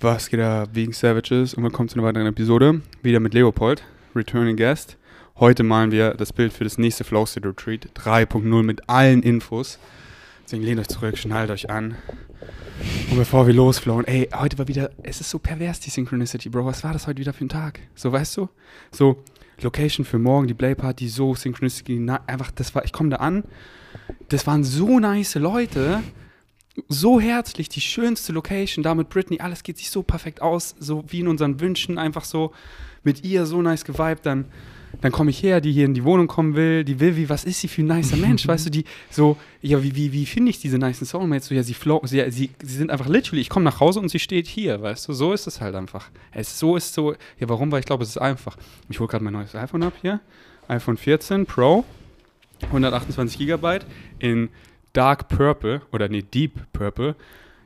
Was 0.00 0.30
geht 0.30 0.38
da 0.38 0.64
wegen 0.72 0.92
Savages 0.92 1.54
und 1.54 1.64
willkommen 1.64 1.88
zu 1.88 1.96
einer 1.96 2.06
weiteren 2.06 2.28
Episode. 2.28 2.82
Wieder 3.02 3.18
mit 3.18 3.34
Leopold, 3.34 3.82
Returning 4.14 4.56
Guest. 4.56 4.96
Heute 5.40 5.64
malen 5.64 5.90
wir 5.90 6.14
das 6.14 6.32
Bild 6.32 6.52
für 6.52 6.62
das 6.62 6.78
nächste 6.78 7.02
Flow 7.02 7.26
State 7.26 7.48
Retreat 7.48 7.88
3.0 7.96 8.62
mit 8.62 8.88
allen 8.88 9.24
Infos. 9.24 9.80
Deswegen 10.44 10.62
lehnt 10.62 10.78
euch 10.78 10.86
zurück, 10.86 11.18
schnallt 11.18 11.50
euch 11.50 11.68
an. 11.68 11.96
Und 13.10 13.16
bevor 13.16 13.48
wir 13.48 13.54
losflowen, 13.54 14.06
ey, 14.06 14.28
heute 14.32 14.56
war 14.58 14.68
wieder, 14.68 14.92
es 15.02 15.20
ist 15.20 15.30
so 15.30 15.40
pervers, 15.40 15.80
die 15.80 15.90
Synchronicity, 15.90 16.48
Bro. 16.48 16.64
Was 16.64 16.84
war 16.84 16.92
das 16.92 17.08
heute 17.08 17.18
wieder 17.18 17.32
für 17.32 17.46
ein 17.46 17.48
Tag? 17.48 17.80
So, 17.96 18.12
weißt 18.12 18.36
du? 18.36 18.48
So, 18.92 19.24
Location 19.62 20.06
für 20.06 20.20
morgen, 20.20 20.46
die 20.46 20.54
Play 20.54 20.76
Party, 20.76 21.08
so 21.08 21.34
Synchronicity, 21.34 21.98
na, 21.98 22.20
einfach, 22.28 22.52
das 22.52 22.72
war, 22.72 22.84
ich 22.84 22.92
komme 22.92 23.10
da 23.10 23.16
an. 23.16 23.42
Das 24.28 24.46
waren 24.46 24.62
so 24.62 25.00
nice 25.00 25.34
Leute 25.34 26.04
so 26.88 27.20
herzlich, 27.20 27.68
die 27.68 27.80
schönste 27.80 28.32
Location, 28.32 28.82
da 28.82 28.94
mit 28.94 29.08
Britney, 29.08 29.40
alles 29.40 29.62
geht 29.62 29.78
sich 29.78 29.90
so 29.90 30.02
perfekt 30.02 30.42
aus, 30.42 30.74
so 30.78 31.04
wie 31.08 31.20
in 31.20 31.28
unseren 31.28 31.60
Wünschen, 31.60 31.98
einfach 31.98 32.24
so 32.24 32.52
mit 33.02 33.24
ihr 33.24 33.46
so 33.46 33.62
nice 33.62 33.84
geweibt, 33.84 34.26
dann, 34.26 34.46
dann 35.00 35.12
komme 35.12 35.30
ich 35.30 35.42
her, 35.42 35.60
die 35.60 35.72
hier 35.72 35.84
in 35.84 35.94
die 35.94 36.04
Wohnung 36.04 36.26
kommen 36.26 36.54
will, 36.54 36.84
die 36.84 37.00
will, 37.00 37.16
wie, 37.16 37.28
was 37.28 37.44
ist 37.44 37.60
sie 37.60 37.68
für 37.68 37.82
ein 37.82 37.86
nicer 37.86 38.16
Mensch, 38.28 38.46
weißt 38.46 38.66
du, 38.66 38.70
die 38.70 38.84
so, 39.10 39.36
ja, 39.62 39.82
wie, 39.82 39.94
wie, 39.96 40.12
wie 40.12 40.26
finde 40.26 40.50
ich 40.50 40.60
diese 40.60 40.78
nice 40.78 41.00
Soulmates, 41.00 41.48
so, 41.48 41.54
ja, 41.54 41.62
sie, 41.62 41.74
flow, 41.74 42.00
sie, 42.04 42.24
sie, 42.30 42.50
sie 42.62 42.76
sind 42.76 42.90
einfach 42.90 43.08
literally, 43.08 43.40
ich 43.40 43.48
komme 43.48 43.64
nach 43.64 43.80
Hause 43.80 44.00
und 44.00 44.08
sie 44.08 44.18
steht 44.18 44.46
hier, 44.46 44.80
weißt 44.80 45.08
du, 45.08 45.12
so 45.12 45.32
ist 45.32 45.46
es 45.46 45.60
halt 45.60 45.74
einfach. 45.74 46.10
Es, 46.32 46.58
so 46.58 46.76
ist 46.76 46.94
so, 46.94 47.12
ja, 47.38 47.48
warum, 47.48 47.72
weil 47.72 47.80
ich 47.80 47.86
glaube, 47.86 48.04
es 48.04 48.10
ist 48.10 48.18
einfach. 48.18 48.56
Ich 48.88 49.00
hole 49.00 49.08
gerade 49.08 49.24
mein 49.24 49.32
neues 49.32 49.54
iPhone 49.54 49.82
ab 49.82 49.94
hier, 50.00 50.20
iPhone 50.68 50.96
14 50.96 51.46
Pro, 51.46 51.84
128 52.62 53.38
Gigabyte 53.38 53.86
in 54.18 54.48
Dark 54.92 55.28
Purple 55.28 55.82
oder 55.92 56.08
nee, 56.08 56.22
Deep 56.22 56.52
Purple. 56.72 57.14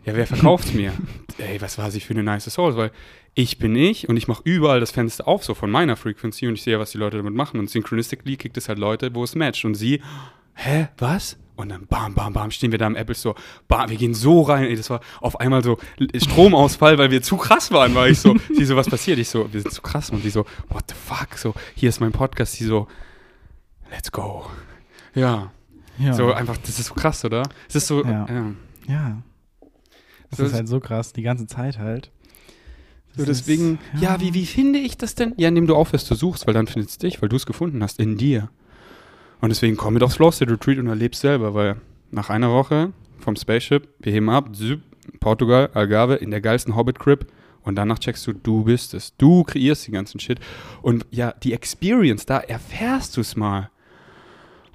Ja, 0.04 0.16
wer 0.16 0.26
verkauft's 0.26 0.72
mir? 0.72 0.92
Ey, 1.38 1.60
was 1.60 1.78
war 1.78 1.90
sie 1.90 2.00
für 2.00 2.14
eine 2.14 2.22
nice 2.22 2.44
Soul? 2.46 2.76
Weil 2.76 2.90
ich 3.34 3.58
bin 3.58 3.76
ich 3.76 4.08
und 4.08 4.16
ich 4.16 4.28
mache 4.28 4.42
überall 4.44 4.80
das 4.80 4.90
Fenster 4.90 5.26
auf, 5.26 5.44
so 5.44 5.54
von 5.54 5.70
meiner 5.70 5.96
Frequency 5.96 6.46
und 6.48 6.54
ich 6.54 6.62
sehe, 6.62 6.78
was 6.78 6.90
die 6.90 6.98
Leute 6.98 7.16
damit 7.16 7.34
machen. 7.34 7.58
Und 7.60 7.70
synchronistically 7.70 8.36
kriegt 8.36 8.56
es 8.56 8.68
halt 8.68 8.78
Leute, 8.78 9.14
wo 9.14 9.24
es 9.24 9.34
matcht. 9.34 9.64
Und 9.64 9.74
sie, 9.74 10.02
hä, 10.54 10.88
was? 10.98 11.38
Und 11.54 11.68
dann 11.68 11.86
bam, 11.86 12.14
bam, 12.14 12.32
bam, 12.32 12.50
stehen 12.50 12.72
wir 12.72 12.78
da 12.78 12.86
im 12.86 12.96
Apple 12.96 13.14
Store. 13.14 13.34
Bam, 13.68 13.88
wir 13.88 13.96
gehen 13.96 14.14
so 14.14 14.42
rein. 14.42 14.64
Ey, 14.64 14.76
das 14.76 14.90
war 14.90 15.00
auf 15.20 15.38
einmal 15.38 15.62
so 15.62 15.78
Stromausfall, 16.16 16.98
weil 16.98 17.10
wir 17.10 17.22
zu 17.22 17.36
krass 17.36 17.70
waren, 17.70 17.94
war 17.94 18.08
ich 18.08 18.18
so. 18.18 18.36
Sie 18.52 18.64
so, 18.64 18.76
was 18.76 18.88
passiert? 18.88 19.18
Ich 19.18 19.28
so, 19.28 19.52
wir 19.52 19.60
sind 19.60 19.72
zu 19.72 19.82
krass. 19.82 20.10
Und 20.10 20.24
die 20.24 20.30
so, 20.30 20.44
what 20.68 20.84
the 20.88 20.94
fuck? 20.94 21.38
So, 21.38 21.54
hier 21.74 21.88
ist 21.88 22.00
mein 22.00 22.12
Podcast. 22.12 22.58
Die 22.58 22.64
so, 22.64 22.88
let's 23.90 24.10
go. 24.10 24.46
Ja. 25.14 25.52
Ja. 26.02 26.12
So 26.14 26.32
einfach, 26.32 26.56
das 26.58 26.78
ist 26.78 26.86
so 26.86 26.94
krass, 26.94 27.24
oder? 27.24 27.42
Es 27.68 27.74
ist 27.76 27.86
so, 27.86 28.04
Ja. 28.04 28.26
ja. 28.28 28.52
ja. 28.88 29.22
Das 30.30 30.38
So 30.38 30.44
ist 30.46 30.54
halt 30.54 30.68
so 30.68 30.80
krass, 30.80 31.12
die 31.12 31.22
ganze 31.22 31.46
Zeit 31.46 31.78
halt. 31.78 32.10
So 33.14 33.24
deswegen, 33.26 33.78
ist- 33.94 34.02
ja, 34.02 34.18
wie, 34.20 34.32
wie 34.32 34.46
finde 34.46 34.78
ich 34.78 34.96
das 34.96 35.14
denn? 35.14 35.34
Ja, 35.36 35.48
indem 35.48 35.66
du 35.66 35.76
aufhörst, 35.76 36.10
du 36.10 36.14
suchst, 36.14 36.46
weil 36.46 36.54
dann 36.54 36.66
findest 36.66 37.02
du 37.02 37.06
dich, 37.06 37.20
weil 37.20 37.28
du 37.28 37.36
es 37.36 37.44
gefunden 37.44 37.82
hast, 37.82 38.00
in 38.00 38.16
dir. 38.16 38.48
Und 39.42 39.50
deswegen 39.50 39.76
komm 39.76 39.94
mit 39.94 40.02
aufs 40.02 40.16
Flow 40.16 40.30
State 40.30 40.50
Retreat 40.50 40.78
und 40.78 40.86
erlebst 40.86 41.20
selber, 41.20 41.52
weil 41.52 41.76
nach 42.10 42.30
einer 42.30 42.50
Woche 42.50 42.92
vom 43.18 43.36
Spaceship, 43.36 43.86
wir 43.98 44.12
heben 44.12 44.30
ab, 44.30 44.54
züp, 44.56 44.80
Portugal, 45.20 45.68
Algarve, 45.74 46.14
in 46.14 46.30
der 46.30 46.40
geilsten 46.40 46.74
Hobbit-Crib 46.74 47.26
und 47.62 47.74
danach 47.74 47.98
checkst 47.98 48.26
du, 48.26 48.32
du 48.32 48.64
bist 48.64 48.94
es. 48.94 49.14
Du 49.18 49.44
kreierst 49.44 49.86
den 49.86 49.92
ganzen 49.94 50.18
Shit. 50.20 50.40
Und 50.80 51.04
ja, 51.10 51.32
die 51.42 51.52
Experience, 51.52 52.24
da 52.24 52.38
erfährst 52.38 53.16
du 53.16 53.20
es 53.20 53.36
mal. 53.36 53.68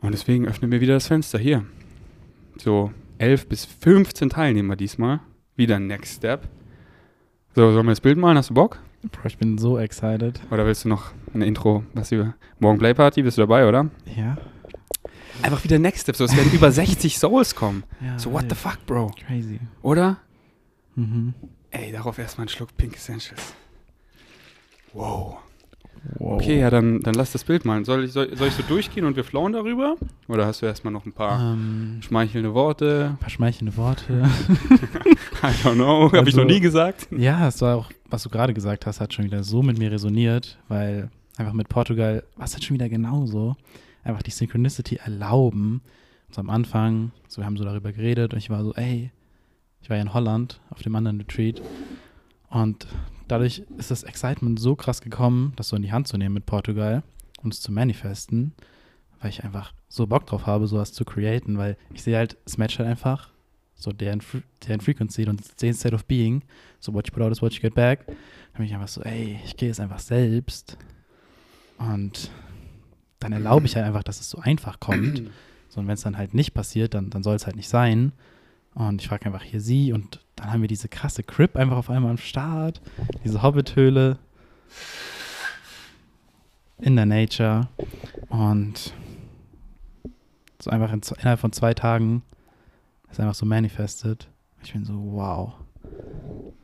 Und 0.08 0.13
deswegen 0.13 0.47
öffnen 0.47 0.72
wir 0.72 0.80
wieder 0.80 0.94
das 0.94 1.08
Fenster 1.08 1.38
hier. 1.38 1.66
So 2.58 2.94
11 3.17 3.50
bis 3.50 3.66
15 3.66 4.30
Teilnehmer 4.30 4.77
diesmal. 4.77 5.19
Wieder 5.58 5.80
Next 5.80 6.16
Step. 6.16 6.47
So, 7.53 7.73
sollen 7.73 7.86
wir 7.86 7.91
das 7.91 8.00
Bild 8.00 8.17
malen? 8.17 8.38
Hast 8.38 8.50
du 8.50 8.53
Bock? 8.53 8.80
Bro, 9.11 9.25
ich 9.28 9.38
bin 9.38 9.58
so 9.58 9.78
excited. 9.78 10.39
Oder 10.50 10.66
willst 10.66 10.85
du 10.85 10.89
noch 10.89 11.11
eine 11.33 11.45
Intro, 11.45 11.83
was 11.94 12.13
über 12.13 12.35
morgen 12.59 12.78
Play 12.80 12.94
Party? 12.94 13.22
Bist 13.22 13.38
du 13.38 13.41
dabei, 13.41 13.67
oder? 13.67 13.89
Ja. 14.16 14.38
Einfach 15.41 15.62
wieder 15.66 15.78
Next 15.78 16.03
Step. 16.03 16.16
So, 16.16 16.24
es 16.24 16.38
werden 16.38 16.53
über 16.53 16.72
60 16.72 17.19
Souls 17.19 17.53
kommen. 17.53 17.84
ja 18.01 18.18
So, 18.18 18.31
what 18.31 18.44
the 18.44 18.51
wild. 18.51 18.57
fuck, 18.59 18.85
Bro? 18.85 19.12
Crazy. 19.28 19.59
Oder? 19.81 20.22
Mhm. 20.95 21.34
Ey, 21.72 21.91
darauf 21.91 22.18
erstmal 22.18 22.44
einen 22.44 22.50
Schluck 22.50 22.78
Pink 22.78 22.95
Essentials. 22.95 23.53
Wow. 24.94 25.39
Wow. 26.19 26.34
Okay, 26.41 26.59
ja, 26.59 26.69
dann, 26.69 27.01
dann 27.01 27.13
lass 27.16 27.31
das 27.31 27.44
Bild 27.44 27.66
malen. 27.66 27.84
Soll 27.85 28.06
ich, 28.06 28.12
soll, 28.13 28.35
soll 28.35 28.47
ich 28.47 28.53
so 28.53 28.63
durchgehen 28.63 29.06
und 29.06 29.16
wir 29.16 29.23
flowen 29.23 29.53
darüber? 29.53 29.95
Oder 30.28 30.45
hast 30.45 30.62
du 30.62 30.66
erstmal 30.66 30.94
noch 30.94 31.06
ein 31.06 31.12
paar 31.12 31.53
Ähm, 31.53 32.00
schmeichelnde 32.01 32.53
Worte? 32.53 33.09
ein 33.12 33.18
paar 33.18 33.29
schmeichelnde 33.29 33.75
Worte. 33.78 34.23
I 35.44 35.47
don't 35.63 35.75
know. 35.75 36.06
Hab 36.06 36.13
ich 36.28 36.34
Also- 36.34 36.41
noch 36.41 36.47
nie 36.47 36.59
gesagt. 36.59 37.07
ja, 37.12 37.47
es 37.47 37.62
war 37.62 37.75
auch, 37.78 37.91
was 38.09 38.23
du 38.23 38.29
gerade 38.29 38.53
gesagt 38.53 38.85
hast, 38.85 39.00
hat 39.01 39.13
schon 39.13 39.25
wieder 39.25 39.44
so 39.44 39.62
mit 39.63 39.78
mir 39.78 39.91
resoniert, 39.91 40.57
weil 40.68 41.09
einfach 41.38 41.53
mit 41.53 41.69
Portugal 41.69 42.24
war 42.35 42.45
es 42.45 42.53
halt 42.53 42.63
schon 42.63 42.75
wieder 42.75 42.89
genauso. 42.89 43.56
Einfach 44.03 44.24
die 44.24 44.31
Synchronicity 44.31 44.95
erlauben. 45.03 45.81
So 46.31 46.41
am 46.41 46.50
Anfang, 46.50 47.12
so 47.28 47.41
wir 47.41 47.45
haben 47.45 47.57
so 47.57 47.63
darüber 47.63 47.91
geredet 47.91 48.34
und 48.34 48.39
ich 48.39 48.50
war 48.50 48.63
so, 48.63 48.74
ey, 48.74 49.12
ich 49.81 49.89
war 49.89 49.97
ja 49.97 50.01
in 50.03 50.13
Holland 50.13 50.59
auf 50.69 50.81
dem 50.81 50.95
anderen 50.95 51.18
Retreat 51.19 51.62
und 52.50 52.88
dadurch 53.27 53.63
ist 53.77 53.91
das 53.91 54.03
Excitement 54.03 54.59
so 54.59 54.75
krass 54.75 55.01
gekommen, 55.01 55.53
das 55.55 55.69
so 55.69 55.75
in 55.75 55.81
die 55.81 55.91
Hand 55.91 56.07
zu 56.07 56.17
nehmen 56.17 56.33
mit 56.33 56.45
Portugal 56.45 57.03
und 57.41 57.53
es 57.53 57.61
zu 57.61 57.71
manifesten, 57.71 58.53
weil 59.19 59.29
ich 59.29 59.43
einfach 59.43 59.73
so 59.89 60.07
Bock 60.07 60.25
drauf 60.25 60.45
habe, 60.45 60.67
sowas 60.67 60.93
zu 60.93 61.05
createn, 61.05 61.57
weil 61.57 61.77
ich 61.93 62.03
sehe 62.03 62.17
halt, 62.17 62.38
es 62.45 62.57
matcht 62.57 62.79
halt 62.79 62.89
einfach 62.89 63.31
so 63.75 63.91
deren, 63.91 64.21
deren 64.67 64.81
Frequency 64.81 65.27
und 65.27 65.41
deren 65.61 65.73
State 65.73 65.95
of 65.95 66.05
Being, 66.05 66.43
so 66.79 66.93
what 66.93 67.07
you 67.07 67.13
put 67.13 67.23
out 67.23 67.31
is 67.31 67.41
what 67.41 67.53
you 67.53 67.61
get 67.61 67.75
back. 67.75 68.05
Dann 68.07 68.15
bin 68.57 68.65
ich 68.65 68.73
einfach 68.73 68.88
so, 68.88 69.01
ey, 69.01 69.39
ich 69.45 69.55
gehe 69.55 69.69
es 69.69 69.79
einfach 69.79 69.99
selbst 69.99 70.77
und 71.77 72.31
dann 73.19 73.33
erlaube 73.33 73.65
ich 73.65 73.75
halt 73.75 73.85
einfach, 73.85 74.03
dass 74.03 74.19
es 74.19 74.29
so 74.29 74.39
einfach 74.39 74.79
kommt. 74.79 75.23
So, 75.69 75.81
und 75.81 75.88
wenn 75.88 75.95
es 75.95 76.01
dann 76.01 76.17
halt 76.17 76.33
nicht 76.33 76.53
passiert, 76.53 76.94
dann, 76.94 77.09
dann 77.09 77.23
soll 77.23 77.35
es 77.35 77.45
halt 77.45 77.57
nicht 77.57 77.67
sein. 77.67 78.13
Und 78.73 79.01
ich 79.01 79.09
frage 79.09 79.25
einfach 79.25 79.44
hier 79.44 79.59
sie 79.59 79.91
und 79.91 80.21
dann 80.38 80.52
haben 80.53 80.62
wir 80.62 80.68
diese 80.70 80.88
krasse 80.88 81.24
Crip 81.24 81.56
einfach 81.58 81.75
auf 81.78 81.90
einmal 81.90 82.12
am 82.12 82.18
Start, 82.18 82.81
diese 83.25 83.44
Hobbit-Höhle 83.44 84.18
in 86.80 86.96
der 86.96 87.06
Nature 87.06 87.68
und 88.30 88.94
so 90.59 90.70
einfach 90.70 90.92
in, 90.94 91.02
innerhalb 91.20 91.40
von 91.40 91.52
zwei 91.52 91.74
Tagen 91.74 92.24
ist 93.09 93.20
einfach 93.20 93.36
so 93.36 93.46
manifested. 93.46 94.28
Ich 94.64 94.74
bin 94.74 94.86
so, 94.86 94.94
wow. 94.94 95.53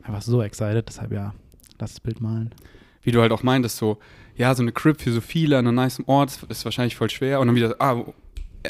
Einfach 0.02 0.22
so 0.22 0.42
excited, 0.42 0.86
deshalb 0.88 1.12
ja, 1.12 1.34
lass 1.78 1.92
das 1.92 2.00
Bild 2.00 2.20
malen. 2.20 2.54
Wie 3.02 3.10
du 3.12 3.20
halt 3.20 3.32
auch 3.32 3.42
meintest, 3.42 3.76
so, 3.76 3.98
ja, 4.36 4.54
so 4.54 4.62
eine 4.62 4.72
Crib 4.72 5.00
für 5.00 5.12
so 5.12 5.20
viele 5.20 5.58
an 5.58 5.66
einem 5.66 5.76
nice 5.76 6.02
Ort 6.06 6.42
ist- 6.48 6.64
wahrscheinlich 6.64 6.96
voll 6.96 7.10
schwer. 7.10 7.40
Und 7.40 7.46
dann 7.48 7.56
wieder, 7.56 7.74
ah, 7.78 8.04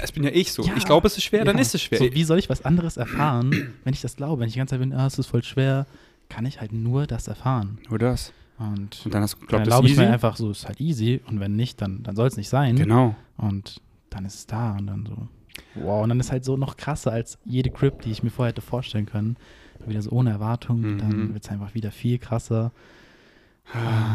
es 0.02 0.12
bin 0.12 0.24
ja 0.24 0.30
ich 0.30 0.52
so. 0.52 0.62
Ja. 0.62 0.74
Ich 0.76 0.84
glaube, 0.84 1.06
es 1.06 1.16
ist 1.16 1.24
schwer, 1.24 1.44
dann 1.44 1.56
Ja. 1.56 1.62
ist 1.62 1.74
es 1.74 1.82
schwer. 1.82 1.98
So, 1.98 2.12
wie 2.12 2.24
soll 2.24 2.38
ich 2.38 2.48
was 2.50 2.64
anderes 2.64 2.96
erfahren, 2.96 3.72
wenn 3.84 3.94
ich 3.94 4.00
das 4.02 4.16
glaube? 4.16 4.40
Wenn 4.40 4.48
ich 4.48 4.54
die 4.54 4.58
ganze 4.58 4.72
Zeit 4.72 4.80
bin, 4.80 4.92
ah, 4.92 5.06
es 5.06 5.18
ist 5.18 5.26
voll 5.26 5.42
schwer, 5.42 5.86
kann 6.28 6.44
ich 6.46 6.60
halt 6.60 6.72
nur 6.72 7.06
das 7.06 7.28
erfahren. 7.28 7.78
Nur 7.88 7.98
das. 7.98 8.32
Und 8.58 9.02
Und 9.04 9.14
dann 9.14 9.22
hast 9.22 9.36
du 9.40 9.46
dann 9.46 9.62
ist 9.66 9.90
ich 9.90 9.96
mir 9.96 10.10
einfach 10.10 10.36
so, 10.36 10.50
ist 10.50 10.66
halt 10.66 10.80
easy. 10.80 11.20
Und 11.26 11.40
wenn 11.40 11.56
nicht, 11.56 11.80
dann, 11.82 12.02
dann 12.02 12.14
soll 12.16 12.28
es 12.28 12.36
nicht 12.36 12.48
sein. 12.48 12.76
Genau. 12.76 13.16
Und 13.36 13.80
dann 14.10 14.24
ist 14.24 14.34
es 14.34 14.46
da 14.46 14.76
und 14.76 14.86
dann 14.86 15.06
so, 15.06 15.28
wow. 15.74 16.02
Und 16.02 16.08
dann 16.10 16.20
ist 16.20 16.30
halt 16.30 16.44
so 16.44 16.56
noch 16.56 16.76
krasser 16.76 17.10
als 17.12 17.38
jede 17.44 17.70
Crypt, 17.70 18.04
die 18.04 18.10
ich 18.12 18.22
mir 18.22 18.30
vorher 18.30 18.50
hätte 18.50 18.62
vorstellen 18.62 19.06
können. 19.06 19.36
Wieder 19.86 20.02
so 20.02 20.10
ohne 20.12 20.30
Erwartung. 20.30 20.80
Mhm. 20.80 20.98
Dann 20.98 21.34
wird 21.34 21.44
es 21.44 21.50
einfach 21.50 21.74
wieder 21.74 21.90
viel 21.90 22.18
krasser. 22.18 22.70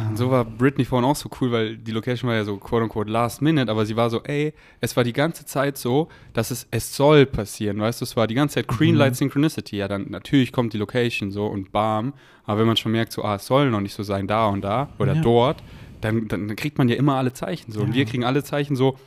Und 0.07 0.15
so 0.17 0.31
war 0.31 0.45
Britney 0.45 0.85
vorhin 0.85 1.09
auch 1.09 1.15
so 1.15 1.29
cool, 1.41 1.51
weil 1.51 1.75
die 1.77 1.91
Location 1.91 2.29
war 2.29 2.35
ja 2.37 2.43
so 2.43 2.57
quote 2.57 2.83
unquote 2.83 3.09
last 3.11 3.41
minute, 3.41 3.69
aber 3.69 3.85
sie 3.85 3.95
war 3.95 4.09
so, 4.09 4.23
ey, 4.23 4.53
es 4.79 4.95
war 4.95 5.03
die 5.03 5.11
ganze 5.13 5.45
Zeit 5.45 5.77
so, 5.77 6.07
dass 6.33 6.49
es, 6.51 6.67
es 6.71 6.95
soll 6.95 7.25
passieren, 7.25 7.79
weißt 7.79 7.99
du, 8.01 8.05
es 8.05 8.15
war 8.15 8.27
die 8.27 8.35
ganze 8.35 8.55
Zeit 8.55 8.67
Green 8.67 8.93
Mhm. 8.93 8.99
Light 8.99 9.15
Synchronicity, 9.15 9.77
ja, 9.77 9.87
dann 9.87 10.05
natürlich 10.09 10.51
kommt 10.51 10.73
die 10.73 10.77
Location 10.77 11.31
so 11.31 11.45
und 11.47 11.71
bam, 11.71 12.13
aber 12.45 12.59
wenn 12.61 12.67
man 12.67 12.77
schon 12.77 12.91
merkt, 12.91 13.11
so, 13.11 13.23
ah, 13.23 13.35
es 13.35 13.45
soll 13.47 13.69
noch 13.69 13.81
nicht 13.81 13.93
so 13.93 14.03
sein, 14.03 14.27
da 14.27 14.47
und 14.47 14.61
da 14.61 14.93
oder 14.97 15.15
Ja. 15.15 15.21
dort, 15.21 15.63
dann, 16.01 16.27
dann, 16.29 16.47
dann 16.47 16.55
kriegt 16.55 16.77
man 16.77 16.87
ja 16.87 16.95
immer 16.95 17.15
alle 17.15 17.33
Zeichen 17.33 17.71
so 17.71 17.81
und 17.81 17.89
Ja. 17.89 17.95
wir 17.95 18.05
kriegen 18.05 18.23
alle 18.23 18.43
Zeichen 18.43 18.75
so, 18.75 18.97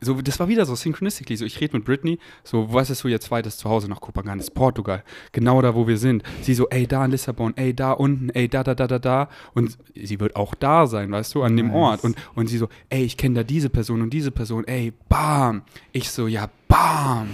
so, 0.00 0.20
das 0.20 0.38
war 0.40 0.48
wieder 0.48 0.66
so 0.66 0.74
synchronistically. 0.74 1.36
So, 1.36 1.44
ich 1.44 1.60
rede 1.60 1.76
mit 1.76 1.84
Britney, 1.84 2.18
so, 2.44 2.72
was 2.72 2.90
ist 2.90 3.00
so 3.00 3.08
ihr 3.08 3.20
zweites 3.20 3.56
Zuhause 3.58 3.88
nach 3.88 4.00
Kopenhagen? 4.00 4.38
Das 4.38 4.48
ist 4.48 4.54
Portugal. 4.54 5.02
Genau 5.32 5.60
da, 5.62 5.74
wo 5.74 5.86
wir 5.86 5.98
sind. 5.98 6.22
Sie 6.42 6.54
so, 6.54 6.68
ey, 6.68 6.86
da 6.86 7.04
in 7.04 7.10
Lissabon, 7.10 7.56
ey, 7.56 7.74
da 7.74 7.92
unten, 7.92 8.30
ey, 8.30 8.48
da, 8.48 8.62
da, 8.64 8.74
da, 8.74 8.86
da, 8.86 8.98
da. 8.98 9.28
Und 9.54 9.76
sie 9.94 10.20
wird 10.20 10.36
auch 10.36 10.54
da 10.54 10.86
sein, 10.86 11.10
weißt 11.10 11.34
du, 11.34 11.42
an 11.42 11.56
dem 11.56 11.68
Nice. 11.68 11.76
Ort. 11.76 12.04
Und, 12.04 12.16
und 12.34 12.46
sie 12.48 12.58
so, 12.58 12.68
ey, 12.88 13.04
ich 13.04 13.16
kenne 13.16 13.36
da 13.36 13.42
diese 13.42 13.70
Person 13.70 14.02
und 14.02 14.10
diese 14.10 14.30
Person, 14.30 14.64
ey, 14.64 14.92
bam. 15.08 15.62
Ich 15.92 16.10
so, 16.10 16.26
ja, 16.26 16.48
bam. 16.68 17.28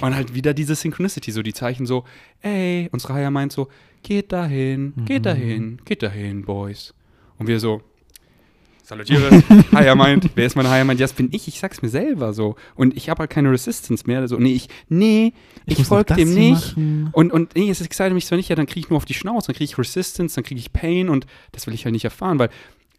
Und 0.00 0.14
halt 0.14 0.34
wieder 0.34 0.54
diese 0.54 0.74
Synchronicity, 0.74 1.30
so 1.32 1.42
die 1.42 1.52
Zeichen 1.54 1.86
so, 1.86 2.04
ey, 2.42 2.88
unsere 2.92 3.14
Haya 3.14 3.30
meint 3.30 3.52
so, 3.52 3.68
geht 4.02 4.32
dahin, 4.32 4.94
geht 5.04 5.20
Mhm. 5.20 5.22
dahin, 5.24 5.80
geht 5.84 6.02
dahin, 6.02 6.44
Boys. 6.44 6.94
Und 7.38 7.46
wir 7.46 7.60
so, 7.60 7.82
salutiere, 8.90 9.42
Higher 9.72 9.96
Mind, 9.96 10.30
wer 10.34 10.46
ist 10.46 10.56
mein 10.56 10.68
Higher 10.68 10.84
Mind? 10.84 11.00
Ja, 11.00 11.04
das 11.04 11.14
bin 11.14 11.28
ich, 11.32 11.48
ich 11.48 11.58
sag's 11.58 11.80
mir 11.80 11.88
selber 11.88 12.34
so. 12.34 12.56
Und 12.74 12.96
ich 12.96 13.08
habe 13.08 13.20
halt 13.20 13.30
keine 13.30 13.50
Resistance 13.50 14.04
mehr. 14.06 14.28
So, 14.28 14.36
nee, 14.36 14.52
ich, 14.52 14.68
nee, 14.88 15.32
ich, 15.64 15.78
noch 15.78 15.86
folge 15.86 16.14
dem 16.14 16.34
nicht. 16.34 16.76
machen. 16.76 17.08
Und, 17.12 17.32
und 17.32 17.54
nee, 17.56 17.70
es 17.70 17.80
excite 17.80 18.12
mich 18.12 18.26
zwar 18.26 18.36
nicht, 18.36 18.50
ja, 18.50 18.56
dann 18.56 18.66
kriege 18.66 18.80
ich 18.80 18.90
nur 18.90 18.98
auf 18.98 19.04
die 19.04 19.14
Schnauze, 19.14 19.48
dann 19.48 19.56
kriege 19.56 19.70
ich 19.70 19.78
Resistance, 19.78 20.34
dann 20.34 20.44
kriege 20.44 20.60
ich 20.60 20.72
Pain 20.72 21.08
und 21.08 21.26
das 21.52 21.66
will 21.66 21.74
ich 21.74 21.84
halt 21.84 21.92
nicht 21.92 22.04
erfahren, 22.04 22.38
weil 22.38 22.50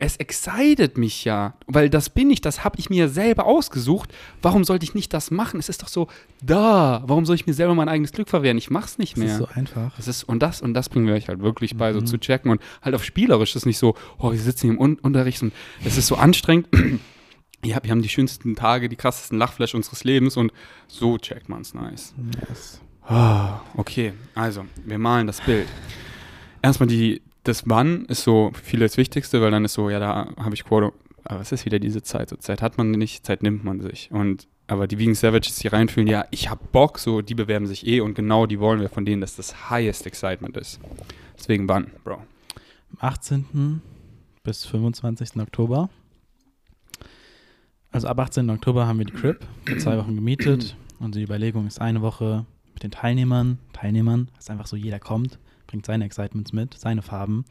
es 0.03 0.17
excited 0.17 0.97
mich 0.97 1.25
ja, 1.25 1.53
weil 1.67 1.87
das 1.89 2.09
bin 2.09 2.31
ich, 2.31 2.41
das 2.41 2.63
habe 2.63 2.79
ich 2.79 2.89
mir 2.89 2.97
ja 3.05 3.07
selber 3.07 3.45
ausgesucht. 3.45 4.09
Warum 4.41 4.63
sollte 4.63 4.83
ich 4.83 4.95
nicht 4.95 5.13
das 5.13 5.29
machen? 5.29 5.59
Es 5.59 5.69
ist 5.69 5.83
doch 5.83 5.87
so, 5.87 6.07
da, 6.41 7.03
warum 7.05 7.25
soll 7.27 7.35
ich 7.35 7.45
mir 7.45 7.53
selber 7.53 7.75
mein 7.75 7.87
eigenes 7.87 8.11
Glück 8.11 8.27
verwehren? 8.27 8.57
Ich 8.57 8.71
mach's 8.71 8.97
nicht 8.97 9.13
Das 9.13 9.19
mehr. 9.23 9.31
ist 9.33 9.37
so 9.37 9.47
einfach. 9.53 9.95
Das 9.97 10.07
ist, 10.07 10.23
und 10.23 10.41
das, 10.41 10.59
und 10.61 10.73
das 10.73 10.89
bringen 10.89 11.05
wir 11.05 11.13
euch 11.13 11.27
halt 11.29 11.41
wirklich 11.41 11.77
bei, 11.77 11.93
so 11.93 11.99
Mhm. 12.01 12.07
zu 12.07 12.17
checken 12.17 12.49
und 12.49 12.61
halt 12.81 12.95
auf 12.95 13.03
spielerisch. 13.03 13.53
Das 13.53 13.61
ist 13.61 13.65
nicht 13.67 13.77
so, 13.77 13.95
oh, 14.17 14.31
wir 14.31 14.39
sitzen 14.39 14.61
hier 14.67 14.71
im 14.71 14.79
Un 14.81 14.95
Unterricht 15.03 15.41
und 15.43 15.53
es 15.85 15.97
ist 15.97 16.07
so 16.07 16.15
anstrengend. 16.15 16.67
ja, 17.63 17.77
wir 17.83 17.91
haben 17.91 18.01
die 18.01 18.09
schönsten 18.09 18.55
Tage, 18.55 18.89
die 18.89 18.95
krassesten 18.95 19.37
Lachflash 19.37 19.75
unseres 19.75 20.03
Lebens 20.03 20.35
und 20.35 20.51
so 20.87 21.19
checkt 21.19 21.47
man's 21.47 21.75
nice. 21.75 22.15
Yes. 22.49 22.81
Ah, 23.07 23.59
okay, 23.77 24.13
also, 24.33 24.65
wir 24.83 24.97
malen 24.97 25.27
das 25.27 25.41
Bild. 25.41 25.67
Erstmal 26.63 26.87
die, 26.87 27.21
das 27.43 27.67
Wann 27.67 28.05
ist 28.05 28.23
so 28.23 28.51
für 28.53 28.63
viele 28.63 28.85
das 28.85 28.97
Wichtigste, 28.97 29.41
weil 29.41 29.51
dann 29.51 29.65
ist 29.65 29.73
so, 29.73 29.89
ja, 29.89 29.99
da 29.99 30.29
habe 30.37 30.53
ich 30.53 30.63
Quote, 30.63 30.93
aber 31.23 31.41
es 31.41 31.51
ist 31.51 31.65
wieder 31.65 31.79
diese 31.79 32.01
Zeit. 32.01 32.29
So 32.29 32.35
Zeit 32.35 32.61
hat 32.61 32.77
man 32.77 32.91
nicht, 32.91 33.25
Zeit 33.25 33.43
nimmt 33.43 33.63
man 33.63 33.81
sich. 33.81 34.11
Und 34.11 34.47
aber 34.67 34.87
die 34.87 34.99
Vegan 34.99 35.15
Savages, 35.15 35.57
die 35.57 35.67
reinfühlen, 35.67 36.07
ja, 36.07 36.25
ich 36.31 36.49
hab 36.49 36.71
Bock, 36.71 36.97
so, 36.97 37.21
die 37.21 37.35
bewerben 37.35 37.67
sich 37.67 37.85
eh 37.85 37.99
und 37.99 38.13
genau 38.13 38.45
die 38.45 38.59
wollen 38.59 38.79
wir 38.79 38.89
von 38.89 39.05
denen, 39.05 39.19
dass 39.19 39.35
das 39.35 39.69
highest 39.69 40.05
excitement 40.05 40.55
ist. 40.55 40.79
Deswegen 41.37 41.67
wann, 41.67 41.91
Bro? 42.03 42.15
Am 42.15 42.97
18. 42.99 43.81
bis 44.43 44.65
25. 44.65 45.41
Oktober. 45.41 45.89
Also 47.91 48.07
ab 48.07 48.19
18. 48.19 48.49
Oktober 48.49 48.87
haben 48.87 48.99
wir 48.99 49.05
die 49.05 49.11
Crib 49.11 49.45
für 49.65 49.77
zwei 49.77 49.97
Wochen 49.97 50.15
gemietet. 50.15 50.77
Und 50.99 51.15
die 51.15 51.23
Überlegung 51.23 51.67
ist 51.67 51.81
eine 51.81 52.01
Woche 52.01 52.45
mit 52.73 52.83
den 52.83 52.91
Teilnehmern. 52.91 53.57
Teilnehmern, 53.73 54.29
das 54.35 54.45
ist 54.45 54.49
einfach 54.51 54.67
so, 54.67 54.77
jeder 54.77 54.99
kommt, 54.99 55.39
bringt 55.71 55.85
seine 55.85 56.05
Excitements 56.05 56.53
mit, 56.53 56.75
seine 56.77 57.01
Farben. 57.01 57.45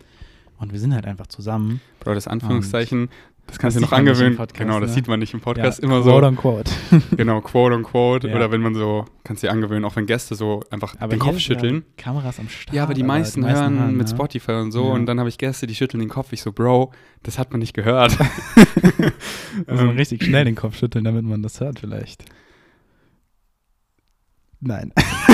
Und 0.59 0.73
wir 0.73 0.79
sind 0.79 0.95
halt 0.95 1.07
einfach 1.07 1.27
zusammen. 1.27 1.81
Bro, 2.01 2.15
das 2.15 2.29
Anführungszeichen, 2.29 3.09
das 3.47 3.59
kannst 3.59 3.79
du 3.79 3.81
noch 3.81 3.93
man 3.93 4.01
angewöhnen. 4.01 4.37
Podcast, 4.37 4.59
genau, 4.59 4.79
das 4.79 4.91
ne? 4.91 4.95
sieht 4.95 5.09
man 5.09 5.19
nicht 5.19 5.33
im 5.33 5.41
Podcast 5.41 5.79
ja, 5.79 5.85
immer 5.85 6.03
quote 6.03 6.21
so. 6.21 6.27
on 6.27 6.37
quote. 6.37 6.71
Genau, 7.17 7.41
quote 7.41 7.75
on 7.75 7.83
quote. 7.83 8.29
Ja. 8.29 8.37
Oder 8.37 8.53
wenn 8.53 8.61
man 8.61 8.75
so, 8.75 9.07
kannst 9.25 9.43
du 9.43 9.47
dir 9.47 9.53
angewöhnen, 9.53 9.87
auch 9.87 9.97
wenn 9.97 10.05
Gäste 10.05 10.35
so 10.35 10.63
einfach 10.71 10.95
Aber 11.01 11.17
den 11.17 11.19
Kopf 11.19 11.33
ja 11.35 11.41
schütteln. 11.41 11.85
Kameras 11.97 12.39
am 12.39 12.51
Start. 12.51 12.77
Ja, 12.77 12.83
aber 12.83 12.93
die 12.93 13.03
meisten, 13.03 13.45
hören 13.49 13.97
mit 13.97 14.07
ne? 14.07 14.15
Spotify 14.15 14.53
und 14.53 14.71
so 14.71 14.89
Ja. 14.89 14.93
und 14.93 15.07
dann 15.07 15.19
habe 15.19 15.31
ich 15.31 15.39
Gäste, 15.39 15.67
die 15.67 15.75
schütteln 15.75 16.01
den 16.01 16.11
Kopf. 16.11 16.33
Ich 16.33 16.43
so, 16.43 16.53
Bro, 16.53 16.93
das 17.23 17.39
hat 17.39 17.51
man 17.53 17.61
nicht 17.61 17.73
gehört. 17.73 18.17
Also 19.67 19.85
Ähm, 19.85 19.97
richtig 19.97 20.23
schnell 20.25 20.45
den 20.45 20.55
Kopf 20.55 20.77
schütteln, 20.77 21.05
damit 21.05 21.25
man 21.25 21.43
das 21.43 21.59
hört 21.61 21.81
vielleicht. 21.81 22.25
Nein, 24.61 24.93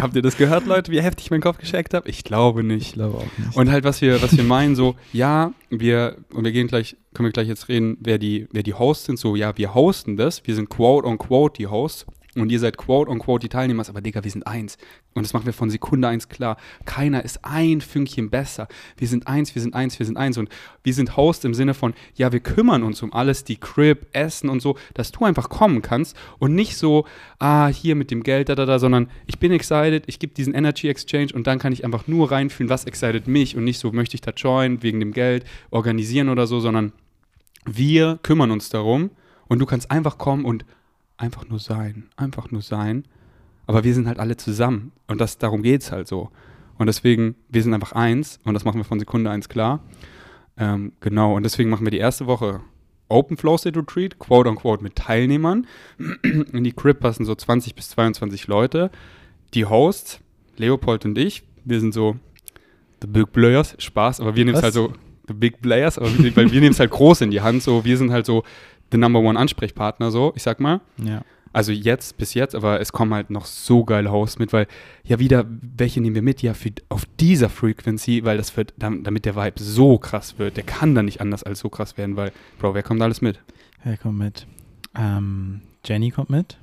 habt 0.00 0.16
ihr 0.16 0.22
das 0.22 0.36
gehört, 0.36 0.66
Leute, 0.66 0.90
wie 0.92 1.00
heftig 1.00 1.26
ich 1.26 1.30
meinen 1.30 1.40
Kopf 1.40 1.58
gescheckt 1.58 1.94
habe? 1.94 2.08
Ich 2.08 2.24
glaube 2.24 2.60
ich 2.60 2.66
nicht. 2.66 2.92
glaube 2.94 3.18
auch 3.18 3.38
nicht. 3.38 3.56
Und 3.56 3.70
halt, 3.70 3.84
was 3.84 4.00
wir, 4.00 4.22
was 4.22 4.36
wir 4.36 4.44
meinen, 4.44 4.76
so, 4.76 4.96
ja, 5.12 5.52
wir, 5.70 6.16
und 6.32 6.44
wir 6.44 6.52
gehen 6.52 6.68
gleich, 6.68 6.96
können 7.14 7.28
wir 7.28 7.32
gleich 7.32 7.48
jetzt 7.48 7.68
reden, 7.68 7.96
wer 8.00 8.18
die, 8.18 8.48
wer 8.52 8.62
die 8.62 8.74
Hosts 8.74 9.06
sind, 9.06 9.18
so, 9.18 9.36
ja, 9.36 9.56
wir 9.56 9.74
hosten 9.74 10.16
das, 10.16 10.46
wir 10.46 10.54
sind 10.54 10.68
quote 10.68 11.06
on 11.06 11.18
quote 11.18 11.56
die 11.58 11.66
Hosts 11.66 12.06
und 12.40 12.50
ihr 12.50 12.58
seid 12.58 12.76
quote 12.76 13.10
on 13.10 13.18
quote 13.18 13.42
die 13.42 13.48
Teilnehmer, 13.48 13.84
aber 13.88 14.00
Digga, 14.00 14.24
wir 14.24 14.30
sind 14.30 14.46
eins. 14.46 14.78
Und 15.14 15.24
das 15.24 15.32
machen 15.32 15.46
wir 15.46 15.52
von 15.52 15.70
Sekunde 15.70 16.08
eins 16.08 16.28
klar. 16.28 16.56
Keiner 16.84 17.24
ist 17.24 17.44
ein 17.44 17.80
Fünkchen 17.80 18.30
besser. 18.30 18.68
Wir 18.96 19.08
sind 19.08 19.26
eins, 19.26 19.54
wir 19.54 19.62
sind 19.62 19.74
eins, 19.74 19.98
wir 19.98 20.06
sind 20.06 20.16
eins. 20.16 20.38
Und 20.38 20.48
wir 20.82 20.94
sind 20.94 21.16
Host 21.16 21.44
im 21.44 21.54
Sinne 21.54 21.74
von, 21.74 21.94
ja, 22.14 22.32
wir 22.32 22.40
kümmern 22.40 22.82
uns 22.82 23.02
um 23.02 23.12
alles, 23.12 23.44
die 23.44 23.56
Crib, 23.56 24.06
Essen 24.12 24.48
und 24.48 24.60
so, 24.60 24.76
dass 24.94 25.12
du 25.12 25.24
einfach 25.24 25.48
kommen 25.48 25.82
kannst 25.82 26.16
und 26.38 26.54
nicht 26.54 26.76
so, 26.76 27.04
ah, 27.38 27.68
hier 27.68 27.94
mit 27.94 28.10
dem 28.10 28.22
Geld, 28.22 28.48
da, 28.48 28.54
da, 28.54 28.66
da, 28.66 28.78
sondern 28.78 29.08
ich 29.26 29.38
bin 29.38 29.52
excited, 29.52 30.04
ich 30.06 30.18
gebe 30.18 30.34
diesen 30.34 30.54
Energy 30.54 30.88
Exchange 30.88 31.28
und 31.34 31.46
dann 31.46 31.58
kann 31.58 31.72
ich 31.72 31.84
einfach 31.84 32.06
nur 32.06 32.30
reinfühlen, 32.30 32.70
was 32.70 32.84
excited 32.84 33.28
mich 33.28 33.56
und 33.56 33.64
nicht 33.64 33.78
so, 33.78 33.92
möchte 33.92 34.14
ich 34.14 34.20
da 34.20 34.32
joinen 34.32 34.82
wegen 34.82 35.00
dem 35.00 35.12
Geld, 35.12 35.44
organisieren 35.70 36.28
oder 36.28 36.46
so, 36.46 36.60
sondern 36.60 36.92
wir 37.64 38.18
kümmern 38.22 38.50
uns 38.50 38.70
darum 38.70 39.10
und 39.48 39.58
du 39.58 39.66
kannst 39.66 39.90
einfach 39.90 40.18
kommen 40.18 40.44
und 40.44 40.64
einfach 41.18 41.46
nur 41.48 41.58
sein, 41.58 42.08
einfach 42.16 42.50
nur 42.50 42.62
sein. 42.62 43.04
Aber 43.66 43.84
wir 43.84 43.92
sind 43.92 44.06
halt 44.06 44.18
alle 44.18 44.38
zusammen 44.38 44.92
und 45.08 45.20
das, 45.20 45.36
darum 45.36 45.62
geht 45.62 45.82
es 45.82 45.92
halt 45.92 46.08
so. 46.08 46.30
Und 46.78 46.86
deswegen, 46.86 47.34
wir 47.50 47.62
sind 47.62 47.74
einfach 47.74 47.92
eins 47.92 48.40
und 48.44 48.54
das 48.54 48.64
machen 48.64 48.78
wir 48.78 48.84
von 48.84 48.98
Sekunde 48.98 49.30
eins 49.30 49.48
klar. 49.48 49.80
Ähm, 50.56 50.92
genau, 51.00 51.36
und 51.36 51.42
deswegen 51.42 51.68
machen 51.68 51.84
wir 51.84 51.90
die 51.90 51.98
erste 51.98 52.26
Woche 52.26 52.60
Open 53.08 53.36
Flow 53.36 53.56
State 53.58 53.78
Retreat, 53.78 54.18
quote 54.18 54.48
unquote, 54.48 54.82
mit 54.82 54.96
Teilnehmern. 54.96 55.66
In 56.22 56.64
die 56.64 56.72
Crib 56.72 57.00
passen 57.00 57.24
so 57.24 57.34
20 57.34 57.74
bis 57.74 57.90
22 57.90 58.46
Leute. 58.46 58.90
Die 59.54 59.64
Hosts, 59.64 60.20
Leopold 60.56 61.04
und 61.04 61.18
ich, 61.18 61.42
wir 61.64 61.80
sind 61.80 61.92
so 61.92 62.16
the 63.00 63.06
big 63.06 63.32
players, 63.32 63.76
Spaß, 63.78 64.20
aber 64.20 64.36
wir 64.36 64.44
nehmen 64.44 64.56
es 64.56 64.62
halt 64.62 64.74
so, 64.74 64.92
the 65.26 65.34
big 65.34 65.60
players, 65.60 65.98
aber 65.98 66.16
wir, 66.18 66.34
weil 66.36 66.50
wir 66.50 66.60
nehmen 66.60 66.72
es 66.72 66.80
halt 66.80 66.90
groß 66.98 67.22
in 67.22 67.30
die 67.30 67.40
Hand, 67.40 67.62
so, 67.62 67.84
wir 67.84 67.96
sind 67.96 68.10
halt 68.10 68.26
so 68.26 68.42
the 68.92 68.98
number 68.98 69.20
one 69.20 69.38
Ansprechpartner, 69.38 70.10
so, 70.10 70.32
ich 70.36 70.42
sag 70.42 70.60
mal. 70.60 70.80
ja. 71.02 71.22
Also 71.50 71.72
jetzt, 71.72 72.18
bis 72.18 72.34
jetzt, 72.34 72.54
aber 72.54 72.78
es 72.78 72.92
kommen 72.92 73.14
halt 73.14 73.30
noch 73.30 73.46
so 73.46 73.82
geile 73.82 74.12
Hosts 74.12 74.38
mit, 74.38 74.52
weil 74.52 74.66
ja 75.02 75.18
wieder, 75.18 75.46
welche 75.48 75.98
nehmen 76.02 76.14
wir 76.14 76.22
mit? 76.22 76.42
Ja, 76.42 76.52
für, 76.52 76.70
auf 76.90 77.04
dieser 77.18 77.48
Frequency, 77.48 78.22
weil 78.22 78.36
das 78.36 78.54
wird, 78.58 78.74
dam- 78.76 79.02
damit 79.02 79.24
der 79.24 79.34
Vibe 79.34 79.58
so 79.60 79.96
krass 79.96 80.38
wird, 80.38 80.58
der 80.58 80.64
kann 80.64 80.94
dann 80.94 81.06
nicht 81.06 81.22
anders 81.22 81.42
als 81.44 81.60
so 81.60 81.70
krass 81.70 81.96
werden, 81.96 82.16
weil, 82.16 82.32
Bro, 82.58 82.74
wer 82.74 82.82
kommt 82.82 83.00
alles 83.00 83.22
mit? 83.22 83.40
Wer 83.82 83.96
kommt 83.96 84.18
mit? 84.18 84.46
Ähm, 84.94 85.62
Jenny 85.86 86.10
kommt 86.10 86.28
mit. 86.28 86.58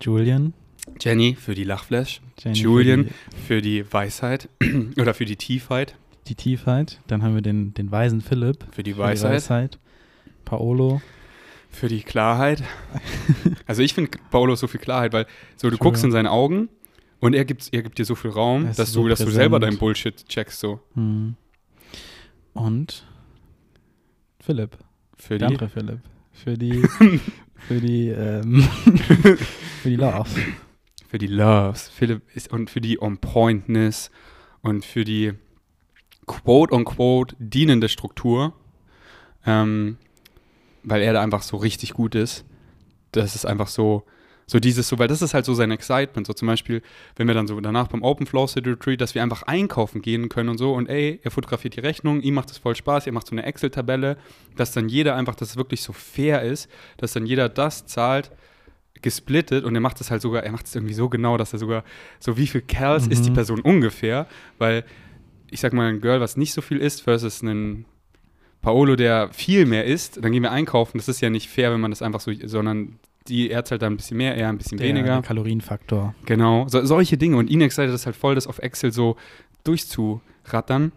Julian. 0.00 0.52
Jenny 1.00 1.34
für 1.34 1.54
die 1.54 1.64
Lachflash, 1.64 2.20
Jenny 2.42 2.58
Julian. 2.58 3.06
Für 3.06 3.14
für 3.46 3.62
die 3.62 3.90
Weisheit 3.92 4.48
oder 5.00 5.14
für 5.14 5.24
die 5.24 5.36
Tiefheit, 5.36 5.94
die, 6.26 6.30
die 6.30 6.34
Tiefheit. 6.36 7.00
Dann 7.06 7.22
haben 7.22 7.34
wir 7.34 7.42
den, 7.42 7.74
den 7.74 7.90
weisen 7.90 8.20
Philipp. 8.20 8.64
für 8.72 8.82
die 8.82 8.92
für 8.92 8.98
Weisheit, 8.98 9.30
Die 9.30 9.34
Weisheit. 9.36 9.78
Paolo. 10.50 11.00
für 11.70 11.88
die 11.88 12.02
Klarheit. 12.02 12.62
Also 13.66 13.82
ich 13.82 13.94
finde 13.94 14.10
Paolo 14.32 14.56
so 14.56 14.66
viel 14.66 14.80
Klarheit, 14.80 15.12
weil 15.12 15.26
so 15.56 15.70
du 15.70 15.78
guckst 15.78 16.02
in 16.02 16.10
seine 16.10 16.32
Augen 16.32 16.68
und 17.20 17.34
er 17.34 17.44
gibt, 17.44 17.68
er 17.72 17.82
gibt 17.82 17.98
dir 17.98 18.04
so 18.04 18.16
viel 18.16 18.32
Raum, 18.32 18.66
dass 18.74 18.92
so 18.92 19.02
du, 19.02 19.08
dass 19.08 19.20
du 19.20 19.30
selber 19.30 19.60
deinen 19.60 19.78
Bullshit 19.78 20.28
checkst 20.28 20.58
so. 20.58 20.80
Hm. 20.94 21.36
Und 22.52 23.06
Philipp. 24.40 24.76
Für 25.16 25.38
Der 25.38 25.48
die, 25.48 25.54
andere 25.54 25.68
Philipp. 25.68 26.00
Für 26.32 26.54
die, 26.54 26.82
für 27.56 27.80
die, 27.80 28.08
ähm, 28.08 28.62
für 29.82 29.90
die 29.90 29.96
Love. 29.96 30.28
für 31.06 31.18
die 31.18 31.28
Loves, 31.28 31.88
Philipp 31.88 32.22
ist 32.34 32.50
und 32.52 32.70
für 32.70 32.80
die 32.80 33.00
On-Pointness 33.00 34.10
und 34.62 34.84
für 34.84 35.04
die 35.04 35.34
quote-unquote 36.26 37.36
dienende 37.38 37.88
Struktur, 37.88 38.54
ähm, 39.46 39.98
weil 40.82 41.02
er 41.02 41.12
da 41.12 41.22
einfach 41.22 41.42
so 41.42 41.56
richtig 41.56 41.92
gut 41.92 42.14
ist. 42.14 42.44
Das 43.12 43.34
ist 43.34 43.44
einfach 43.44 43.68
so, 43.68 44.04
so 44.46 44.58
dieses 44.58 44.88
so, 44.88 44.98
weil 44.98 45.08
das 45.08 45.22
ist 45.22 45.34
halt 45.34 45.44
so 45.44 45.54
sein 45.54 45.70
Excitement. 45.70 46.26
So 46.26 46.32
zum 46.32 46.48
Beispiel, 46.48 46.82
wenn 47.16 47.26
wir 47.26 47.34
dann 47.34 47.46
so 47.46 47.60
danach 47.60 47.88
beim 47.88 48.02
Open 48.02 48.26
Flow 48.26 48.46
City 48.46 48.70
Retreat, 48.70 49.00
dass 49.00 49.14
wir 49.14 49.22
einfach 49.22 49.42
einkaufen 49.44 50.02
gehen 50.02 50.28
können 50.28 50.48
und 50.48 50.58
so 50.58 50.74
und 50.74 50.88
ey, 50.88 51.20
er 51.22 51.30
fotografiert 51.30 51.76
die 51.76 51.80
Rechnung, 51.80 52.20
ihm 52.20 52.34
macht 52.34 52.50
es 52.50 52.58
voll 52.58 52.74
Spaß, 52.76 53.06
ihr 53.06 53.12
macht 53.12 53.26
so 53.26 53.32
eine 53.32 53.44
Excel-Tabelle, 53.44 54.16
dass 54.56 54.72
dann 54.72 54.88
jeder 54.88 55.16
einfach, 55.16 55.34
dass 55.34 55.50
es 55.50 55.56
wirklich 55.56 55.82
so 55.82 55.92
fair 55.92 56.42
ist, 56.42 56.68
dass 56.96 57.12
dann 57.12 57.26
jeder 57.26 57.48
das 57.48 57.86
zahlt, 57.86 58.30
gesplittet 59.02 59.64
und 59.64 59.74
er 59.74 59.80
macht 59.80 60.00
es 60.00 60.10
halt 60.10 60.20
sogar, 60.20 60.42
er 60.42 60.52
macht 60.52 60.66
es 60.66 60.74
irgendwie 60.74 60.94
so 60.94 61.08
genau, 61.08 61.36
dass 61.36 61.52
er 61.52 61.58
sogar, 61.58 61.84
so 62.18 62.36
wie 62.36 62.46
viel 62.46 62.60
Kerls 62.60 63.06
ist 63.06 63.24
die 63.24 63.30
Mhm. 63.30 63.34
Person 63.34 63.60
ungefähr, 63.60 64.26
weil 64.58 64.84
ich 65.50 65.60
sag 65.60 65.72
mal, 65.72 65.88
ein 65.88 66.00
Girl, 66.00 66.20
was 66.20 66.36
nicht 66.36 66.52
so 66.52 66.60
viel 66.60 66.78
isst, 66.78 67.02
versus 67.02 67.42
ein 67.42 67.84
Paolo, 68.62 68.96
der 68.96 69.30
viel 69.32 69.64
mehr 69.66 69.84
isst, 69.86 70.22
dann 70.22 70.32
gehen 70.32 70.42
wir 70.42 70.52
einkaufen. 70.52 70.98
Das 70.98 71.08
ist 71.08 71.20
ja 71.20 71.30
nicht 71.30 71.48
fair, 71.48 71.72
wenn 71.72 71.80
man 71.80 71.90
das 71.90 72.02
einfach 72.02 72.20
so, 72.20 72.32
sondern 72.44 72.98
die 73.28 73.50
er 73.50 73.64
zahlt 73.64 73.82
dann 73.82 73.94
ein 73.94 73.96
bisschen 73.96 74.16
mehr, 74.16 74.36
er 74.36 74.48
ein 74.48 74.58
bisschen 74.58 74.78
Der, 74.78 74.88
weniger. 74.88 75.06
der 75.14 75.22
Kalorienfaktor. 75.22 76.14
Genau, 76.26 76.66
so, 76.68 76.84
solche 76.84 77.16
Dinge. 77.16 77.36
Und 77.36 77.48
ihn 77.50 77.60
excited 77.60 77.92
das 77.92 78.06
halt 78.06 78.16
voll, 78.16 78.34
das 78.34 78.46
auf 78.46 78.58
Excel 78.58 78.92
so 78.92 79.16
durchzurattern. 79.64 80.92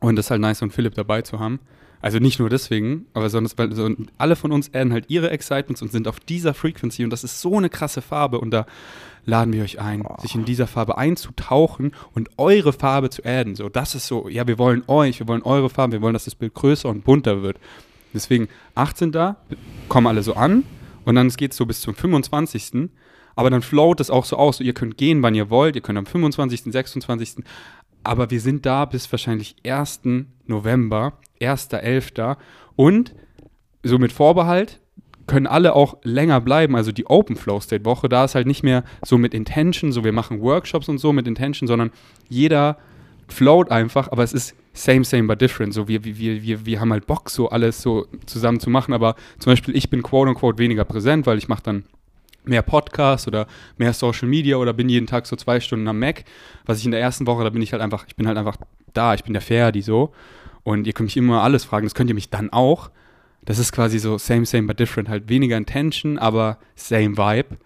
Und 0.00 0.16
das 0.16 0.26
ist 0.26 0.30
halt 0.30 0.40
nice, 0.40 0.58
so 0.58 0.64
einen 0.64 0.72
Philipp 0.72 0.94
dabei 0.94 1.22
zu 1.22 1.38
haben. 1.38 1.60
Also 2.00 2.18
nicht 2.18 2.38
nur 2.38 2.50
deswegen, 2.50 3.06
aber 3.14 3.30
sondern 3.30 3.52
weil 3.56 3.72
so, 3.74 3.88
alle 4.18 4.36
von 4.36 4.52
uns 4.52 4.68
adden 4.74 4.92
halt 4.92 5.06
ihre 5.08 5.30
Excitements 5.30 5.80
und 5.80 5.90
sind 5.90 6.06
auf 6.06 6.20
dieser 6.20 6.52
Frequency. 6.52 7.02
Und 7.04 7.10
das 7.10 7.24
ist 7.24 7.40
so 7.40 7.56
eine 7.56 7.70
krasse 7.70 8.02
Farbe. 8.02 8.40
Und 8.40 8.50
da 8.50 8.66
laden 9.24 9.52
wir 9.52 9.62
euch 9.62 9.80
ein, 9.80 10.02
Boah. 10.02 10.20
sich 10.20 10.34
in 10.34 10.44
dieser 10.44 10.66
Farbe 10.66 10.98
einzutauchen 10.98 11.92
und 12.12 12.30
eure 12.36 12.72
Farbe 12.72 13.10
zu 13.10 13.24
adden. 13.24 13.54
So, 13.54 13.68
das 13.68 13.94
ist 13.94 14.06
so, 14.06 14.28
ja, 14.28 14.46
wir 14.46 14.58
wollen 14.58 14.82
euch, 14.86 15.20
wir 15.20 15.28
wollen 15.28 15.42
eure 15.42 15.70
Farbe, 15.70 15.94
wir 15.94 16.02
wollen, 16.02 16.14
dass 16.14 16.24
das 16.24 16.34
Bild 16.34 16.54
größer 16.54 16.88
und 16.88 17.04
bunter 17.04 17.42
wird. 17.42 17.58
Deswegen 18.12 18.48
18. 18.74 19.12
kommen 19.88 20.06
alle 20.06 20.22
so 20.22 20.34
an 20.34 20.64
und 21.04 21.14
dann 21.16 21.28
geht 21.30 21.52
es 21.52 21.56
so 21.56 21.66
bis 21.66 21.80
zum 21.80 21.94
25. 21.94 22.90
Aber 23.36 23.50
dann 23.50 23.62
float 23.62 24.00
es 24.00 24.10
auch 24.10 24.24
so 24.24 24.36
aus. 24.36 24.58
So, 24.58 24.64
ihr 24.64 24.74
könnt 24.74 24.96
gehen, 24.96 25.22
wann 25.22 25.34
ihr 25.34 25.50
wollt. 25.50 25.74
Ihr 25.74 25.82
könnt 25.82 25.98
am 25.98 26.06
25., 26.06 26.72
26. 26.72 27.44
aber 28.04 28.30
wir 28.30 28.40
sind 28.40 28.64
da 28.64 28.84
bis 28.84 29.10
wahrscheinlich 29.10 29.56
1. 29.66 30.02
November, 30.46 31.14
1.11. 31.40 32.36
Und 32.76 33.14
so 33.82 33.98
mit 33.98 34.12
Vorbehalt 34.12 34.80
können 35.26 35.46
alle 35.46 35.74
auch 35.74 35.96
länger 36.02 36.40
bleiben. 36.40 36.76
Also 36.76 36.92
die 36.92 37.06
Open 37.06 37.36
Flow 37.36 37.60
State 37.60 37.84
Woche, 37.84 38.08
da 38.08 38.24
ist 38.24 38.34
halt 38.34 38.46
nicht 38.46 38.62
mehr 38.62 38.84
so 39.04 39.18
mit 39.18 39.34
Intention, 39.34 39.92
so 39.92 40.04
wir 40.04 40.12
machen 40.12 40.40
Workshops 40.40 40.88
und 40.88 40.98
so 40.98 41.12
mit 41.12 41.26
Intention, 41.26 41.66
sondern 41.66 41.90
jeder 42.28 42.76
float 43.28 43.70
einfach, 43.70 44.12
aber 44.12 44.22
es 44.22 44.32
ist 44.32 44.54
same, 44.74 45.04
same, 45.04 45.24
but 45.24 45.40
different. 45.40 45.72
So 45.72 45.88
wir, 45.88 46.04
wir, 46.04 46.42
wir, 46.42 46.66
wir 46.66 46.80
haben 46.80 46.92
halt 46.92 47.06
Bock, 47.06 47.30
so 47.30 47.48
alles 47.48 47.80
so 47.80 48.06
zusammen 48.26 48.60
zu 48.60 48.70
machen, 48.70 48.92
aber 48.92 49.14
zum 49.38 49.52
Beispiel 49.52 49.76
ich 49.76 49.88
bin 49.88 50.02
quote 50.02 50.28
unquote 50.28 50.58
weniger 50.58 50.84
präsent, 50.84 51.26
weil 51.26 51.38
ich 51.38 51.48
mache 51.48 51.62
dann 51.62 51.84
mehr 52.44 52.62
Podcasts 52.62 53.26
oder 53.26 53.46
mehr 53.78 53.92
Social 53.92 54.28
Media 54.28 54.56
oder 54.56 54.72
bin 54.72 54.88
jeden 54.88 55.06
Tag 55.06 55.26
so 55.26 55.36
zwei 55.36 55.60
Stunden 55.60 55.88
am 55.88 55.98
Mac. 55.98 56.24
Was 56.66 56.78
ich 56.78 56.84
in 56.84 56.90
der 56.90 57.00
ersten 57.00 57.26
Woche, 57.26 57.44
da 57.44 57.50
bin 57.50 57.62
ich 57.62 57.72
halt 57.72 57.82
einfach, 57.82 58.04
ich 58.06 58.16
bin 58.16 58.26
halt 58.26 58.36
einfach 58.36 58.58
da, 58.92 59.14
ich 59.14 59.24
bin 59.24 59.32
der 59.32 59.42
Ferdi 59.42 59.82
so. 59.82 60.12
Und 60.62 60.86
ihr 60.86 60.92
könnt 60.92 61.08
mich 61.08 61.16
immer 61.16 61.42
alles 61.42 61.64
fragen, 61.64 61.86
das 61.86 61.94
könnt 61.94 62.10
ihr 62.10 62.14
mich 62.14 62.30
dann 62.30 62.50
auch. 62.50 62.90
Das 63.44 63.58
ist 63.58 63.72
quasi 63.72 63.98
so 63.98 64.18
same, 64.18 64.46
same, 64.46 64.66
but 64.66 64.78
different. 64.78 65.08
Halt 65.08 65.28
weniger 65.28 65.56
Intention, 65.56 66.18
aber 66.18 66.58
same 66.74 67.16
Vibe. 67.16 67.56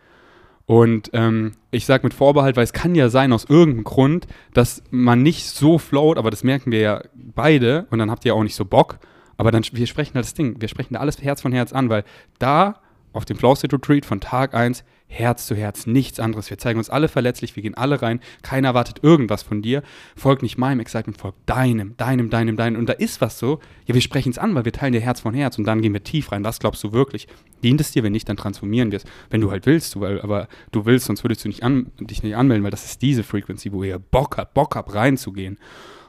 Und 0.67 1.11
ähm, 1.15 1.53
ich 1.71 1.87
sage 1.87 2.05
mit 2.05 2.13
Vorbehalt, 2.13 2.57
weil 2.57 2.65
es 2.65 2.75
kann 2.75 2.95
ja 2.95 3.09
sein 3.09 3.33
aus 3.33 3.47
irgendeinem 3.49 3.85
Grund, 3.85 4.27
dass 4.53 4.83
man 4.91 5.23
nicht 5.23 5.47
so 5.47 5.79
float, 5.79 6.19
aber 6.19 6.31
das 6.31 6.45
merken 6.45 6.73
wir 6.73 6.81
ja 6.81 7.03
beide 7.15 7.87
und 7.91 7.99
dann 7.99 8.11
habt 8.11 8.27
ihr 8.27 8.35
auch 8.35 8.43
nicht 8.43 8.55
so 8.55 8.67
Bock. 8.67 8.99
Aber 9.39 9.51
dann, 9.51 9.65
wir 9.73 9.87
sprechen 9.87 10.15
halt 10.15 10.27
das 10.27 10.35
Ding, 10.35 10.61
wir 10.61 10.69
sprechen 10.69 10.95
da 10.95 11.01
alles 11.01 11.23
Herz 11.23 11.41
von 11.41 11.53
Herz 11.53 11.73
an, 11.73 11.89
weil 11.89 12.05
da 12.39 12.81
auf 13.15 13.25
dem 13.25 13.39
Flow 13.39 13.55
State 13.55 13.75
Retreat 13.75 14.05
von 14.05 14.21
Tag 14.21 14.53
1 14.53 14.85
Herz 15.11 15.47
zu 15.47 15.55
Herz, 15.57 15.87
nichts 15.87 16.21
anderes. 16.21 16.51
Wir 16.51 16.59
zeigen 16.59 16.79
uns 16.79 16.91
alle 16.91 17.09
verletzlich, 17.09 17.57
wir 17.57 17.63
gehen 17.63 17.75
alle 17.75 18.03
rein, 18.03 18.21
keiner 18.43 18.69
erwartet 18.69 19.03
irgendwas 19.03 19.43
von 19.43 19.63
dir. 19.63 19.83
Folgt 20.15 20.43
nicht 20.43 20.59
meinem 20.59 20.81
Excitement, 20.81 21.19
folgt 21.19 21.39
deinem, 21.47 21.97
deinem, 21.97 22.29
deinem, 22.29 22.57
deinem. 22.57 22.79
Und 22.79 22.89
da 22.89 22.93
ist 22.93 23.21
was 23.23 23.39
so, 23.39 23.61
ja, 23.87 23.95
wir 23.95 24.03
sprechen 24.03 24.31
es 24.31 24.39
an, 24.39 24.55
weil 24.55 24.67
wir 24.67 24.73
teilen 24.73 24.93
dir 24.93 25.01
Herz 25.01 25.21
von 25.21 25.35
Herz 25.35 25.59
und 25.59 25.65
dann 25.65 25.81
gehen 25.81 25.95
wir 25.95 26.05
tief 26.05 26.31
rein. 26.31 26.45
Was 26.45 26.59
glaubst 26.61 26.85
du 26.85 26.93
wirklich? 26.93 27.27
Dient 27.63 27.81
es 27.81 27.91
dir, 27.91 28.03
wenn 28.03 28.13
nicht, 28.13 28.29
dann 28.29 28.37
transformieren 28.37 28.93
wir 28.93 28.99
es. 28.99 29.05
Wenn 29.31 29.41
du 29.41 29.51
halt 29.51 29.65
willst, 29.65 29.95
du, 29.95 30.01
weil, 30.01 30.21
aber 30.21 30.47
du 30.73 30.85
willst, 30.85 31.07
sonst 31.07 31.25
würdest 31.25 31.43
du 31.45 31.49
nicht 31.49 31.63
an, 31.63 31.91
dich 31.99 32.23
nicht 32.23 32.37
anmelden, 32.37 32.63
weil 32.63 32.71
das 32.71 32.85
ist 32.85 33.01
diese 33.01 33.25
Frequency, 33.25 33.73
wo 33.73 33.83
ihr 33.83 33.99
Bock 33.99 34.37
habt, 34.37 34.53
Bock 34.53 34.77
habt, 34.77 34.95
reinzugehen. 34.95 35.59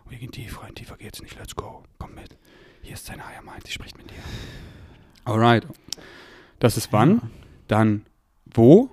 Und 0.04 0.12
wir 0.12 0.20
gehen 0.20 0.32
tief 0.32 0.62
rein, 0.62 0.76
tiefer 0.76 0.98
geht's 0.98 1.22
nicht, 1.22 1.38
let's 1.40 1.56
go, 1.56 1.84
komm 2.00 2.16
mit. 2.16 2.36
Hier 2.82 2.96
ist 2.96 3.08
deine 3.08 3.26
Higher 3.26 3.44
Mind, 3.44 3.66
sie 3.66 3.72
spricht 3.72 3.98
mit 3.98 4.10
dir. 4.10 4.18
Alright. 5.24 5.66
Das 6.60 6.76
ist 6.76 6.92
wann? 6.92 7.22
Dann 7.68 8.04
wo? 8.54 8.90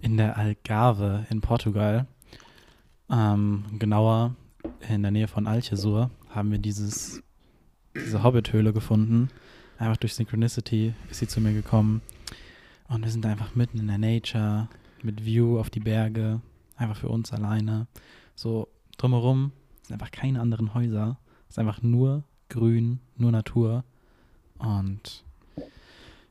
In 0.00 0.16
der 0.16 0.36
Algarve 0.36 1.26
in 1.30 1.40
Portugal. 1.40 2.06
Ähm, 3.10 3.64
genauer 3.78 4.34
in 4.88 5.02
der 5.02 5.10
Nähe 5.10 5.28
von 5.28 5.46
Alchesur 5.46 6.10
haben 6.30 6.50
wir 6.50 6.58
dieses, 6.58 7.22
diese 7.94 8.22
Hobbit-Höhle 8.22 8.72
gefunden. 8.72 9.30
Einfach 9.78 9.96
durch 9.96 10.14
Synchronicity 10.14 10.94
ist 11.10 11.18
sie 11.18 11.28
zu 11.28 11.40
mir 11.40 11.52
gekommen. 11.52 12.02
Und 12.88 13.04
wir 13.04 13.10
sind 13.10 13.26
einfach 13.26 13.54
mitten 13.54 13.78
in 13.78 13.88
der 13.88 13.98
Nature, 13.98 14.68
mit 15.02 15.24
View 15.24 15.58
auf 15.58 15.70
die 15.70 15.80
Berge, 15.80 16.40
einfach 16.76 16.96
für 16.96 17.08
uns 17.08 17.32
alleine. 17.32 17.86
So 18.34 18.68
drumherum 18.96 19.52
sind 19.82 19.94
einfach 19.94 20.10
keine 20.10 20.40
anderen 20.40 20.74
Häuser. 20.74 21.18
Es 21.48 21.54
ist 21.54 21.58
einfach 21.58 21.82
nur 21.82 22.24
grün, 22.48 23.00
nur 23.16 23.32
Natur. 23.32 23.84
Und 24.58 25.24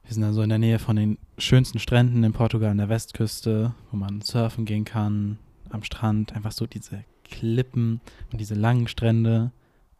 wir 0.05 0.13
sind 0.13 0.23
also 0.23 0.43
in 0.43 0.49
der 0.49 0.59
Nähe 0.59 0.77
von 0.77 0.95
den 0.95 1.17
schönsten 1.37 1.79
Stränden 1.79 2.23
in 2.23 2.31
Portugal 2.31 2.69
an 2.69 2.77
der 2.77 2.89
Westküste, 2.89 3.73
wo 3.91 3.97
man 3.97 4.21
surfen 4.21 4.65
gehen 4.65 4.85
kann, 4.85 5.39
am 5.71 5.83
Strand. 5.83 6.35
Einfach 6.35 6.51
so 6.51 6.67
diese 6.67 7.03
Klippen 7.23 8.01
und 8.31 8.39
diese 8.39 8.53
langen 8.53 8.87
Strände. 8.87 9.51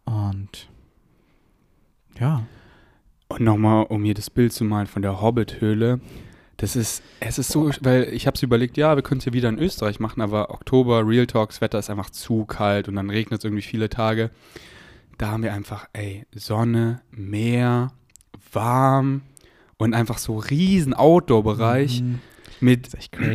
Und 0.06 0.70
ja. 2.20 2.46
Und 3.28 3.42
nochmal, 3.42 3.86
um 3.90 4.04
hier 4.04 4.14
das 4.14 4.30
Bild 4.30 4.54
zu 4.54 4.64
malen 4.64 4.86
von 4.86 5.02
der 5.02 5.22
Hobbit-Höhle. 5.22 6.00
Das 6.58 6.76
ist, 6.76 7.04
es 7.20 7.40
ist 7.40 7.50
so, 7.50 7.70
weil 7.82 8.04
ich 8.14 8.28
habe 8.28 8.36
es 8.36 8.44
überlegt, 8.44 8.78
ja, 8.78 8.96
wir 8.96 9.04
können 9.04 9.20
es 9.20 9.26
ja 9.26 9.34
wieder 9.34 9.50
in 9.50 9.60
Österreich 9.60 10.00
machen, 10.00 10.22
aber 10.22 10.52
Oktober, 10.52 11.06
Real 11.06 11.28
Talks, 11.28 11.60
Wetter 11.60 11.80
ist 11.80 11.90
einfach 11.90 12.12
zu 12.12 12.46
kalt 12.46 12.88
und 12.88 12.96
dann 12.96 13.10
regnet 13.10 13.40
es 13.40 13.44
irgendwie 13.44 13.64
viele 13.64 13.90
Tage. 13.90 14.30
Da 15.18 15.32
haben 15.32 15.44
wir 15.44 15.54
einfach, 15.54 15.90
ey, 15.94 16.26
Sonne, 16.34 17.02
Meer, 17.12 17.92
warm, 18.54 19.24
und 19.78 19.94
einfach 19.94 20.18
so 20.18 20.38
riesen 20.38 20.94
Outdoor-Bereich. 20.94 22.02
Mhm. 22.02 22.20
Mit 22.62 22.88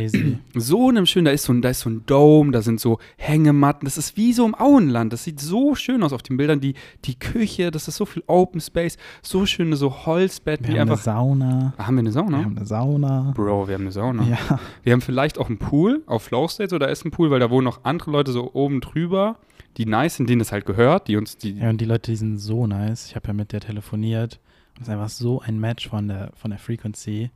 so 0.55 0.89
einem 0.89 1.05
schönen, 1.05 1.25
da 1.25 1.31
ist 1.31 1.43
so 1.43 1.53
ein, 1.53 1.61
da 1.61 1.69
ist 1.69 1.81
so 1.81 1.89
ein 1.91 2.03
Dome, 2.07 2.51
da 2.51 2.63
sind 2.63 2.79
so 2.79 2.97
Hängematten, 3.17 3.85
das 3.85 3.99
ist 3.99 4.17
wie 4.17 4.33
so 4.33 4.43
im 4.43 4.55
Auenland, 4.55 5.13
das 5.13 5.23
sieht 5.23 5.39
so 5.39 5.75
schön 5.75 6.01
aus 6.01 6.11
auf 6.11 6.23
den 6.23 6.37
Bildern, 6.37 6.59
die, 6.59 6.73
die 7.05 7.19
Küche, 7.19 7.69
das 7.69 7.87
ist 7.87 7.97
so 7.97 8.05
viel 8.07 8.23
Open 8.25 8.59
Space, 8.59 8.97
so 9.21 9.45
schöne 9.45 9.75
so 9.75 10.07
Holzbetten. 10.07 10.67
Wir 10.67 10.81
haben 10.81 10.89
einfach, 10.89 11.05
eine 11.05 11.17
Sauna. 11.17 11.73
Ah, 11.77 11.85
haben 11.85 11.95
wir 11.95 11.99
eine 11.99 12.11
Sauna? 12.11 12.39
Wir 12.39 12.45
haben 12.45 12.57
eine 12.57 12.65
Sauna. 12.65 13.33
Bro, 13.35 13.67
wir 13.67 13.75
haben 13.75 13.81
eine 13.83 13.91
Sauna. 13.91 14.23
Ja. 14.23 14.59
Wir 14.81 14.93
haben 14.93 15.01
vielleicht 15.01 15.37
auch 15.37 15.49
einen 15.49 15.59
Pool 15.59 16.01
auf 16.07 16.23
Flow 16.23 16.47
State, 16.47 16.73
oder 16.73 16.89
ist 16.89 17.05
ein 17.05 17.11
Pool, 17.11 17.29
weil 17.29 17.39
da 17.39 17.51
wohnen 17.51 17.65
noch 17.65 17.83
andere 17.83 18.09
Leute 18.09 18.31
so 18.31 18.51
oben 18.53 18.81
drüber, 18.81 19.37
die 19.77 19.85
nice 19.85 20.15
sind, 20.15 20.29
denen 20.29 20.41
es 20.41 20.51
halt 20.51 20.65
gehört, 20.65 21.07
die 21.07 21.15
uns 21.15 21.37
die. 21.37 21.51
Ja, 21.59 21.69
und 21.69 21.79
die 21.79 21.85
Leute, 21.85 22.11
die 22.11 22.17
sind 22.17 22.39
so 22.39 22.65
nice. 22.65 23.05
Ich 23.05 23.15
habe 23.15 23.27
ja 23.27 23.33
mit 23.33 23.51
der 23.51 23.59
telefoniert 23.61 24.39
das 24.81 24.87
ist 24.87 24.93
einfach 24.93 25.09
so 25.09 25.39
ein 25.41 25.59
Match 25.59 25.89
von 25.89 26.07
der, 26.07 26.31
von 26.33 26.49
der 26.49 26.59
Frequency. 26.59 27.29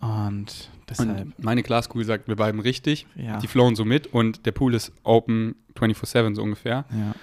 Und 0.00 0.70
deshalb. 0.88 1.20
Und 1.20 1.44
meine 1.44 1.62
Glaskugel 1.62 2.06
sagt, 2.06 2.28
wir 2.28 2.36
bleiben 2.36 2.60
richtig. 2.60 3.06
Ja. 3.14 3.36
Die 3.36 3.46
flowen 3.46 3.76
so 3.76 3.84
mit 3.84 4.06
und 4.06 4.46
der 4.46 4.52
Pool 4.52 4.74
ist 4.74 4.90
open 5.02 5.54
24-7 5.78 6.34
so 6.34 6.42
ungefähr. 6.42 6.86
Ja. 6.90 7.14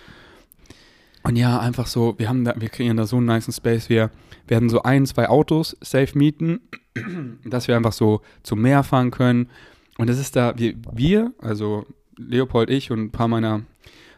Und 1.23 1.35
ja, 1.35 1.59
einfach 1.59 1.87
so, 1.87 2.13
wir 2.19 2.29
haben 2.29 2.43
da, 2.45 2.53
wir 2.55 2.69
kreieren 2.69 2.95
da 2.95 3.07
so 3.07 3.17
einen 3.17 3.25
nice 3.25 3.55
Space. 3.55 3.89
Wir 3.89 4.11
werden 4.47 4.69
so 4.69 4.83
ein, 4.83 5.07
zwei 5.07 5.27
Autos 5.29 5.75
safe 5.81 6.15
mieten, 6.15 6.59
dass 7.43 7.67
wir 7.67 7.75
einfach 7.75 7.93
so 7.93 8.21
zum 8.43 8.61
Meer 8.61 8.83
fahren 8.83 9.09
können. 9.09 9.49
Und 9.97 10.11
das 10.11 10.19
ist 10.19 10.35
da, 10.35 10.53
wir, 10.57 10.75
wir 10.91 11.33
also 11.39 11.87
Leopold, 12.17 12.69
ich 12.69 12.91
und 12.91 12.99
ein 12.99 13.11
paar 13.11 13.27
meiner 13.27 13.63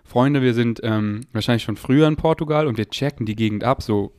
Freunde, 0.04 0.42
wir 0.42 0.54
sind 0.54 0.82
ähm, 0.84 1.22
wahrscheinlich 1.32 1.64
schon 1.64 1.78
früher 1.78 2.06
in 2.06 2.18
Portugal 2.18 2.68
und 2.68 2.78
wir 2.78 2.90
checken 2.90 3.26
die 3.26 3.38
Gegend 3.38 3.64
ab, 3.64 3.82
so 3.82 4.12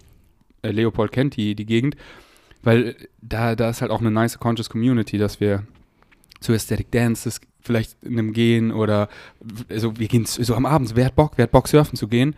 äh, 0.66 0.72
Leopold 0.72 1.12
kennt 1.12 1.36
die, 1.36 1.54
die 1.54 1.66
Gegend, 1.66 1.96
weil 2.62 2.96
da, 3.22 3.54
da 3.54 3.70
ist 3.70 3.80
halt 3.80 3.90
auch 3.90 4.00
eine 4.00 4.10
nice 4.10 4.38
Conscious 4.38 4.70
Community, 4.70 5.18
dass 5.18 5.40
wir 5.40 5.64
zu 6.40 6.52
Aesthetic 6.52 6.90
Dances 6.90 7.40
vielleicht 7.60 8.02
in 8.02 8.18
einem 8.18 8.32
gehen 8.32 8.70
oder 8.70 9.08
also 9.68 9.98
wir 9.98 10.08
gehen 10.08 10.24
so 10.26 10.54
am 10.54 10.66
Abend, 10.66 10.94
wer 10.94 11.06
hat 11.06 11.16
Bock, 11.16 11.32
wer 11.36 11.44
hat 11.44 11.50
Bock 11.50 11.68
surfen 11.68 11.96
zu 11.96 12.08
gehen, 12.08 12.36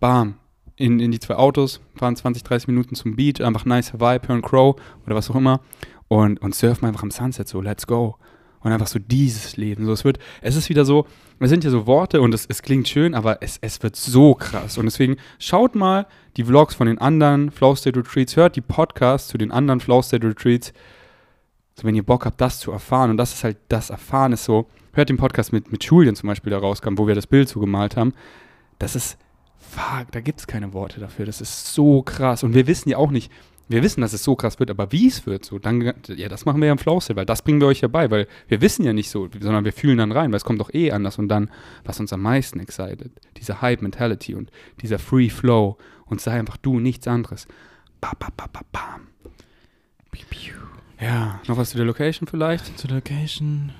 bam, 0.00 0.34
in, 0.76 1.00
in 1.00 1.10
die 1.10 1.20
zwei 1.20 1.36
Autos, 1.36 1.80
fahren 1.96 2.16
20, 2.16 2.42
30 2.42 2.68
Minuten 2.68 2.94
zum 2.94 3.16
Beach, 3.16 3.42
einfach 3.42 3.64
nice 3.64 3.94
Vibe, 3.94 4.28
hören 4.28 4.42
Crow 4.42 4.76
oder 5.06 5.14
was 5.14 5.30
auch 5.30 5.36
immer 5.36 5.60
und, 6.08 6.40
und 6.40 6.54
surfen 6.54 6.88
einfach 6.88 7.02
am 7.02 7.10
Sunset 7.10 7.48
so, 7.48 7.60
let's 7.60 7.86
go 7.86 8.16
und 8.62 8.72
einfach 8.72 8.86
so 8.86 8.98
dieses 8.98 9.56
Leben. 9.56 9.86
So, 9.86 9.92
es 9.92 10.04
wird, 10.04 10.18
es 10.40 10.56
ist 10.56 10.68
wieder 10.68 10.84
so, 10.84 11.06
es 11.40 11.50
sind 11.50 11.64
ja 11.64 11.70
so 11.70 11.86
Worte 11.86 12.20
und 12.20 12.32
es, 12.34 12.46
es 12.46 12.62
klingt 12.62 12.88
schön, 12.88 13.14
aber 13.14 13.42
es, 13.42 13.58
es 13.60 13.82
wird 13.82 13.96
so 13.96 14.34
krass. 14.34 14.78
Und 14.78 14.84
deswegen 14.84 15.16
schaut 15.38 15.74
mal 15.74 16.06
die 16.36 16.44
Vlogs 16.44 16.74
von 16.74 16.86
den 16.86 16.98
anderen 16.98 17.50
Flow 17.50 17.74
State 17.74 17.98
Retreats, 17.98 18.36
hört 18.36 18.56
die 18.56 18.60
Podcasts 18.60 19.28
zu 19.28 19.38
den 19.38 19.50
anderen 19.50 19.80
Flow 19.80 20.02
State 20.02 20.26
Retreats, 20.26 20.72
so, 21.74 21.84
wenn 21.84 21.94
ihr 21.94 22.04
Bock 22.04 22.26
habt, 22.26 22.40
das 22.40 22.60
zu 22.60 22.70
erfahren. 22.70 23.10
Und 23.10 23.16
das 23.16 23.32
ist 23.32 23.44
halt, 23.44 23.56
das 23.68 23.90
Erfahren 23.90 24.32
ist 24.32 24.44
so, 24.44 24.68
hört 24.92 25.08
den 25.08 25.16
Podcast 25.16 25.52
mit, 25.52 25.72
mit 25.72 25.84
Julian 25.84 26.14
zum 26.14 26.28
Beispiel, 26.28 26.50
der 26.50 26.60
rauskam, 26.60 26.98
wo 26.98 27.06
wir 27.06 27.14
das 27.14 27.26
Bild 27.26 27.48
zugemalt 27.48 27.96
haben. 27.96 28.12
Das 28.78 28.94
ist, 28.94 29.16
fuck, 29.58 30.12
da 30.12 30.20
gibt 30.20 30.40
es 30.40 30.46
keine 30.46 30.72
Worte 30.74 31.00
dafür. 31.00 31.24
Das 31.24 31.40
ist 31.40 31.72
so 31.72 32.02
krass. 32.02 32.42
Und 32.42 32.54
wir 32.54 32.66
wissen 32.66 32.90
ja 32.90 32.98
auch 32.98 33.10
nicht, 33.10 33.32
wir 33.68 33.82
wissen, 33.82 34.00
dass 34.00 34.12
es 34.12 34.24
so 34.24 34.36
krass 34.36 34.58
wird, 34.58 34.70
aber 34.70 34.92
wie 34.92 35.08
es 35.08 35.26
wird, 35.26 35.44
so, 35.44 35.58
dann, 35.58 35.92
ja, 36.08 36.28
das 36.28 36.44
machen 36.44 36.60
wir 36.60 36.66
ja 36.66 36.72
im 36.72 36.78
Flow 36.78 37.00
weil 37.14 37.26
das 37.26 37.42
bringen 37.42 37.60
wir 37.60 37.68
euch 37.68 37.80
ja 37.80 37.88
bei, 37.88 38.10
weil 38.10 38.26
wir 38.48 38.60
wissen 38.60 38.84
ja 38.84 38.92
nicht 38.92 39.10
so, 39.10 39.28
sondern 39.40 39.64
wir 39.64 39.72
fühlen 39.72 39.98
dann 39.98 40.12
rein, 40.12 40.30
weil 40.30 40.36
es 40.36 40.44
kommt 40.44 40.60
doch 40.60 40.72
eh 40.74 40.92
anders 40.92 41.18
und 41.18 41.28
dann, 41.28 41.50
was 41.84 42.00
uns 42.00 42.12
am 42.12 42.22
meisten 42.22 42.60
excited, 42.60 43.10
diese 43.38 43.62
Hype-Mentality 43.62 44.34
und 44.34 44.50
dieser 44.82 44.98
Free 44.98 45.30
Flow 45.30 45.78
und 46.06 46.20
sei 46.20 46.32
einfach 46.32 46.56
du, 46.58 46.80
nichts 46.80 47.08
anderes. 47.08 47.46
Ba, 48.00 48.12
ba, 48.18 48.28
ba, 48.36 48.46
ba, 48.52 48.60
bam. 48.72 49.08
Ja, 51.02 51.40
noch 51.48 51.56
was 51.56 51.70
zu 51.70 51.76
der 51.76 51.86
Location 51.86 52.28
vielleicht? 52.28 52.78
Zu 52.78 52.86
der 52.86 52.96
Location? 52.96 53.72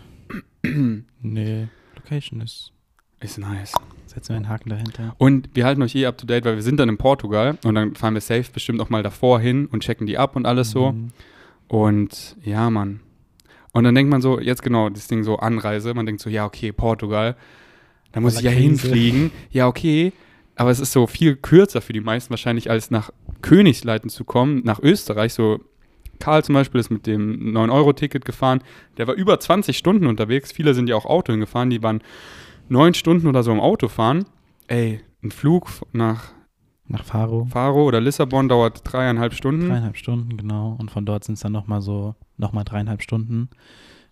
nee, 1.20 1.68
Location 1.94 2.40
ist. 2.40 2.72
Ist 3.20 3.38
nice. 3.38 3.72
Setzen 4.12 4.31
wir 4.31 4.37
einen 4.37 4.49
Haken 4.50 4.69
dahinter. 4.69 5.14
Und 5.16 5.49
wir 5.54 5.64
halten 5.64 5.83
euch 5.83 5.95
eh 5.95 6.04
up 6.04 6.19
to 6.19 6.26
date, 6.26 6.45
weil 6.45 6.57
wir 6.57 6.62
sind 6.62 6.78
dann 6.78 6.90
in 6.90 6.99
Portugal 6.99 7.57
und 7.64 7.75
dann 7.75 7.95
fahren 7.95 8.12
wir 8.12 8.21
safe 8.21 8.45
bestimmt 8.52 8.81
auch 8.83 8.90
mal 8.90 9.02
davor 9.02 9.40
hin 9.40 9.66
und 9.66 9.83
checken 9.83 10.07
die 10.07 10.19
ab 10.19 10.37
und 10.37 10.45
alles 10.45 10.71
so. 10.71 10.92
Mhm. 10.92 11.09
Und 11.69 12.37
ja, 12.45 12.69
Mann. 12.69 13.00
Und 13.73 13.85
dann 13.85 13.95
denkt 13.95 14.11
man 14.11 14.21
so, 14.21 14.38
jetzt 14.38 14.62
genau, 14.62 14.90
das 14.90 15.09
Ding 15.09 15.25
so 15.25 15.37
Anreise, 15.37 15.95
man 15.95 16.04
denkt 16.04 16.21
so, 16.21 16.28
ja, 16.28 16.45
okay, 16.45 16.73
Portugal, 16.73 17.37
da 18.12 18.21
muss 18.21 18.37
ich 18.37 18.42
ja 18.42 18.50
Krise. 18.50 18.62
hinfliegen. 18.62 19.31
Ja, 19.50 19.66
okay. 19.66 20.12
Aber 20.57 20.71
es 20.71 20.81
ist 20.81 20.92
so 20.92 21.07
viel 21.07 21.37
kürzer 21.37 21.81
für 21.81 21.95
die 21.95 22.02
meisten 22.02 22.28
wahrscheinlich, 22.28 22.71
als 22.71 22.90
nach 22.90 23.11
Königsleiten 23.40 24.11
zu 24.11 24.25
kommen, 24.25 24.61
nach 24.64 24.81
Österreich. 24.81 25.33
So, 25.33 25.61
Karl 26.19 26.45
zum 26.45 26.54
Beispiel 26.54 26.78
ist 26.81 26.90
mit 26.90 27.07
dem 27.07 27.54
9-Euro-Ticket 27.54 28.26
gefahren. 28.26 28.62
Der 28.99 29.07
war 29.07 29.14
über 29.14 29.40
20 29.40 29.78
Stunden 29.78 30.07
unterwegs. 30.07 30.52
Viele 30.52 30.75
sind 30.75 30.90
ja 30.90 30.97
auch 30.97 31.07
Auto 31.07 31.33
hingefahren. 31.33 31.71
Die 31.71 31.83
waren 31.83 32.02
neun 32.69 32.95
Stunden 32.95 33.26
oder 33.26 33.42
so 33.42 33.52
im 33.52 33.61
Auto 33.61 33.88
fahren. 33.88 34.25
Ey, 34.69 35.00
ein 35.23 35.31
Flug 35.31 35.69
nach 35.92 36.33
Nach 36.88 37.04
Faro. 37.04 37.47
Faro 37.50 37.85
oder 37.87 38.00
Lissabon 38.00 38.49
dauert 38.49 38.81
dreieinhalb 38.85 39.35
Stunden. 39.35 39.69
Dreieinhalb 39.69 39.97
Stunden, 39.97 40.37
genau. 40.37 40.76
Und 40.78 40.90
von 40.90 41.07
dort 41.07 41.25
sind 41.25 41.35
es 41.35 41.40
dann 41.40 41.52
nochmal 41.52 41.81
so, 41.81 42.14
nochmal 42.37 42.64
dreieinhalb 42.64 43.02
Stunden 43.02 43.49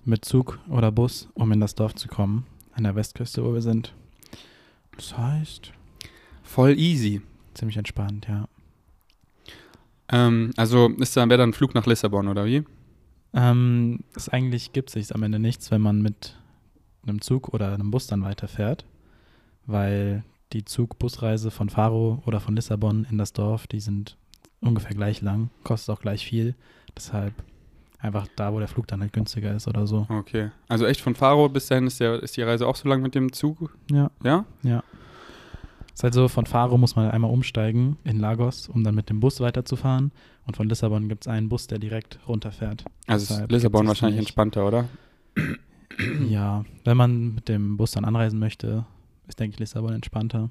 mit 0.04 0.24
Zug 0.24 0.58
oder 0.68 0.90
Bus, 0.92 1.28
um 1.34 1.52
in 1.52 1.60
das 1.60 1.74
Dorf 1.74 1.94
zu 1.94 2.08
kommen. 2.08 2.46
An 2.72 2.84
der 2.84 2.94
Westküste, 2.96 3.44
wo 3.44 3.52
wir 3.52 3.60
sind. 3.62 3.92
Das 4.96 5.16
heißt, 5.16 5.72
Voll 6.42 6.78
easy. 6.78 7.20
ziemlich 7.54 7.76
entspannt, 7.76 8.26
ja. 8.28 8.48
Ähm, 10.12 10.50
also 10.56 10.88
ist 10.98 11.16
da, 11.16 11.28
wäre 11.28 11.38
dann 11.38 11.50
ein 11.50 11.54
Flug 11.54 11.74
nach 11.74 11.86
Lissabon 11.86 12.28
oder 12.28 12.44
wie? 12.46 12.64
Ähm, 13.32 14.00
es 14.16 14.28
eigentlich 14.28 14.72
gibt 14.72 14.90
sich 14.90 15.14
am 15.14 15.22
Ende 15.22 15.38
nichts, 15.38 15.70
wenn 15.70 15.80
man 15.80 16.02
mit 16.02 16.36
einem 17.04 17.20
Zug 17.20 17.52
oder 17.54 17.72
einem 17.72 17.90
Bus 17.90 18.06
dann 18.06 18.22
weiterfährt, 18.22 18.84
weil 19.66 20.24
die 20.52 20.64
Zug-Busreise 20.64 21.50
von 21.50 21.68
Faro 21.68 22.22
oder 22.26 22.40
von 22.40 22.56
Lissabon 22.56 23.06
in 23.10 23.18
das 23.18 23.32
Dorf, 23.32 23.66
die 23.66 23.80
sind 23.80 24.16
ungefähr 24.60 24.94
gleich 24.94 25.22
lang, 25.22 25.50
kostet 25.64 25.94
auch 25.94 26.00
gleich 26.00 26.24
viel. 26.24 26.54
Deshalb 26.96 27.32
einfach 27.98 28.26
da, 28.36 28.52
wo 28.52 28.58
der 28.58 28.68
Flug 28.68 28.86
dann 28.88 29.00
halt 29.00 29.12
günstiger 29.12 29.54
ist 29.54 29.68
oder 29.68 29.86
so. 29.86 30.06
Okay. 30.08 30.50
Also 30.68 30.86
echt 30.86 31.00
von 31.00 31.14
Faro 31.14 31.48
bis 31.48 31.66
dahin 31.66 31.86
ist, 31.86 32.00
der, 32.00 32.22
ist 32.22 32.36
die 32.36 32.42
Reise 32.42 32.66
auch 32.66 32.76
so 32.76 32.88
lang 32.88 33.02
mit 33.02 33.14
dem 33.14 33.32
Zug? 33.32 33.76
Ja. 33.90 34.10
Ja? 34.22 34.44
Ist 35.94 36.02
halt 36.02 36.14
so, 36.14 36.28
von 36.28 36.46
Faro 36.46 36.78
muss 36.78 36.96
man 36.96 37.10
einmal 37.10 37.30
umsteigen 37.30 37.98
in 38.04 38.18
Lagos, 38.18 38.68
um 38.68 38.84
dann 38.84 38.94
mit 38.94 39.10
dem 39.10 39.20
Bus 39.20 39.40
weiterzufahren. 39.40 40.12
Und 40.46 40.56
von 40.56 40.68
Lissabon 40.68 41.08
gibt 41.08 41.24
es 41.24 41.28
einen 41.28 41.48
Bus, 41.48 41.66
der 41.66 41.78
direkt 41.78 42.18
runterfährt. 42.26 42.84
Also 43.06 43.34
ist 43.34 43.50
Lissabon 43.50 43.86
wahrscheinlich 43.86 44.18
nicht. 44.18 44.28
entspannter, 44.28 44.66
oder? 44.66 44.86
Ja, 46.28 46.64
wenn 46.84 46.96
man 46.96 47.34
mit 47.34 47.48
dem 47.48 47.76
Bus 47.76 47.92
dann 47.92 48.04
anreisen 48.04 48.38
möchte, 48.38 48.86
ist, 49.28 49.40
denke 49.40 49.54
ich, 49.54 49.60
Lissabon 49.60 49.92
entspannter. 49.92 50.48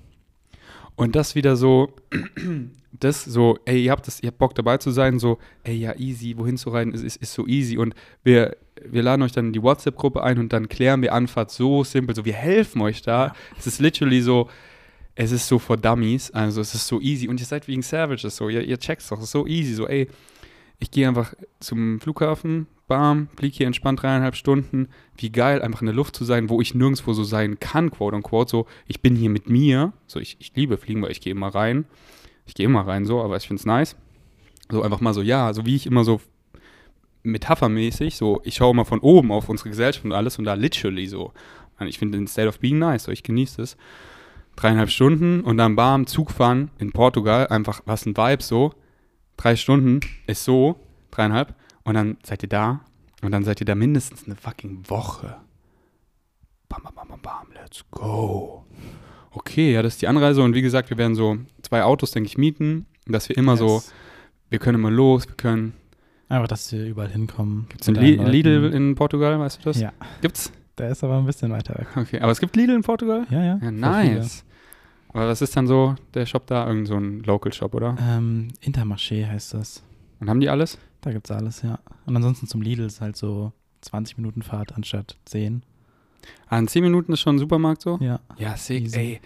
Und 0.96 1.16
das 1.16 1.36
wieder 1.36 1.56
so, 1.56 1.94
das 2.92 3.24
so, 3.24 3.58
ey, 3.66 3.86
ihr 3.86 3.92
habt 3.92 4.06
das, 4.08 4.22
ihr 4.22 4.28
habt 4.28 4.38
Bock 4.38 4.54
dabei 4.56 4.78
zu 4.78 4.92
sein, 4.92 5.20
so, 5.20 5.38
ey, 5.64 5.76
ja, 5.76 5.96
easy, 5.98 6.38
wohin 6.38 6.58
zu 6.58 6.70
reiten, 6.70 6.94
ist, 6.94 7.04
ist, 7.04 7.18
ist 7.18 7.34
so 7.34 7.48
easy. 7.48 7.78
Und 7.78 7.96
wir, 8.24 8.58
wir 8.86 9.04
laden 9.04 9.22
euch 9.22 9.32
dann 9.32 9.48
in 9.48 9.54
die 9.54 9.64
WhatsApp-Gruppe 9.64 10.22
ein 10.24 10.40
und 10.40 10.52
dann 10.52 10.68
klären 10.68 11.02
wir 11.02 11.14
Anfahrt 11.14 11.52
so 11.52 11.84
simpel, 11.84 12.16
so, 12.16 12.26
wir 12.26 12.34
helfen 12.34 12.82
euch 12.82 13.02
da. 13.02 13.28
Ja. 13.28 13.36
Es 13.58 13.68
ist 13.68 13.80
literally 13.80 14.22
so, 14.22 14.50
es 15.16 15.32
ist 15.32 15.48
so 15.48 15.60
for 15.60 15.78
Dummies, 15.78 16.32
also 16.32 16.62
es 16.62 16.74
ist 16.74 16.88
so 16.88 17.00
easy. 17.00 17.28
Und 17.28 17.40
ihr 17.40 17.46
seid 17.46 17.68
wegen 17.68 17.82
Savages 17.82 18.36
so, 18.36 18.50
ihr, 18.50 18.64
ihr 18.64 18.78
checkt's 18.78 19.08
doch, 19.10 19.18
es 19.18 19.26
ist 19.26 19.32
so 19.32 19.48
easy, 19.48 19.74
so, 19.74 19.88
ey, 19.88 20.08
ich 20.80 20.92
gehe 20.92 21.08
einfach 21.08 21.34
zum 21.60 22.00
Flughafen, 22.00 22.68
bam, 22.90 23.30
flieg 23.38 23.54
hier 23.54 23.68
entspannt 23.68 24.02
dreieinhalb 24.02 24.36
Stunden. 24.36 24.90
Wie 25.16 25.32
geil, 25.32 25.62
einfach 25.62 25.82
in 25.82 25.86
der 25.86 25.96
Luft 25.96 26.18
zu 26.18 26.26
sein, 26.26 26.50
wo 26.50 26.60
ich 26.60 26.76
nirgendwo 26.76 27.14
so 27.14 27.24
sein 27.24 27.60
kann, 27.62 27.92
quote 27.92 28.18
unquote. 28.18 28.52
So, 28.52 28.66
ich 28.86 29.00
bin 29.00 29.16
hier 29.16 29.30
mit 29.30 29.50
mir. 29.50 29.94
So, 30.08 30.20
ich, 30.20 30.36
ich 30.40 30.52
liebe 30.56 30.78
Fliegen, 30.78 31.02
weil 31.02 31.12
ich 31.12 31.22
gehe 31.22 31.32
immer 31.32 31.48
rein. 31.48 31.86
Ich 32.46 32.56
gehe 32.56 32.66
immer 32.66 32.86
rein 32.86 33.06
so, 33.06 33.22
aber 33.22 33.38
ich 33.38 33.48
finde 33.48 33.62
es 33.62 33.66
nice. 33.66 33.96
So 34.70 34.82
einfach 34.82 35.00
mal 35.00 35.14
so, 35.14 35.22
ja, 35.22 35.54
so 35.54 35.66
wie 35.66 35.76
ich 35.76 35.86
immer 35.86 36.04
so 36.04 36.20
metaphermäßig, 37.24 38.16
so, 38.16 38.42
ich 38.44 38.56
schaue 38.56 38.76
mal 38.76 38.86
von 38.86 39.00
oben 39.00 39.32
auf 39.32 39.50
unsere 39.50 39.70
Gesellschaft 39.70 40.06
und 40.06 40.12
alles 40.12 40.38
und 40.38 40.46
da 40.46 40.54
literally 40.56 41.08
so. 41.08 41.32
Ich 41.86 42.00
finde 42.00 42.18
den 42.18 42.28
State 42.28 42.48
of 42.48 42.60
Being 42.60 42.80
nice, 42.80 43.04
so, 43.04 43.12
ich 43.12 43.24
genieße 43.24 43.62
es. 43.62 43.78
Dreieinhalb 44.56 44.90
Stunden 44.90 45.42
und 45.42 45.58
dann 45.58 45.76
bam, 45.76 46.08
Zug 46.08 46.32
fahren 46.32 46.72
in 46.80 46.92
Portugal, 46.92 47.48
einfach, 47.48 47.82
was 47.86 48.06
ein 48.06 48.18
Vibe 48.18 48.44
so. 48.44 48.74
Drei 49.38 49.56
Stunden 49.56 50.02
ist 50.28 50.44
so, 50.44 50.76
dreieinhalb. 51.12 51.56
Und 51.90 51.96
dann 51.96 52.18
seid 52.24 52.44
ihr 52.44 52.50
da. 52.50 52.82
Und 53.24 53.32
dann 53.32 53.44
seid 53.44 53.60
ihr 53.62 53.66
da 53.66 53.74
mindestens 53.74 54.26
eine 54.26 54.36
fucking 54.36 54.88
Woche. 54.88 55.38
Bam, 56.70 56.84
bam, 56.84 56.94
bam, 56.94 57.08
bam, 57.08 57.20
bam, 57.20 57.48
let's 57.56 57.84
go. 57.90 58.64
Okay, 59.32 59.74
ja, 59.74 59.82
das 59.82 59.94
ist 59.96 60.02
die 60.04 60.08
Anreise. 60.08 60.44
Und 60.44 60.54
wie 60.54 60.62
gesagt, 60.62 60.92
wir 60.92 61.00
werden 61.00 61.16
so 61.16 61.38
zwei 61.64 61.82
Autos, 61.82 62.12
denke 62.12 62.28
ich, 62.28 62.38
mieten. 62.38 62.86
Dass 63.08 63.28
wir 63.28 63.36
immer 63.38 63.58
so, 63.58 63.78
Yes. 63.78 63.92
wir 64.52 64.60
können 64.60 64.76
immer 64.76 64.92
los, 64.92 65.28
wir 65.28 65.34
können. 65.36 65.74
Einfach, 66.28 66.48
dass 66.48 66.72
wir 66.72 66.86
überall 66.86 67.10
hinkommen. 67.10 67.66
Gibt 67.70 67.82
es 67.82 67.88
ein 67.88 67.96
Lidl 67.96 68.72
in 68.72 68.94
Portugal, 68.94 69.40
weißt 69.40 69.58
du 69.58 69.64
das? 69.64 69.80
Ja, 69.80 69.92
Gibt's? 70.22 70.52
der 70.78 70.92
ist 70.92 71.04
aber 71.04 71.18
ein 71.18 71.26
bisschen 71.26 71.52
weiter 71.52 71.74
weg. 71.74 71.88
Okay, 71.96 72.20
aber 72.20 72.32
es 72.32 72.40
gibt 72.40 72.56
Lidl 72.56 72.76
in 72.76 72.84
Portugal? 72.84 73.26
Ja, 73.32 73.44
ja. 73.44 73.60
Ja, 73.64 73.72
nice. 73.72 74.46
Aber 75.12 75.28
was 75.28 75.42
ist 75.42 75.58
dann 75.58 75.66
so 75.66 75.96
der 76.14 76.28
Shop 76.28 76.46
da? 76.46 76.68
Irgend 76.68 76.88
so 76.88 76.98
ein 76.98 77.22
Local 77.22 77.52
Shop, 77.52 77.74
oder? 77.74 77.96
Ähm, 78.00 78.50
Intermarché 78.62 79.28
heißt 79.28 79.56
das. 79.56 79.82
Und 80.20 80.30
haben 80.30 80.40
die 80.40 80.50
alles? 80.50 80.78
Da 81.02 81.12
gibt's 81.12 81.32
alles, 81.32 81.62
ja. 81.62 81.80
Und 82.06 82.16
ansonsten 82.16 82.48
zum 82.48 82.62
Lidl 82.62 82.86
ist 82.86 83.02
halt 83.02 83.16
so 83.16 83.54
20 83.82 84.18
Minuten 84.18 84.42
Fahrt 84.42 84.74
anstatt 84.76 85.18
10. 85.26 85.64
Ah, 86.48 86.60
in 86.60 86.68
10 86.68 86.84
Minuten 86.84 87.14
ist 87.14 87.22
schon 87.22 87.36
ein 87.36 87.40
Supermarkt 87.40 87.82
so? 87.82 87.98
Ja. 88.02 88.20
Ja, 88.38 88.58
sick, 88.58 88.84
Easy. 88.84 88.98
ey. 88.98 89.22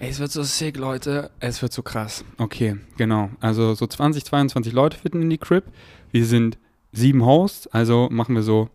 Ey, 0.00 0.10
es 0.10 0.20
wird 0.20 0.30
so 0.30 0.42
sick, 0.44 0.76
Leute. 0.76 1.30
Es 1.40 1.60
wird 1.60 1.72
so 1.72 1.82
krass. 1.82 2.24
Okay, 2.36 2.76
genau. 2.96 3.30
Also 3.40 3.74
so 3.74 3.86
20, 3.86 4.24
22 4.24 4.72
Leute 4.72 4.96
fitten 4.96 5.22
in 5.22 5.30
die 5.30 5.38
Crib. 5.38 5.64
Wir 6.12 6.24
sind 6.24 6.56
sieben 6.92 7.24
Hosts, 7.24 7.66
also 7.68 8.08
machen 8.10 8.36
wir 8.36 8.42
so 8.42 8.68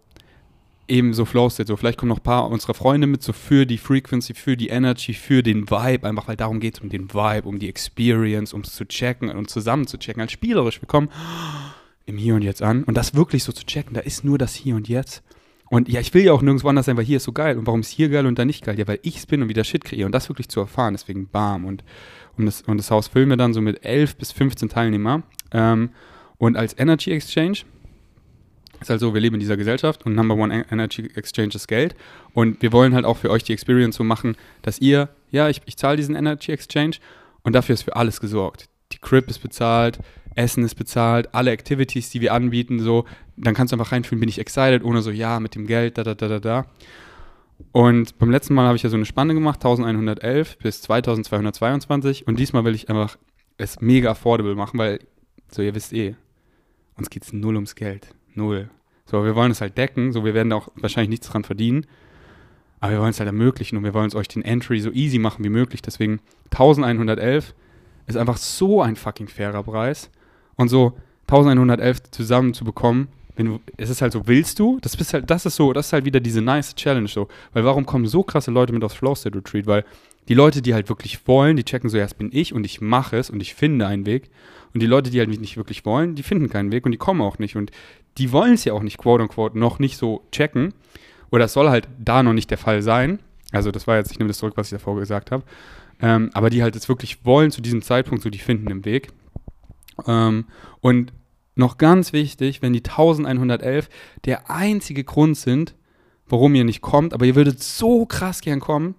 eben 0.89 1.13
so 1.13 1.23
Flow 1.23 1.49
State. 1.49 1.67
So, 1.67 1.77
vielleicht 1.77 1.97
kommen 1.97 2.09
noch 2.09 2.17
ein 2.19 2.23
paar 2.23 2.49
unserer 2.49 2.73
Freunde 2.73 3.07
mit, 3.07 3.23
so 3.23 3.31
für 3.31 3.65
die 3.65 3.77
Frequency, 3.77 4.33
für 4.33 4.57
die 4.57 4.67
Energy, 4.67 5.13
für 5.13 5.43
den 5.43 5.69
Vibe. 5.69 6.05
Einfach, 6.07 6.27
weil 6.27 6.35
darum 6.35 6.59
geht 6.59 6.75
es 6.75 6.81
um 6.81 6.89
den 6.89 7.13
Vibe, 7.13 7.47
um 7.47 7.57
die 7.57 7.69
Experience, 7.69 8.53
um 8.53 8.61
es 8.61 8.75
zu 8.75 8.85
checken 8.85 9.29
und 9.29 9.49
zusammen 9.49 9.87
zu 9.87 9.97
checken. 9.97 10.21
Als 10.21 10.33
spielerisch. 10.33 10.81
Wir 10.81 10.87
kommen 10.87 11.09
im 12.05 12.17
Hier 12.17 12.35
und 12.35 12.41
Jetzt 12.41 12.61
an 12.61 12.83
und 12.83 12.95
das 12.95 13.15
wirklich 13.15 13.43
so 13.43 13.51
zu 13.51 13.65
checken. 13.65 13.93
Da 13.93 14.01
ist 14.01 14.23
nur 14.23 14.37
das 14.37 14.53
Hier 14.53 14.75
und 14.75 14.87
Jetzt. 14.87 15.23
Und 15.69 15.89
ja, 15.89 15.99
ich 15.99 16.13
will 16.13 16.23
ja 16.23 16.33
auch 16.33 16.41
nirgendwo 16.43 16.69
anders 16.69 16.85
sein, 16.85 16.97
weil 16.97 17.05
hier 17.05 17.17
ist 17.17 17.23
so 17.23 17.31
geil. 17.31 17.57
Und 17.57 17.65
warum 17.65 17.79
ist 17.79 17.89
hier 17.89 18.09
geil 18.09 18.27
und 18.27 18.37
da 18.37 18.45
nicht 18.45 18.63
geil? 18.63 18.77
Ja, 18.77 18.87
weil 18.87 18.99
ich's 19.01 19.25
bin 19.25 19.41
und 19.41 19.49
wieder 19.49 19.63
Shit 19.63 19.83
kreiere. 19.83 20.05
Und 20.05 20.11
das 20.11 20.29
wirklich 20.29 20.47
zu 20.47 20.59
erfahren, 20.59 20.93
deswegen 20.93 21.27
bam. 21.27 21.65
Und, 21.65 21.83
und, 22.37 22.45
das, 22.45 22.61
und 22.61 22.77
das 22.77 22.91
Haus 22.91 23.07
füllen 23.07 23.29
wir 23.29 23.37
dann 23.37 23.53
so 23.53 23.61
mit 23.61 23.83
11 23.83 24.17
bis 24.17 24.31
15 24.31 24.69
Teilnehmer. 24.69 25.23
Ähm, 25.51 25.89
und 26.37 26.57
als 26.57 26.77
Energy 26.77 27.11
Exchange 27.11 27.59
ist 28.81 28.89
halt 28.89 28.99
so, 28.99 29.13
wir 29.13 29.21
leben 29.21 29.35
in 29.35 29.39
dieser 29.39 29.57
Gesellschaft 29.57 30.05
und 30.05 30.13
Number 30.13 30.35
One 30.35 30.65
Energy 30.69 31.09
Exchange 31.15 31.55
ist 31.55 31.67
Geld. 31.67 31.95
Und 32.33 32.61
wir 32.61 32.71
wollen 32.71 32.93
halt 32.93 33.05
auch 33.05 33.17
für 33.17 33.31
euch 33.31 33.43
die 33.43 33.53
Experience 33.53 33.95
so 33.95 34.03
machen, 34.03 34.35
dass 34.61 34.79
ihr, 34.79 35.09
ja, 35.31 35.49
ich, 35.49 35.61
ich 35.65 35.77
zahle 35.77 35.97
diesen 35.97 36.15
Energy 36.15 36.51
Exchange 36.51 36.97
und 37.41 37.53
dafür 37.53 37.73
ist 37.73 37.83
für 37.83 37.95
alles 37.95 38.21
gesorgt. 38.21 38.69
Die 38.91 38.99
Crib 38.99 39.27
ist 39.27 39.39
bezahlt, 39.39 39.97
Essen 40.35 40.63
ist 40.63 40.75
bezahlt, 40.75 41.33
alle 41.33 41.51
Activities, 41.51 42.09
die 42.09 42.21
wir 42.21 42.33
anbieten, 42.33 42.79
so, 42.79 43.05
dann 43.37 43.53
kannst 43.53 43.71
du 43.71 43.75
einfach 43.75 43.91
reinfühlen, 43.91 44.19
bin 44.19 44.29
ich 44.29 44.39
excited, 44.39 44.83
ohne 44.83 45.01
so, 45.01 45.11
ja, 45.11 45.39
mit 45.39 45.55
dem 45.55 45.67
Geld, 45.67 45.97
da, 45.97 46.03
da, 46.03 46.15
da, 46.15 46.27
da, 46.27 46.39
da. 46.39 46.65
Und 47.71 48.17
beim 48.17 48.31
letzten 48.31 48.53
Mal 48.53 48.65
habe 48.65 48.75
ich 48.75 48.83
ja 48.83 48.89
so 48.89 48.95
eine 48.95 49.05
Spanne 49.05 49.33
gemacht, 49.33 49.57
1111 49.57 50.57
bis 50.57 50.81
2222 50.81 52.27
und 52.27 52.39
diesmal 52.39 52.65
will 52.65 52.75
ich 52.75 52.89
einfach 52.89 53.17
es 53.57 53.81
mega 53.81 54.11
affordable 54.11 54.55
machen, 54.55 54.77
weil, 54.79 54.99
so, 55.51 55.61
ihr 55.61 55.75
wisst 55.75 55.93
eh, 55.93 56.15
uns 56.97 57.09
geht 57.09 57.23
es 57.23 57.33
null 57.33 57.55
ums 57.55 57.75
Geld. 57.75 58.13
Null. 58.35 58.69
So, 59.05 59.23
wir 59.23 59.35
wollen 59.35 59.51
es 59.51 59.61
halt 59.61 59.77
decken, 59.77 60.11
so, 60.11 60.25
wir 60.25 60.33
werden 60.33 60.53
auch 60.53 60.69
wahrscheinlich 60.75 61.09
nichts 61.09 61.27
dran 61.27 61.43
verdienen. 61.43 61.85
Aber 62.79 62.91
wir 62.91 62.99
wollen 62.99 63.11
es 63.11 63.19
halt 63.19 63.27
ermöglichen 63.27 63.77
und 63.77 63.83
wir 63.83 63.93
wollen 63.93 64.07
es 64.07 64.15
euch 64.15 64.27
den 64.27 64.43
Entry 64.43 64.79
so 64.79 64.91
easy 64.91 65.17
machen 65.17 65.43
wie 65.45 65.49
möglich. 65.49 65.81
Deswegen 65.81 66.19
1111 66.51 67.55
ist 68.07 68.17
einfach 68.17 68.37
so 68.37 68.81
ein 68.81 68.95
fucking 68.95 69.29
fairer 69.29 69.63
Preis. 69.63 70.09
Und 70.55 70.69
so 70.69 70.93
1111 71.27 72.11
zusammen 72.11 72.53
zu 72.53 72.63
bekommen, 72.63 73.07
wenn 73.35 73.47
du, 73.47 73.59
es 73.77 73.89
ist 73.89 74.01
halt 74.01 74.13
so, 74.13 74.27
willst 74.27 74.59
du? 74.59 74.77
Das 74.81 74.95
bist 74.95 75.13
halt, 75.13 75.29
das 75.29 75.45
ist 75.45 75.55
so, 75.55 75.73
das 75.73 75.87
ist 75.87 75.93
halt 75.93 76.05
wieder 76.05 76.19
diese 76.19 76.41
nice 76.41 76.75
Challenge 76.75 77.07
so. 77.07 77.27
Weil 77.53 77.65
warum 77.65 77.85
kommen 77.85 78.05
so 78.05 78.23
krasse 78.23 78.51
Leute 78.51 78.73
mit 78.73 78.83
aufs 78.83 78.95
Flow 78.95 79.15
State 79.15 79.35
Retreat? 79.35 79.65
Weil 79.65 79.85
die 80.27 80.35
Leute, 80.35 80.61
die 80.61 80.73
halt 80.73 80.89
wirklich 80.89 81.27
wollen, 81.27 81.57
die 81.57 81.63
checken 81.63 81.89
so, 81.89 81.97
ja, 81.97 82.03
das 82.03 82.13
bin 82.13 82.29
ich 82.31 82.53
und 82.53 82.65
ich 82.65 82.79
mache 82.79 83.17
es 83.17 83.29
und 83.29 83.41
ich 83.41 83.55
finde 83.55 83.87
einen 83.87 84.05
Weg. 84.05 84.29
Und 84.73 84.81
die 84.81 84.87
Leute, 84.87 85.09
die 85.09 85.19
halt 85.19 85.29
nicht 85.29 85.57
wirklich 85.57 85.85
wollen, 85.85 86.15
die 86.15 86.23
finden 86.23 86.49
keinen 86.49 86.71
Weg 86.71 86.85
und 86.85 86.91
die 86.91 86.97
kommen 86.97 87.21
auch 87.21 87.39
nicht. 87.39 87.55
Und 87.55 87.71
die 88.17 88.31
wollen 88.31 88.53
es 88.53 88.65
ja 88.65 88.73
auch 88.73 88.83
nicht, 88.83 88.97
quote 88.97 89.23
unquote, 89.23 89.57
noch 89.57 89.79
nicht 89.79 89.97
so 89.97 90.23
checken. 90.31 90.73
Oder 91.31 91.45
es 91.45 91.53
soll 91.53 91.69
halt 91.69 91.87
da 91.99 92.23
noch 92.23 92.33
nicht 92.33 92.51
der 92.51 92.57
Fall 92.57 92.81
sein. 92.81 93.19
Also 93.51 93.71
das 93.71 93.87
war 93.87 93.97
jetzt, 93.97 94.11
ich 94.11 94.19
nehme 94.19 94.29
das 94.29 94.37
zurück, 94.37 94.53
was 94.55 94.71
ich 94.71 94.77
davor 94.77 94.97
gesagt 94.99 95.31
habe. 95.31 95.43
Ähm, 96.01 96.29
aber 96.33 96.49
die 96.49 96.63
halt 96.63 96.75
jetzt 96.75 96.89
wirklich 96.89 97.25
wollen 97.25 97.51
zu 97.51 97.61
diesem 97.61 97.81
Zeitpunkt, 97.81 98.23
so 98.23 98.29
die 98.29 98.39
finden 98.39 98.67
einen 98.67 98.85
Weg. 98.85 99.09
Ähm, 100.08 100.45
und 100.82 101.13
noch 101.56 101.77
ganz 101.77 102.13
wichtig, 102.13 102.62
wenn 102.62 102.73
die 102.73 102.84
1111 102.84 103.89
der 104.25 104.49
einzige 104.49 105.03
Grund 105.03 105.38
sind, 105.38 105.75
warum 106.27 106.56
ihr 106.56 106.63
nicht 106.63 106.82
kommt, 106.82 107.13
aber 107.13 107.25
ihr 107.25 107.36
würdet 107.36 107.62
so 107.62 108.06
krass 108.06 108.41
gern 108.41 108.60
kommen, 108.60 108.95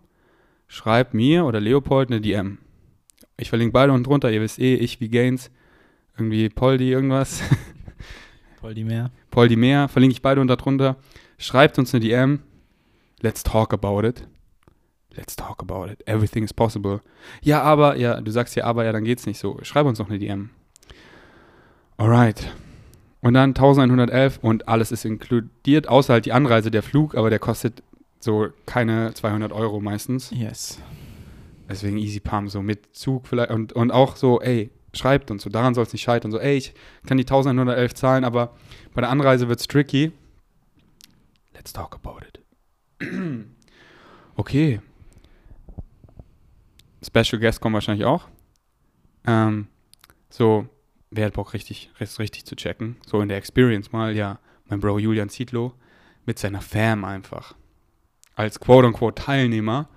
schreibt 0.69 1.15
mir 1.15 1.45
oder 1.45 1.61
Leopold 1.61 2.11
eine 2.11 2.21
DM. 2.21 2.59
Ich 3.37 3.49
verlinke 3.49 3.73
beide 3.73 3.93
unten 3.93 4.05
drunter, 4.05 4.31
ihr 4.31 4.41
wisst 4.41 4.59
eh, 4.59 4.77
ich 4.77 5.01
wie 5.01 5.09
Gaines, 5.09 5.51
irgendwie 6.17 6.49
Poldi 6.49 6.91
irgendwas, 6.91 7.43
Voll 8.65 8.73
die 8.73 8.85
mehr. 8.85 9.11
Poldi 9.31 9.57
mehr, 9.57 9.89
verlinke 9.89 10.15
ich 10.15 10.23
beide 10.23 10.41
unter 10.41 10.57
drunter. 10.57 10.97
Schreibt 11.37 11.79
uns 11.79 11.93
eine 11.93 12.01
DM, 12.01 12.41
let's 13.21 13.43
talk 13.43 13.75
about 13.75 14.07
it. 14.07 14.27
Let's 15.15 15.37
talk 15.37 15.61
about 15.61 15.93
it. 15.93 16.03
Everything 16.09 16.45
is 16.45 16.55
possible. 16.55 17.03
Ja, 17.43 17.61
aber, 17.61 17.97
ja, 17.97 18.19
du 18.23 18.31
sagst 18.31 18.57
ja, 18.57 18.65
aber, 18.65 18.87
ja, 18.87 18.93
dann 18.93 19.05
geht's 19.05 19.27
nicht 19.27 19.39
so. 19.39 19.59
Schreib 19.61 19.87
uns 19.87 19.99
noch 19.99 20.09
eine 20.09 20.19
DM. 20.19 20.49
Alright. 21.97 22.53
Und 23.21 23.35
dann 23.35 23.51
1111 23.51 24.39
und 24.43 24.69
alles 24.69 24.93
ist 24.93 25.05
inkludiert, 25.05 25.89
außer 25.89 26.15
halt 26.15 26.27
die 26.27 26.33
Anreise, 26.33 26.71
der 26.71 26.83
Flug, 26.83 27.15
aber 27.15 27.31
der 27.31 27.39
kostet 27.39 27.83
so 28.21 28.49
keine 28.67 29.15
200 29.15 29.53
Euro 29.53 29.81
meistens. 29.81 30.31
Yes. 30.31 30.79
Deswegen 31.69 31.97
Easy 31.97 32.21
Pump, 32.21 32.51
so 32.51 32.61
mit 32.61 32.95
Zug 32.95 33.27
vielleicht. 33.27 33.51
Und, 33.51 33.73
und 33.73 33.91
auch 33.91 34.17
so, 34.17 34.41
ey, 34.41 34.71
schreibt 34.93 35.31
uns 35.31 35.43
so, 35.43 35.51
daran 35.51 35.75
soll 35.75 35.85
es 35.85 35.93
nicht 35.93 36.03
scheitern. 36.03 36.31
So, 36.33 36.39
ey, 36.39 36.57
ich 36.57 36.75
kann 37.07 37.17
die 37.17 37.25
1111 37.25 37.95
zahlen, 37.95 38.25
aber 38.25 38.55
bei 38.93 39.01
der 39.01 39.11
Anreise 39.11 39.49
wird 39.49 39.61
es 39.61 39.67
tricky. 39.67 40.13
Let's 41.55 41.73
talk 41.73 41.95
about 41.95 42.21
it. 42.27 42.41
okay. 44.37 44.81
Special 47.03 47.41
Guest 47.41 47.61
kommen 47.61 47.75
wahrscheinlich 47.75 48.05
auch. 48.05 48.29
Ähm, 49.27 49.69
so, 50.29 50.67
wer 51.15 51.27
hat 51.27 51.35
Bock, 51.35 51.55
richtig, 51.55 51.91
richtig 52.01 52.45
zu 52.45 52.57
checken? 52.57 52.97
So 53.07 53.21
in 53.21 53.29
der 53.29 53.39
Experience 53.39 53.93
mal, 53.93 54.15
ja, 54.15 54.39
mein 54.67 54.81
Bro 54.81 54.99
Julian 54.99 55.29
Zietlow 55.29 55.73
mit 56.27 56.39
seiner 56.39 56.61
Fam 56.61 57.05
einfach. 57.05 57.55
Als 58.35 58.59
quote-unquote 58.61 59.23
Teilnehmer. 59.23 59.89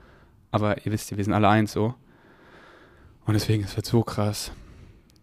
Aber 0.52 0.86
ihr 0.86 0.92
wisst 0.92 1.12
ja, 1.12 1.18
wir 1.18 1.24
sind 1.24 1.34
alle 1.34 1.50
eins 1.50 1.74
so. 1.74 1.96
Und 3.26 3.34
deswegen, 3.34 3.64
es 3.64 3.76
wird 3.76 3.86
so 3.86 4.04
krass. 4.04 4.52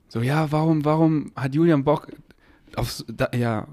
So, 0.09 0.21
ja, 0.21 0.53
warum, 0.53 0.85
warum 0.85 1.33
hat 1.35 1.55
Julian 1.55 1.85
Bock 1.85 2.09
auf, 2.77 3.05
da, 3.09 3.31
ja, 3.35 3.67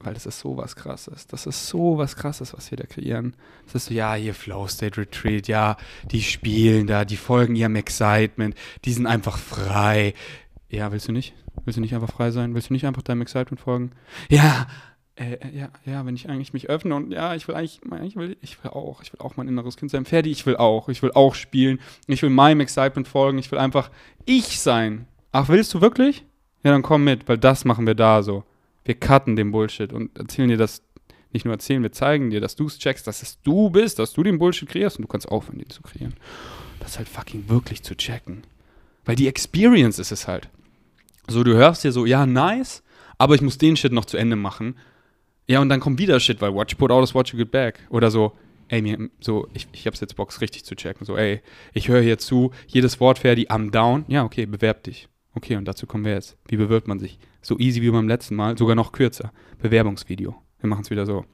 weil 0.00 0.14
das 0.14 0.26
ist 0.26 0.40
so 0.40 0.56
was 0.56 0.76
krasses. 0.76 1.26
Das 1.26 1.46
ist 1.46 1.68
so 1.68 1.98
was 1.98 2.14
krasses, 2.16 2.52
was 2.52 2.70
wir 2.70 2.78
da 2.78 2.86
kreieren. 2.86 3.34
Das 3.66 3.76
ist 3.76 3.86
so, 3.86 3.94
ja, 3.94 4.14
hier 4.14 4.34
Flow 4.34 4.68
State 4.68 5.00
Retreat, 5.00 5.48
ja, 5.48 5.76
die 6.10 6.22
spielen 6.22 6.86
da, 6.86 7.04
die 7.04 7.16
folgen 7.16 7.56
ihrem 7.56 7.76
Excitement, 7.76 8.54
die 8.84 8.92
sind 8.92 9.06
einfach 9.06 9.38
frei. 9.38 10.14
Ja, 10.70 10.92
willst 10.92 11.08
du 11.08 11.12
nicht? 11.12 11.34
Willst 11.64 11.76
du 11.76 11.80
nicht 11.80 11.94
einfach 11.94 12.10
frei 12.10 12.30
sein? 12.30 12.54
Willst 12.54 12.68
du 12.68 12.74
nicht 12.74 12.86
einfach 12.86 13.02
deinem 13.02 13.22
Excitement 13.22 13.60
folgen? 13.60 13.92
Ja, 14.28 14.66
äh, 15.18 15.34
äh, 15.34 15.56
ja, 15.56 15.68
ja, 15.84 16.06
wenn 16.06 16.14
ich 16.14 16.28
eigentlich 16.28 16.52
mich 16.52 16.68
öffne 16.68 16.94
und 16.94 17.10
ja, 17.10 17.34
ich 17.34 17.48
will 17.48 17.54
eigentlich, 17.54 17.80
ich 18.04 18.16
will, 18.16 18.36
ich 18.40 18.62
will 18.62 18.70
auch, 18.70 19.02
ich 19.02 19.12
will 19.12 19.20
auch 19.20 19.36
mein 19.36 19.48
inneres 19.48 19.76
Kind 19.76 19.90
sein. 19.90 20.04
Ferdi, 20.04 20.30
ich 20.30 20.46
will 20.46 20.56
auch, 20.56 20.88
ich 20.88 21.02
will 21.02 21.10
auch 21.12 21.34
spielen. 21.34 21.80
Ich 22.06 22.22
will 22.22 22.30
meinem 22.30 22.60
Excitement 22.60 23.08
folgen. 23.08 23.38
Ich 23.38 23.50
will 23.50 23.58
einfach 23.58 23.90
ich 24.26 24.60
sein. 24.60 25.06
Ach, 25.32 25.48
willst 25.48 25.74
du 25.74 25.80
wirklich? 25.80 26.24
Ja, 26.62 26.70
dann 26.70 26.82
komm 26.82 27.04
mit, 27.04 27.28
weil 27.28 27.38
das 27.38 27.64
machen 27.64 27.86
wir 27.86 27.94
da 27.94 28.22
so. 28.22 28.44
Wir 28.84 28.94
cutten 28.94 29.36
den 29.36 29.50
Bullshit 29.50 29.92
und 29.92 30.16
erzählen 30.18 30.48
dir 30.48 30.56
das, 30.56 30.82
nicht 31.32 31.44
nur 31.44 31.54
erzählen, 31.54 31.82
wir 31.82 31.92
zeigen 31.92 32.30
dir, 32.30 32.40
dass 32.40 32.56
du 32.56 32.66
es 32.66 32.78
checkst, 32.78 33.06
dass 33.06 33.22
es 33.22 33.40
du 33.42 33.70
bist, 33.70 33.98
dass 33.98 34.12
du 34.12 34.22
den 34.22 34.38
Bullshit 34.38 34.68
kreierst 34.68 34.98
und 34.98 35.02
du 35.02 35.08
kannst 35.08 35.28
aufhören, 35.28 35.58
den 35.58 35.68
zu 35.68 35.82
kreieren. 35.82 36.14
Das 36.80 36.96
halt 36.96 37.08
fucking 37.08 37.48
wirklich 37.48 37.82
zu 37.82 37.96
checken. 37.96 38.44
Weil 39.04 39.16
die 39.16 39.28
Experience 39.28 39.98
ist 39.98 40.12
es 40.12 40.28
halt. 40.28 40.48
So, 41.28 41.44
du 41.44 41.54
hörst 41.54 41.84
dir 41.84 41.92
so, 41.92 42.06
ja, 42.06 42.26
nice, 42.26 42.82
aber 43.18 43.34
ich 43.34 43.42
muss 43.42 43.58
den 43.58 43.76
Shit 43.76 43.92
noch 43.92 44.06
zu 44.06 44.16
Ende 44.16 44.36
machen. 44.36 44.76
Ja, 45.46 45.60
und 45.60 45.68
dann 45.68 45.80
kommt 45.80 45.98
wieder 45.98 46.18
Shit, 46.20 46.40
weil 46.40 46.50
you 46.50 46.76
put 46.76 46.90
out 46.90 47.04
is 47.04 47.14
what 47.14 47.28
you 47.28 47.38
get 47.38 47.50
back. 47.50 47.80
Oder 47.90 48.10
so, 48.10 48.32
ey, 48.68 48.82
mir, 48.82 49.10
so, 49.20 49.46
ich, 49.54 49.68
ich 49.72 49.86
hab's 49.86 50.00
jetzt 50.00 50.16
Box 50.16 50.40
richtig 50.40 50.64
zu 50.64 50.74
checken. 50.74 51.04
So, 51.04 51.16
ey, 51.16 51.40
ich 51.74 51.88
höre 51.88 52.00
hier 52.00 52.18
zu, 52.18 52.52
jedes 52.66 52.98
Wort 53.00 53.18
Ferdi, 53.18 53.46
am 53.48 53.70
down. 53.70 54.04
Ja, 54.08 54.24
okay, 54.24 54.46
bewerb 54.46 54.84
dich. 54.84 55.08
Okay, 55.34 55.56
und 55.56 55.66
dazu 55.66 55.86
kommen 55.86 56.04
wir 56.04 56.12
jetzt. 56.12 56.36
Wie 56.48 56.56
bewirbt 56.56 56.88
man 56.88 56.98
sich? 56.98 57.18
So 57.42 57.58
easy 57.58 57.82
wie 57.82 57.90
beim 57.90 58.08
letzten 58.08 58.34
Mal, 58.34 58.56
sogar 58.58 58.74
noch 58.74 58.92
kürzer. 58.92 59.32
Bewerbungsvideo. 59.60 60.34
Wir 60.60 60.68
machen 60.68 60.82
es 60.82 60.90
wieder 60.90 61.06
so. 61.06 61.24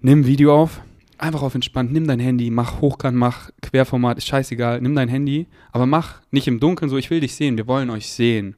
Nimm 0.00 0.26
Video 0.26 0.54
auf, 0.54 0.80
einfach 1.18 1.42
auf 1.42 1.54
entspannt, 1.54 1.92
nimm 1.92 2.06
dein 2.06 2.20
Handy, 2.20 2.50
mach 2.50 2.80
Hochkant, 2.80 3.16
mach 3.16 3.50
Querformat, 3.62 4.18
ist 4.18 4.26
scheißegal, 4.26 4.80
nimm 4.80 4.94
dein 4.94 5.08
Handy, 5.08 5.46
aber 5.72 5.86
mach 5.86 6.22
nicht 6.30 6.48
im 6.48 6.60
Dunkeln 6.60 6.88
so, 6.88 6.96
ich 6.96 7.10
will 7.10 7.20
dich 7.20 7.34
sehen, 7.34 7.56
wir 7.56 7.66
wollen 7.66 7.90
euch 7.90 8.08
sehen. 8.08 8.56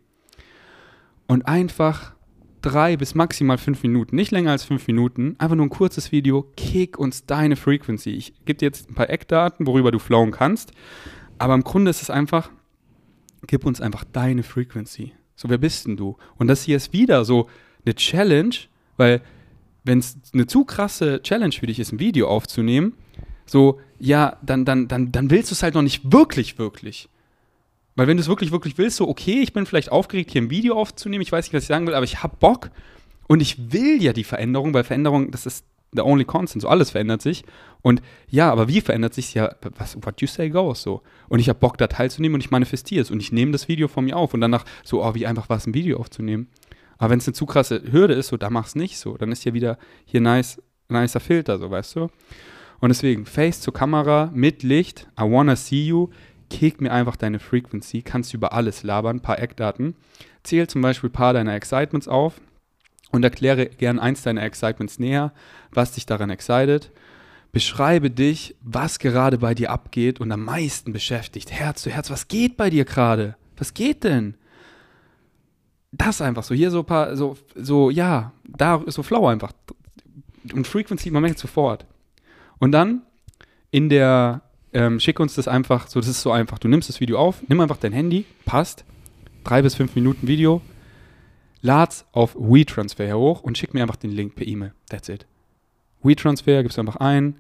Und 1.29 1.47
einfach 1.47 2.15
drei 2.63 2.97
bis 2.97 3.15
maximal 3.15 3.59
fünf 3.59 3.83
Minuten, 3.83 4.17
nicht 4.17 4.33
länger 4.33 4.51
als 4.51 4.65
fünf 4.65 4.87
Minuten, 4.87 5.37
einfach 5.39 5.57
nur 5.57 5.67
ein 5.67 5.71
kurzes 5.71 6.11
Video, 6.11 6.51
kick 6.57 6.99
uns 6.99 7.27
deine 7.27 7.55
Frequency. 7.55 8.11
Ich 8.11 8.33
gebe 8.45 8.59
dir 8.59 8.67
jetzt 8.67 8.91
ein 8.91 8.95
paar 8.95 9.11
Eckdaten, 9.11 9.67
worüber 9.67 9.93
du 9.93 9.99
flowen 9.99 10.33
kannst, 10.33 10.73
aber 11.39 11.55
im 11.55 11.63
Grunde 11.63 11.91
ist 11.91 12.03
es 12.03 12.11
einfach, 12.11 12.51
gib 13.47 13.65
uns 13.65 13.81
einfach 13.81 14.05
deine 14.05 14.43
Frequency. 14.43 15.13
So, 15.37 15.49
wer 15.49 15.59
bist 15.59 15.87
denn 15.87 15.97
du? 15.97 16.17
Und 16.37 16.49
das 16.49 16.65
hier 16.65 16.77
ist 16.77 16.93
wieder 16.93 17.25
so 17.25 17.49
eine 17.85 17.95
Challenge, 17.95 18.57
weil 18.97 19.23
wenn 19.85 20.01
es 20.01 20.17
eine 20.35 20.47
zu 20.47 20.65
krasse 20.65 21.23
Challenge 21.23 21.53
für 21.53 21.67
dich 21.67 21.79
ist, 21.79 21.93
ein 21.93 22.01
Video 22.01 22.29
aufzunehmen, 22.29 22.95
so, 23.47 23.81
ja, 23.99 24.37
dann, 24.43 24.65
dann, 24.65 24.89
dann, 24.89 25.13
dann 25.13 25.31
willst 25.31 25.51
du 25.51 25.55
es 25.55 25.63
halt 25.63 25.75
noch 25.75 25.83
nicht 25.83 26.13
wirklich, 26.13 26.59
wirklich. 26.59 27.09
Weil 27.99 28.07
wenn 28.07 28.17
du 28.17 28.21
es 28.21 28.29
wirklich, 28.29 28.53
wirklich 28.53 28.79
willst, 28.79 28.99
so, 28.99 29.09
okay, 29.09 29.41
ich 29.43 29.53
bin 29.53 29.67
vielleicht 29.67 29.91
aufgeregt, 29.91 30.31
hier 30.31 30.41
ein 30.41 30.51
Video 30.51 30.79
aufzunehmen, 30.79 31.21
ich 31.21 31.33
weiß 31.33 31.47
nicht, 31.47 31.53
was 31.53 31.65
ich 31.65 31.69
sagen 31.69 31.85
will, 31.85 31.97
aber 31.97 32.05
ich 32.05 32.23
habe 32.23 32.37
Bock 32.39 32.71
und 33.27 33.41
ich 33.41 33.73
will 33.73 34.01
ja 34.01 34.13
die 34.13 34.23
Veränderung, 34.23 34.73
weil 34.73 34.85
Veränderung, 34.85 35.33
das 35.33 35.47
ist 35.47 35.65
the 35.91 36.03
only 36.03 36.25
constant, 36.25 36.63
so 36.63 36.69
alles 36.69 36.93
verändert 36.93 37.23
sich. 37.23 37.43
Und 37.83 38.01
ja, 38.29 38.53
aber 38.53 38.69
wie 38.69 38.83
verändert 38.83 39.15
sich 39.15 39.35
ja, 39.35 39.53
was, 39.77 39.97
what 40.03 40.21
you 40.21 40.29
say 40.29 40.49
goes, 40.49 40.81
so. 40.81 41.03
Und 41.29 41.41
ich 41.41 41.49
habe 41.49 41.59
Bock, 41.59 41.77
da 41.77 41.89
teilzunehmen 41.89 42.37
und 42.37 42.41
ich 42.41 42.53
manifestiere 42.53 43.03
es 43.03 43.11
und 43.11 43.19
ich 43.19 43.33
nehme 43.33 43.51
das 43.51 43.67
Video 43.67 43.89
von 43.89 44.05
mir 44.05 44.17
auf 44.17 44.33
und 44.33 44.43
danach 44.43 44.65
so, 44.85 45.05
oh, 45.05 45.17
wie 45.17 45.27
einfach 45.27 45.49
war 45.49 45.57
es, 45.57 45.67
ein 45.67 45.75
Video 45.75 45.99
aufzunehmen. 45.99 46.47
Aber 46.99 47.11
wenn 47.11 47.19
es 47.19 47.27
eine 47.27 47.35
zu 47.35 47.47
krasse 47.47 47.83
Hürde 47.91 48.15
ist, 48.15 48.29
so, 48.29 48.37
da 48.37 48.49
mach's 48.49 48.77
nicht 48.77 48.97
so. 48.97 49.17
Dann 49.17 49.33
ist 49.33 49.45
ja 49.45 49.55
wieder 49.55 49.77
hier 50.05 50.21
nice, 50.21 50.63
nicer 50.89 51.19
Filter, 51.19 51.59
so, 51.59 51.69
weißt 51.69 51.97
du. 51.97 52.11
Und 52.81 52.91
deswegen, 52.91 53.27
Face 53.27 53.61
zur 53.61 53.75
Kamera, 53.75 54.31
mit 54.33 54.63
Licht, 54.63 55.09
I 55.19 55.25
wanna 55.25 55.57
see 55.57 55.85
you, 55.85 56.11
kick 56.51 56.81
mir 56.81 56.93
einfach 56.93 57.17
deine 57.17 57.39
Frequency, 57.39 58.03
kannst 58.03 58.35
über 58.35 58.53
alles 58.53 58.83
labern, 58.83 59.17
ein 59.17 59.23
paar 59.23 59.39
Eckdaten. 59.39 59.95
Zähl 60.43 60.67
zum 60.67 60.83
Beispiel 60.83 61.11
ein 61.11 61.13
paar 61.13 61.33
deiner 61.33 61.55
Excitements 61.55 62.09
auf 62.09 62.41
und 63.11 63.25
erkläre 63.25 63.67
gern 63.67 63.99
eins 63.99 64.23
deiner 64.23 64.43
Excitements 64.43 64.99
näher, 64.99 65.33
was 65.73 65.93
dich 65.93 66.07
daran 66.07 66.31
excited. 66.31 66.91
Beschreibe 67.53 68.11
dich, 68.11 68.57
was 68.63 68.99
gerade 68.99 69.39
bei 69.39 69.55
dir 69.55 69.71
abgeht 69.71 70.21
und 70.21 70.31
am 70.33 70.45
meisten 70.45 70.93
beschäftigt. 70.93 71.51
Herz 71.51 71.83
zu 71.83 71.91
Herz, 71.91 72.11
was 72.11 72.29
geht 72.29 72.57
bei 72.57 72.71
dir 72.71 72.85
gerade? 72.85 73.37
Was 73.57 73.75
geht 73.75 74.05
denn? 74.05 74.35
Das 75.91 76.21
einfach 76.21 76.43
so. 76.43 76.55
Hier 76.55 76.71
so 76.71 76.81
ein 76.81 76.85
paar, 76.85 77.17
so, 77.17 77.37
so, 77.55 77.89
ja, 77.91 78.33
da 78.45 78.83
ist 78.87 78.95
so 78.95 79.03
Flow 79.03 79.27
einfach. 79.27 79.53
Und 80.53 80.67
Frequency, 80.67 81.11
man 81.11 81.23
merkt 81.23 81.39
sofort. 81.39 81.87
Und 82.59 82.73
dann 82.73 83.03
in 83.71 83.89
der 83.89 84.43
ähm, 84.73 85.01
schick 85.01 85.21
uns 85.21 85.35
das 85.35 85.49
einfach, 85.49 85.89
so 85.89 86.01
das 86.01 86.09
ist 86.09 86.23
so 86.23 86.31
einfach. 86.31 86.59
Du 86.59 86.69
nimmst 86.69 86.89
das 86.89 87.01
Video 87.01 87.19
auf, 87.19 87.43
nimm 87.49 87.61
einfach 87.61 87.79
dein 87.79 87.93
Handy, 87.93 88.25
passt, 88.45 88.85
drei 89.45 89.63
bis 89.63 89.75
fünf 89.75 89.95
Minuten 89.95 90.27
Video, 90.29 90.61
lad's 91.63 92.07
auf 92.13 92.35
WeTransfer 92.39 93.17
hoch 93.17 93.43
und 93.43 93.57
schick 93.57 93.75
mir 93.75 93.83
einfach 93.83 93.97
den 93.97 94.11
Link 94.11 94.35
per 94.35 94.47
E-Mail. 94.47 94.73
That's 94.89 95.09
it. 95.09 95.27
WeTransfer, 96.03 96.63
gibst 96.63 96.79
einfach 96.79 96.97
ein, 96.97 97.37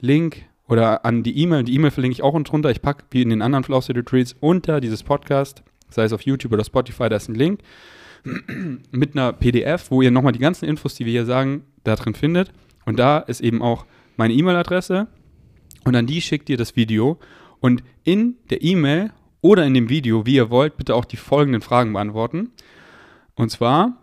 Link 0.00 0.44
oder 0.68 1.04
an 1.04 1.22
die 1.22 1.38
E-Mail. 1.38 1.64
Die 1.64 1.74
E-Mail 1.74 1.90
verlinke 1.90 2.14
ich 2.14 2.22
auch 2.22 2.34
unten 2.34 2.48
drunter. 2.48 2.70
Ich 2.70 2.82
packe, 2.82 3.04
wie 3.10 3.22
in 3.22 3.30
den 3.30 3.42
anderen 3.42 3.64
Flow 3.64 3.78
Retreats, 3.78 4.34
unter 4.40 4.80
dieses 4.80 5.02
Podcast, 5.02 5.62
sei 5.90 6.04
es 6.04 6.12
auf 6.12 6.22
YouTube 6.22 6.52
oder 6.52 6.64
Spotify, 6.64 7.08
da 7.08 7.16
ist 7.16 7.28
ein 7.28 7.34
Link 7.34 7.60
mit 8.90 9.16
einer 9.16 9.32
PDF, 9.32 9.90
wo 9.90 10.02
ihr 10.02 10.10
nochmal 10.10 10.32
die 10.32 10.38
ganzen 10.38 10.64
Infos, 10.66 10.94
die 10.94 11.04
wir 11.04 11.12
hier 11.12 11.26
sagen, 11.26 11.64
da 11.84 11.96
drin 11.96 12.14
findet. 12.14 12.52
Und 12.84 12.98
da 12.98 13.18
ist 13.18 13.40
eben 13.40 13.62
auch 13.62 13.86
meine 14.16 14.34
E-Mail-Adresse, 14.34 15.08
und 15.84 15.96
an 15.96 16.06
die 16.06 16.20
schickt 16.20 16.48
ihr 16.48 16.56
das 16.56 16.76
Video. 16.76 17.18
Und 17.60 17.82
in 18.04 18.36
der 18.50 18.62
E-Mail 18.62 19.12
oder 19.40 19.64
in 19.64 19.74
dem 19.74 19.88
Video, 19.88 20.26
wie 20.26 20.36
ihr 20.36 20.50
wollt, 20.50 20.76
bitte 20.76 20.94
auch 20.94 21.04
die 21.04 21.16
folgenden 21.16 21.62
Fragen 21.62 21.92
beantworten. 21.92 22.50
Und 23.34 23.50
zwar 23.50 23.98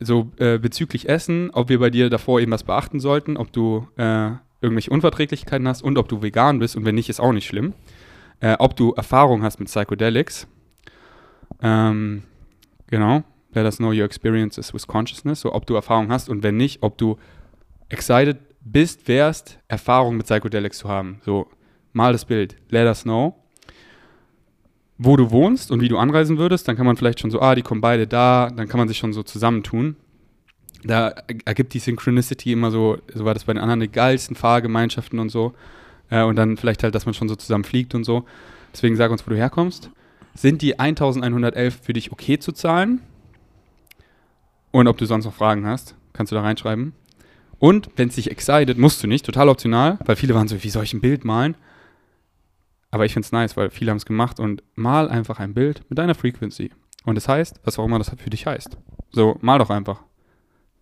so 0.00 0.30
äh, 0.38 0.58
bezüglich 0.58 1.08
Essen, 1.08 1.50
ob 1.50 1.68
wir 1.68 1.78
bei 1.78 1.90
dir 1.90 2.10
davor 2.10 2.40
eben 2.40 2.52
was 2.52 2.64
beachten 2.64 3.00
sollten, 3.00 3.36
ob 3.36 3.52
du 3.52 3.88
äh, 3.96 4.30
irgendwelche 4.60 4.90
Unverträglichkeiten 4.90 5.66
hast 5.68 5.82
und 5.82 5.98
ob 5.98 6.08
du 6.08 6.22
vegan 6.22 6.58
bist. 6.58 6.76
Und 6.76 6.84
wenn 6.84 6.94
nicht, 6.94 7.08
ist 7.08 7.20
auch 7.20 7.32
nicht 7.32 7.46
schlimm. 7.46 7.74
Äh, 8.40 8.56
ob 8.58 8.76
du 8.76 8.92
Erfahrung 8.92 9.42
hast 9.42 9.58
mit 9.58 9.68
Psychedelics. 9.68 10.46
Ähm, 11.62 12.22
genau. 12.88 13.24
Let 13.52 13.64
us 13.64 13.78
know 13.78 13.88
your 13.88 14.04
experiences 14.04 14.74
with 14.74 14.86
consciousness. 14.86 15.40
So, 15.40 15.54
ob 15.54 15.66
du 15.66 15.74
Erfahrung 15.74 16.10
hast 16.10 16.28
und 16.28 16.42
wenn 16.42 16.56
nicht, 16.58 16.82
ob 16.82 16.98
du 16.98 17.16
excited 17.88 18.36
bist, 18.72 19.06
wärst, 19.06 19.58
Erfahrung 19.68 20.16
mit 20.16 20.26
Psychedelics 20.26 20.78
zu 20.78 20.88
haben. 20.88 21.20
So, 21.24 21.46
mal 21.92 22.12
das 22.12 22.24
Bild, 22.24 22.56
let 22.68 22.86
us 22.86 23.04
know. 23.04 23.36
Wo 24.98 25.16
du 25.16 25.30
wohnst 25.30 25.70
und 25.70 25.80
wie 25.80 25.88
du 25.88 25.98
anreisen 25.98 26.38
würdest, 26.38 26.66
dann 26.66 26.76
kann 26.76 26.86
man 26.86 26.96
vielleicht 26.96 27.20
schon 27.20 27.30
so, 27.30 27.40
ah, 27.40 27.54
die 27.54 27.62
kommen 27.62 27.80
beide 27.80 28.06
da, 28.06 28.50
dann 28.50 28.66
kann 28.66 28.78
man 28.78 28.88
sich 28.88 28.98
schon 28.98 29.12
so 29.12 29.22
zusammentun. 29.22 29.96
Da 30.84 31.14
ergibt 31.44 31.74
die 31.74 31.78
Synchronicity 31.78 32.52
immer 32.52 32.70
so, 32.70 32.98
so 33.12 33.24
war 33.24 33.34
das 33.34 33.44
bei 33.44 33.52
den 33.52 33.62
anderen 33.62 33.80
die 33.80 33.90
geilsten 33.90 34.36
Fahrgemeinschaften 34.36 35.18
und 35.18 35.28
so. 35.28 35.54
Äh, 36.10 36.22
und 36.22 36.36
dann 36.36 36.56
vielleicht 36.56 36.82
halt, 36.82 36.94
dass 36.94 37.06
man 37.06 37.14
schon 37.14 37.28
so 37.28 37.36
zusammen 37.36 37.64
fliegt 37.64 37.94
und 37.94 38.04
so. 38.04 38.24
Deswegen 38.72 38.96
sag 38.96 39.10
uns, 39.10 39.26
wo 39.26 39.30
du 39.30 39.36
herkommst. 39.36 39.90
Sind 40.34 40.62
die 40.62 40.78
1111 40.78 41.80
für 41.82 41.92
dich 41.92 42.12
okay 42.12 42.38
zu 42.38 42.52
zahlen? 42.52 43.00
Und 44.70 44.88
ob 44.88 44.98
du 44.98 45.06
sonst 45.06 45.24
noch 45.24 45.34
Fragen 45.34 45.66
hast, 45.66 45.94
kannst 46.12 46.32
du 46.32 46.36
da 46.36 46.42
reinschreiben. 46.42 46.92
Und 47.58 47.88
wenn 47.96 48.08
es 48.08 48.16
dich 48.16 48.30
excited, 48.30 48.78
musst 48.78 49.02
du 49.02 49.06
nicht, 49.06 49.24
total 49.24 49.48
optional, 49.48 49.98
weil 50.04 50.16
viele 50.16 50.34
waren 50.34 50.48
so, 50.48 50.62
wie 50.62 50.70
soll 50.70 50.84
ich 50.84 50.92
ein 50.92 51.00
Bild 51.00 51.24
malen? 51.24 51.56
Aber 52.90 53.04
ich 53.04 53.12
finde 53.12 53.26
es 53.26 53.32
nice, 53.32 53.56
weil 53.56 53.70
viele 53.70 53.90
haben 53.90 53.98
es 53.98 54.06
gemacht 54.06 54.40
und 54.40 54.62
mal 54.74 55.08
einfach 55.08 55.38
ein 55.38 55.54
Bild 55.54 55.82
mit 55.88 55.98
deiner 55.98 56.14
Frequency. 56.14 56.70
Und 57.04 57.14
das 57.14 57.28
heißt, 57.28 57.60
was 57.64 57.78
auch 57.78 57.84
immer 57.84 57.98
das 57.98 58.10
für 58.16 58.30
dich 58.30 58.46
heißt. 58.46 58.76
So, 59.10 59.38
mal 59.40 59.58
doch 59.58 59.70
einfach. 59.70 60.02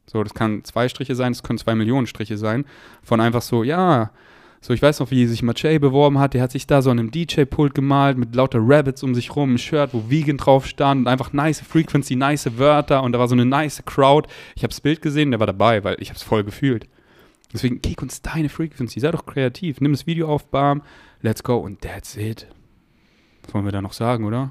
So, 0.06 0.22
das 0.22 0.34
kann 0.34 0.64
zwei 0.64 0.88
Striche 0.88 1.14
sein, 1.14 1.32
das 1.32 1.42
können 1.42 1.58
zwei 1.58 1.74
Millionen 1.74 2.06
Striche 2.06 2.36
sein. 2.36 2.66
Von 3.02 3.20
einfach 3.20 3.42
so, 3.42 3.64
ja, 3.64 4.10
so, 4.64 4.72
ich 4.72 4.80
weiß 4.80 5.00
noch, 5.00 5.10
wie 5.10 5.26
sich 5.26 5.42
Machay 5.42 5.78
beworben 5.78 6.18
hat. 6.18 6.32
Der 6.32 6.40
hat 6.40 6.50
sich 6.50 6.66
da 6.66 6.80
so 6.80 6.90
an 6.90 6.98
einem 6.98 7.10
DJ-Pult 7.10 7.74
gemalt 7.74 8.16
mit 8.16 8.34
lauter 8.34 8.60
Rabbits 8.62 9.02
um 9.02 9.14
sich 9.14 9.36
rum, 9.36 9.52
ein 9.52 9.58
Shirt, 9.58 9.90
wo 9.92 10.08
Vegan 10.08 10.38
drauf 10.38 10.64
stand 10.64 11.02
und 11.02 11.06
einfach 11.06 11.34
nice 11.34 11.60
Frequency, 11.60 12.16
nice 12.16 12.56
Wörter 12.56 13.02
und 13.02 13.12
da 13.12 13.18
war 13.18 13.28
so 13.28 13.34
eine 13.34 13.44
nice 13.44 13.82
Crowd. 13.84 14.26
Ich 14.56 14.62
habe 14.62 14.70
das 14.70 14.80
Bild 14.80 15.02
gesehen, 15.02 15.32
der 15.32 15.40
war 15.40 15.46
dabei, 15.46 15.84
weil 15.84 15.96
ich 16.00 16.08
habe 16.08 16.16
es 16.16 16.22
voll 16.22 16.44
gefühlt. 16.44 16.88
Deswegen, 17.52 17.82
kick 17.82 18.00
uns 18.00 18.22
deine 18.22 18.48
Frequency, 18.48 19.00
sei 19.00 19.10
doch 19.10 19.26
kreativ, 19.26 19.82
nimm 19.82 19.92
das 19.92 20.06
Video 20.06 20.30
auf, 20.30 20.46
bam, 20.46 20.80
let's 21.20 21.42
go 21.42 21.58
und 21.58 21.82
that's 21.82 22.16
it. 22.16 22.46
Was 23.42 23.52
wollen 23.52 23.66
wir 23.66 23.72
da 23.72 23.82
noch 23.82 23.92
sagen, 23.92 24.24
oder? 24.24 24.50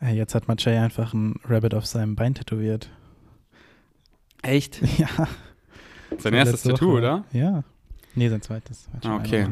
Jetzt 0.00 0.34
hat 0.34 0.48
Machay 0.48 0.76
einfach 0.76 1.14
ein 1.14 1.36
Rabbit 1.44 1.74
auf 1.74 1.86
seinem 1.86 2.16
Bein 2.16 2.34
tätowiert. 2.34 2.90
Echt? 4.42 4.80
Ja. 4.98 5.28
Sein 6.18 6.34
erstes 6.34 6.64
Tattoo, 6.64 6.88
Woche. 6.88 6.98
oder? 6.98 7.24
Ja. 7.32 7.62
Nee, 8.14 8.28
sein 8.28 8.42
zweites. 8.42 8.88
Ah, 9.04 9.16
okay. 9.16 9.46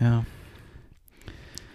Ja. 0.00 0.24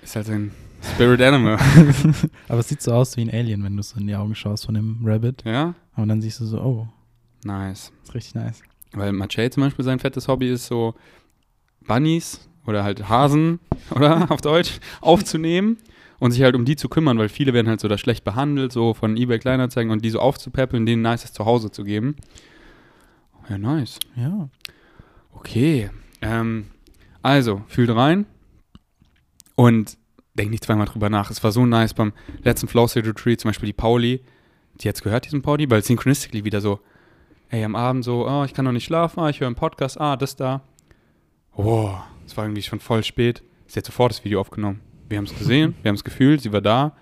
Ist 0.02 0.16
halt 0.16 0.30
ein 0.30 0.52
Spirit 0.82 1.22
Animal. 1.22 1.58
Aber 2.48 2.60
es 2.60 2.70
sieht 2.70 2.82
so 2.82 2.92
aus 2.94 3.16
wie 3.18 3.22
ein 3.22 3.30
Alien, 3.30 3.64
wenn 3.64 3.78
du 3.78 3.84
so 3.84 4.00
in 4.00 4.08
die 4.08 4.16
Augen 4.16 4.34
schaust 4.36 4.66
von 4.66 4.74
dem 4.76 5.00
Rabbit. 5.04 5.44
ja? 5.46 5.76
Aber 5.94 6.06
dann 6.08 6.22
siehst 6.22 6.40
du 6.40 6.46
so, 6.46 6.60
oh, 6.60 6.88
Nice. 7.44 7.92
ist 8.04 8.14
richtig 8.16 8.36
nice. 8.36 8.62
Weil 8.94 9.12
Machay 9.14 9.50
zum 9.50 9.64
Beispiel 9.64 9.86
sein 9.86 10.00
fettes 10.00 10.28
Hobby 10.28 10.50
ist 10.52 10.66
so 10.68 10.96
Bunnies 11.88 12.48
oder 12.66 12.84
halt 12.84 13.10
Hasen, 13.10 13.60
oder 13.92 14.32
auf 14.32 14.42
Deutsch, 14.42 14.80
aufzunehmen 15.02 15.78
und 16.20 16.32
sich 16.32 16.42
halt 16.44 16.56
um 16.56 16.66
die 16.66 16.76
zu 16.76 16.90
kümmern, 16.90 17.18
weil 17.18 17.30
viele 17.30 17.54
werden 17.54 17.68
halt 17.68 17.80
so 17.80 17.88
da 17.88 17.98
schlecht 17.98 18.24
behandelt, 18.24 18.72
so 18.72 18.94
von 18.94 19.18
eBay 19.18 19.40
Kleinanzeigen 19.40 19.92
und 19.92 20.04
die 20.06 20.10
so 20.12 20.20
aufzupäppeln, 20.20 20.86
denen 20.86 21.06
ein 21.06 21.12
nices 21.14 21.34
Zuhause 21.34 21.72
zu 21.72 21.84
geben. 21.84 22.16
Ja, 23.50 23.58
nice. 23.58 23.98
Ja. 24.16 24.50
Okay. 25.42 25.90
Ähm, 26.22 26.66
also, 27.24 27.64
fühlt 27.68 27.90
rein 27.90 28.28
und 29.56 29.98
denk 30.36 30.52
nicht 30.52 30.64
zweimal 30.64 30.86
drüber 30.86 31.10
nach. 31.10 31.32
Es 31.32 31.44
war 31.44 31.52
so 31.52 31.66
nice 31.66 31.96
beim 31.96 32.14
letzten 32.44 32.68
Flow 32.68 32.88
State 32.88 33.08
Retreat, 33.08 33.40
zum 33.40 33.50
Beispiel 33.50 33.66
die 33.66 33.74
Pauli, 33.74 34.22
die 34.76 34.86
jetzt 34.86 35.02
gehört, 35.02 35.26
diesen 35.26 35.42
Pauli, 35.42 35.68
weil 35.68 35.84
Synchronistically 35.84 36.46
wieder 36.46 36.62
so, 36.62 36.80
ey, 37.50 37.64
am 37.64 37.76
Abend 37.76 38.04
so, 38.04 38.28
oh, 38.30 38.44
ich 38.44 38.54
kann 38.54 38.66
noch 38.66 38.72
nicht 38.72 38.86
schlafen, 38.86 39.20
ah, 39.20 39.30
ich 39.30 39.40
höre 39.40 39.48
einen 39.48 39.56
Podcast, 39.56 40.00
ah, 40.00 40.16
das 40.16 40.36
da. 40.36 40.62
Oh, 41.56 41.96
es 42.24 42.38
war 42.38 42.46
irgendwie 42.46 42.62
schon 42.62 42.80
voll 42.80 43.04
spät. 43.04 43.42
Sie 43.66 43.80
hat 43.80 43.86
sofort 43.86 44.12
das 44.12 44.24
Video 44.24 44.40
aufgenommen. 44.40 44.80
Wir 45.10 45.18
haben 45.18 45.26
es 45.26 45.36
gesehen, 45.36 45.74
wir 45.82 45.90
haben 45.90 45.96
es 45.96 46.04
gefühlt, 46.04 46.42
sie 46.42 46.54
war 46.54 46.62
da. 46.62 46.96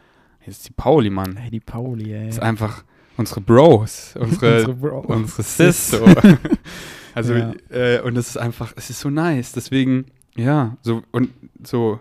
Jetzt 0.45 0.59
ist 0.59 0.69
die 0.69 0.73
Pauli, 0.73 1.09
Mann. 1.09 1.35
Ey, 1.35 1.51
die 1.51 1.59
Pauli, 1.59 2.13
ey. 2.13 2.27
Das 2.27 2.35
ist 2.35 2.41
einfach 2.41 2.85
unsere 3.17 3.41
Bros, 3.41 4.15
unsere 4.17 4.73
Bro. 4.73 4.99
unsere 5.07 5.43
Sis. 5.43 5.99
So. 7.09 7.15
also, 7.15 7.33
Ja. 7.33 7.53
äh, 7.69 8.01
und 8.01 8.17
es 8.17 8.29
ist 8.29 8.37
einfach, 8.37 8.73
es 8.75 8.89
ist 8.89 8.99
so 8.99 9.09
nice. 9.09 9.51
Deswegen, 9.51 10.05
ja, 10.35 10.77
so, 10.81 11.03
und 11.11 11.29
so, 11.63 11.99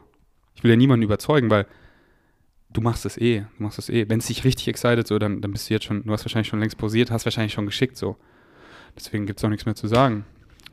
ich 0.55 0.63
will 0.63 0.71
ja 0.71 0.77
niemanden 0.77 1.05
überzeugen, 1.05 1.51
weil 1.51 1.67
du 2.71 2.81
machst 2.81 3.07
es 3.07 3.17
eh, 3.17 3.45
du 3.57 3.63
machst 3.63 3.79
es 3.79 3.89
eh. 3.89 4.09
Wenn 4.09 4.19
es 4.21 4.27
dich 4.27 4.45
richtig 4.45 4.69
excited, 4.69 5.07
so, 5.07 5.19
dann, 5.19 5.41
dann 5.41 5.53
bist 5.53 5.69
du 5.69 5.75
jetzt 5.75 5.85
schon, 5.85 6.05
du 6.05 6.13
hast 6.13 6.25
wahrscheinlich 6.25 6.49
schon 6.49 6.61
längst 6.61 6.79
pausiert, 6.79 7.11
hast 7.11 7.25
wahrscheinlich 7.25 7.53
schon 7.53 7.67
geschickt, 7.67 7.97
so. 7.97 8.17
Deswegen 8.97 9.27
gibt 9.27 9.39
es 9.39 9.45
auch 9.45 9.49
nichts 9.49 9.67
mehr 9.67 9.75
zu 9.75 9.87
sagen. 9.87 10.25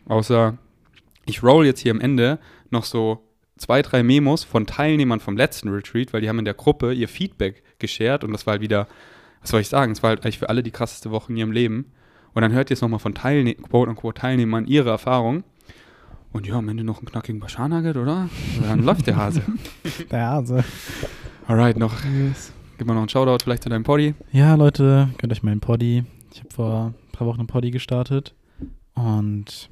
Außer, 0.06 0.58
ich 1.26 1.44
roll 1.44 1.66
jetzt 1.66 1.80
hier 1.82 1.92
am 1.92 2.02
Ende 2.02 2.40
noch 2.70 2.84
so 2.86 3.22
zwei, 3.58 3.82
drei 3.82 4.04
Memos 4.04 4.44
von 4.44 4.66
Teilnehmern 4.66 5.20
vom 5.20 5.38
letzten 5.38 5.70
Retreat, 5.70 6.12
weil 6.14 6.22
die 6.22 6.30
haben 6.30 6.40
in 6.40 6.46
der 6.46 6.54
Gruppe 6.54 6.94
ihr 6.94 7.08
Feedback 7.08 7.64
geshared 7.80 8.24
und 8.24 8.32
das 8.32 8.46
war 8.46 8.54
halt 8.54 8.62
wieder, 8.62 8.88
was 9.42 9.52
soll 9.52 9.62
ich 9.62 9.70
sagen, 9.70 9.92
es 9.94 10.04
war 10.04 10.10
halt 10.10 10.24
eigentlich 10.24 10.40
für 10.40 10.50
alle 10.50 10.64
die 10.64 10.72
krasseste 10.72 11.12
Woche 11.12 11.32
in 11.32 11.38
ihrem 11.38 11.52
Leben. 11.52 11.92
Und 12.36 12.42
dann 12.42 12.52
hört 12.52 12.70
ihr 12.70 12.74
es 12.74 12.82
nochmal 12.82 13.00
von 13.00 13.16
Teilne 13.16 13.56
quote 13.56 13.96
Teilnehmern 14.14 14.66
ihre 14.66 14.90
Erfahrung. 14.90 15.46
Und 16.34 16.46
ja, 16.46 16.56
am 16.56 16.68
Ende 16.68 16.84
noch 16.84 16.98
einen 16.98 17.08
knackigen 17.08 17.40
Bashar-Nugget, 17.40 17.96
oder? 17.96 18.30
Dann 18.62 18.84
läuft 18.84 19.08
der 19.08 19.16
Hase. 19.16 19.42
Der 20.12 20.28
Hase. 20.28 20.66
Alright, 21.48 21.78
noch, 21.78 21.94
gib 22.78 22.88
mal 22.88 22.94
noch 22.94 23.02
einen 23.02 23.10
Shoutout 23.10 23.42
vielleicht 23.42 23.64
zu 23.64 23.70
deinem 23.70 23.84
Poddy. 23.86 24.16
Ja, 24.34 24.56
Leute, 24.56 25.08
gönnt 25.18 25.32
euch 25.32 25.44
meinen 25.44 25.62
Poddy. 25.62 26.04
Ich 26.34 26.40
habe 26.40 26.50
vor 26.54 26.86
ein 26.88 27.12
paar 27.14 27.26
Wochen 27.26 27.40
einen 27.40 27.48
Poddy 27.48 27.72
gestartet 27.72 28.36
und 28.96 29.70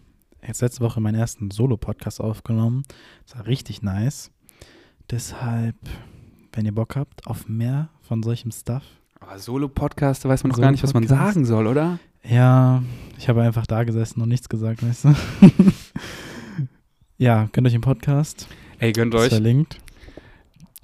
jetzt 0.48 0.62
letzte 0.62 0.80
Woche 0.86 1.02
meinen 1.02 1.16
ersten 1.16 1.52
Solo-Podcast 1.52 2.22
aufgenommen. 2.22 2.84
Das 3.26 3.38
war 3.38 3.46
richtig 3.46 3.82
nice. 3.82 4.32
Deshalb, 5.12 5.76
wenn 6.54 6.66
ihr 6.66 6.74
Bock 6.74 6.96
habt 6.96 7.28
auf 7.28 7.50
mehr 7.50 7.90
von 8.04 8.24
solchem 8.24 8.52
Stuff, 8.52 8.84
Aber 9.20 9.38
Solo-Podcast, 9.38 10.24
da 10.24 10.30
weiß 10.30 10.44
man 10.44 10.52
noch 10.52 10.60
gar 10.62 10.72
nicht, 10.72 10.84
was 10.84 10.94
man 10.94 11.06
sagen 11.08 11.44
soll, 11.44 11.68
oder? 11.68 12.00
Ja, 12.24 12.84
ich 13.18 13.28
habe 13.30 13.42
einfach 13.42 13.66
da 13.68 13.84
gesessen 13.84 14.22
und 14.22 14.30
nichts 14.30 14.50
gesagt, 14.50 14.84
weißt 14.84 15.06
du? 15.06 15.16
ja, 17.18 17.50
gönnt 17.52 17.68
euch 17.68 17.74
den 17.74 17.82
Podcast. 17.82 18.48
Ey, 18.80 18.92
gönnt 18.94 19.14
Ist 19.14 19.20
euch. 19.22 19.30
verlinkt. 19.30 19.78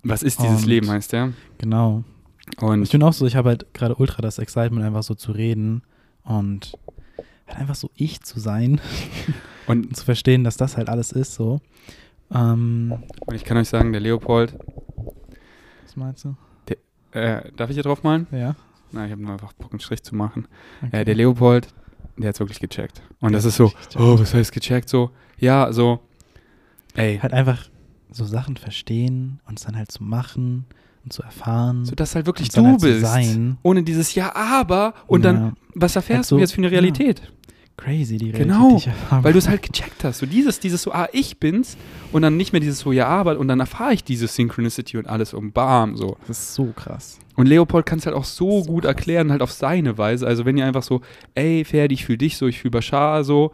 Was 0.04 0.24
ist 0.24 0.42
dieses 0.42 0.62
Und- 0.64 0.68
Leben, 0.68 0.90
heißt 0.90 1.14
der? 1.14 1.34
Genau. 1.58 2.04
Ich 2.52 2.62
Und 2.64 2.92
bin 2.92 3.04
auch 3.04 3.14
so, 3.14 3.26
ich 3.26 3.36
habe 3.36 3.50
halt 3.50 3.74
gerade 3.74 3.96
ultra 3.96 4.22
das 4.22 4.40
Excitement, 4.40 4.84
einfach 4.86 5.04
so 5.04 5.14
zu 5.14 5.32
reden 5.32 5.84
und 6.24 6.74
halt 7.48 7.60
einfach 7.60 7.76
so 7.76 7.90
ich 7.96 8.22
zu 8.22 8.40
sein 8.40 8.82
Und 9.68 9.86
und 9.88 9.96
zu 9.98 10.04
verstehen, 10.04 10.44
dass 10.44 10.58
das 10.58 10.78
halt 10.78 10.90
alles 10.90 11.12
ist 11.12 11.36
so. 11.36 11.62
Ähm, 12.34 13.04
Und 13.28 13.36
ich 13.36 13.44
kann 13.44 13.56
euch 13.58 13.70
sagen, 13.70 13.92
der 13.92 14.02
Leopold, 14.02 14.58
was 15.84 15.96
meinst 15.96 16.26
du? 16.26 16.36
äh, 17.12 17.52
darf 17.56 17.70
ich 17.70 17.76
hier 17.76 17.84
drauf 17.84 18.04
malen? 18.04 18.28
Ja. 18.32 18.56
Nein, 18.92 19.06
ich 19.06 19.12
habe 19.12 19.22
nur 19.22 19.32
einfach 19.34 19.54
Bock, 19.54 19.72
einen 19.72 19.80
Strich 19.80 20.04
zu 20.04 20.16
machen. 20.16 20.48
Okay. 20.86 21.02
Äh, 21.02 21.06
der 21.06 21.16
Leopold, 21.16 21.68
der 22.18 22.30
hat's 22.30 22.40
wirklich 22.40 22.60
gecheckt. 22.60 23.02
Und 23.20 23.32
Der 23.32 23.38
das 23.38 23.46
ist 23.46 23.56
so, 23.58 23.72
oh, 23.98 24.20
was 24.20 24.34
heißt 24.34 24.52
gecheckt? 24.52 24.90
So, 24.90 25.12
ja, 25.38 25.72
so, 25.72 26.00
ey, 26.96 27.18
halt 27.20 27.34
einfach 27.34 27.70
so 28.12 28.26
Sachen 28.26 28.58
verstehen 28.58 29.40
und 29.48 29.60
es 29.60 29.66
dann 29.66 29.76
halt 29.78 29.92
zu 29.92 30.04
machen 30.04 30.66
und 31.04 31.14
zu 31.14 31.22
erfahren. 31.22 31.86
so 31.86 31.96
dass 31.96 32.16
halt 32.16 32.26
wirklich 32.26 32.50
dann 32.50 32.64
du 32.64 32.70
halt 32.72 32.82
bist. 32.82 33.58
Ohne 33.64 33.84
dieses 33.84 34.16
Ja, 34.16 34.36
aber 34.36 34.94
und 35.08 35.24
dann, 35.24 35.36
Ja, 35.36 35.54
was 35.76 35.96
erfährst 35.96 36.18
Halt 36.18 36.26
so, 36.26 36.36
du 36.38 36.42
jetzt 36.42 36.54
für 36.54 36.62
eine 36.62 36.72
ja. 36.72 37.22
Crazy, 37.80 38.18
die 38.18 38.32
Realität, 38.32 38.48
Genau, 38.48 38.78
die. 38.78 39.24
Weil 39.24 39.34
du 39.34 39.40
es 39.40 39.48
halt 39.48 39.62
gecheckt 39.64 40.04
hast. 40.04 40.20
So 40.20 40.26
dieses, 40.26 40.60
dieses 40.60 40.82
so, 40.82 40.92
ah, 40.92 41.08
ich 41.14 41.40
bin's 41.40 41.78
und 42.12 42.22
dann 42.22 42.38
nicht 42.38 42.52
mehr 42.54 42.60
dieses 42.60 42.80
so, 42.80 42.92
ja, 42.92 43.08
aber 43.08 43.38
und 43.40 43.48
dann 43.48 43.60
erfahre 43.60 43.94
ich 43.94 44.04
diese 44.04 44.28
Synchronicity 44.28 44.98
und 44.98 45.08
alles 45.08 45.34
um 45.34 45.52
bam, 45.52 45.96
so. 45.96 46.18
Das 46.28 46.38
ist 46.40 46.56
so 46.56 46.74
krass. 46.76 47.20
Und 47.36 47.48
Leopold 47.48 47.86
kann 47.86 48.00
es 48.00 48.06
halt 48.06 48.16
auch 48.16 48.26
so, 48.26 48.62
So 48.64 48.72
gut 48.72 48.84
krass. 48.84 48.90
erklären, 48.96 49.32
halt 49.32 49.42
auf 49.42 49.52
seine 49.52 49.98
Weise. 49.98 50.28
Also 50.28 50.46
wenn 50.46 50.58
ihr 50.58 50.66
einfach 50.66 50.84
so, 50.84 51.02
ey, 51.36 51.64
Ferdi, 51.64 51.94
ich 51.96 52.06
fühle 52.06 52.18
dich 52.18 52.38
so, 52.38 52.48
ich 52.48 52.60
fühle 52.60 52.72
Bashar 52.72 53.24
so. 53.24 53.52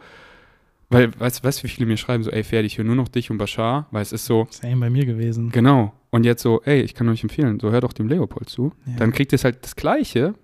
Weil, 0.88 1.10
weißt 1.18 1.40
du, 1.42 1.48
weißt, 1.48 1.64
wie 1.64 1.68
viele 1.68 1.86
mir 1.86 1.96
schreiben 1.96 2.22
so, 2.22 2.30
ey, 2.30 2.44
Ferdi, 2.44 2.66
ich 2.66 2.78
höre 2.78 2.84
nur 2.84 2.94
noch 2.94 3.08
dich 3.08 3.30
und 3.30 3.38
Bashar, 3.38 3.86
weil 3.90 4.02
es 4.02 4.12
ist 4.12 4.24
so, 4.24 4.46
Same 4.50 4.76
bei 4.76 4.90
mir 4.90 5.04
gewesen. 5.04 5.50
genau. 5.50 5.92
Und 6.10 6.24
jetzt 6.24 6.42
so, 6.42 6.62
ey, 6.64 6.80
ich 6.80 6.94
kann 6.94 7.08
euch 7.08 7.22
empfehlen, 7.24 7.58
so 7.60 7.70
hör 7.72 7.80
doch 7.80 7.92
dem 7.92 8.08
Leopold 8.08 8.48
zu. 8.48 8.72
Ja. 8.86 8.94
Dann 8.98 9.12
kriegt 9.12 9.32
ihr 9.32 9.36
es 9.36 9.44
halt 9.44 9.58
das 9.64 9.74
Gleiche, 9.76 10.34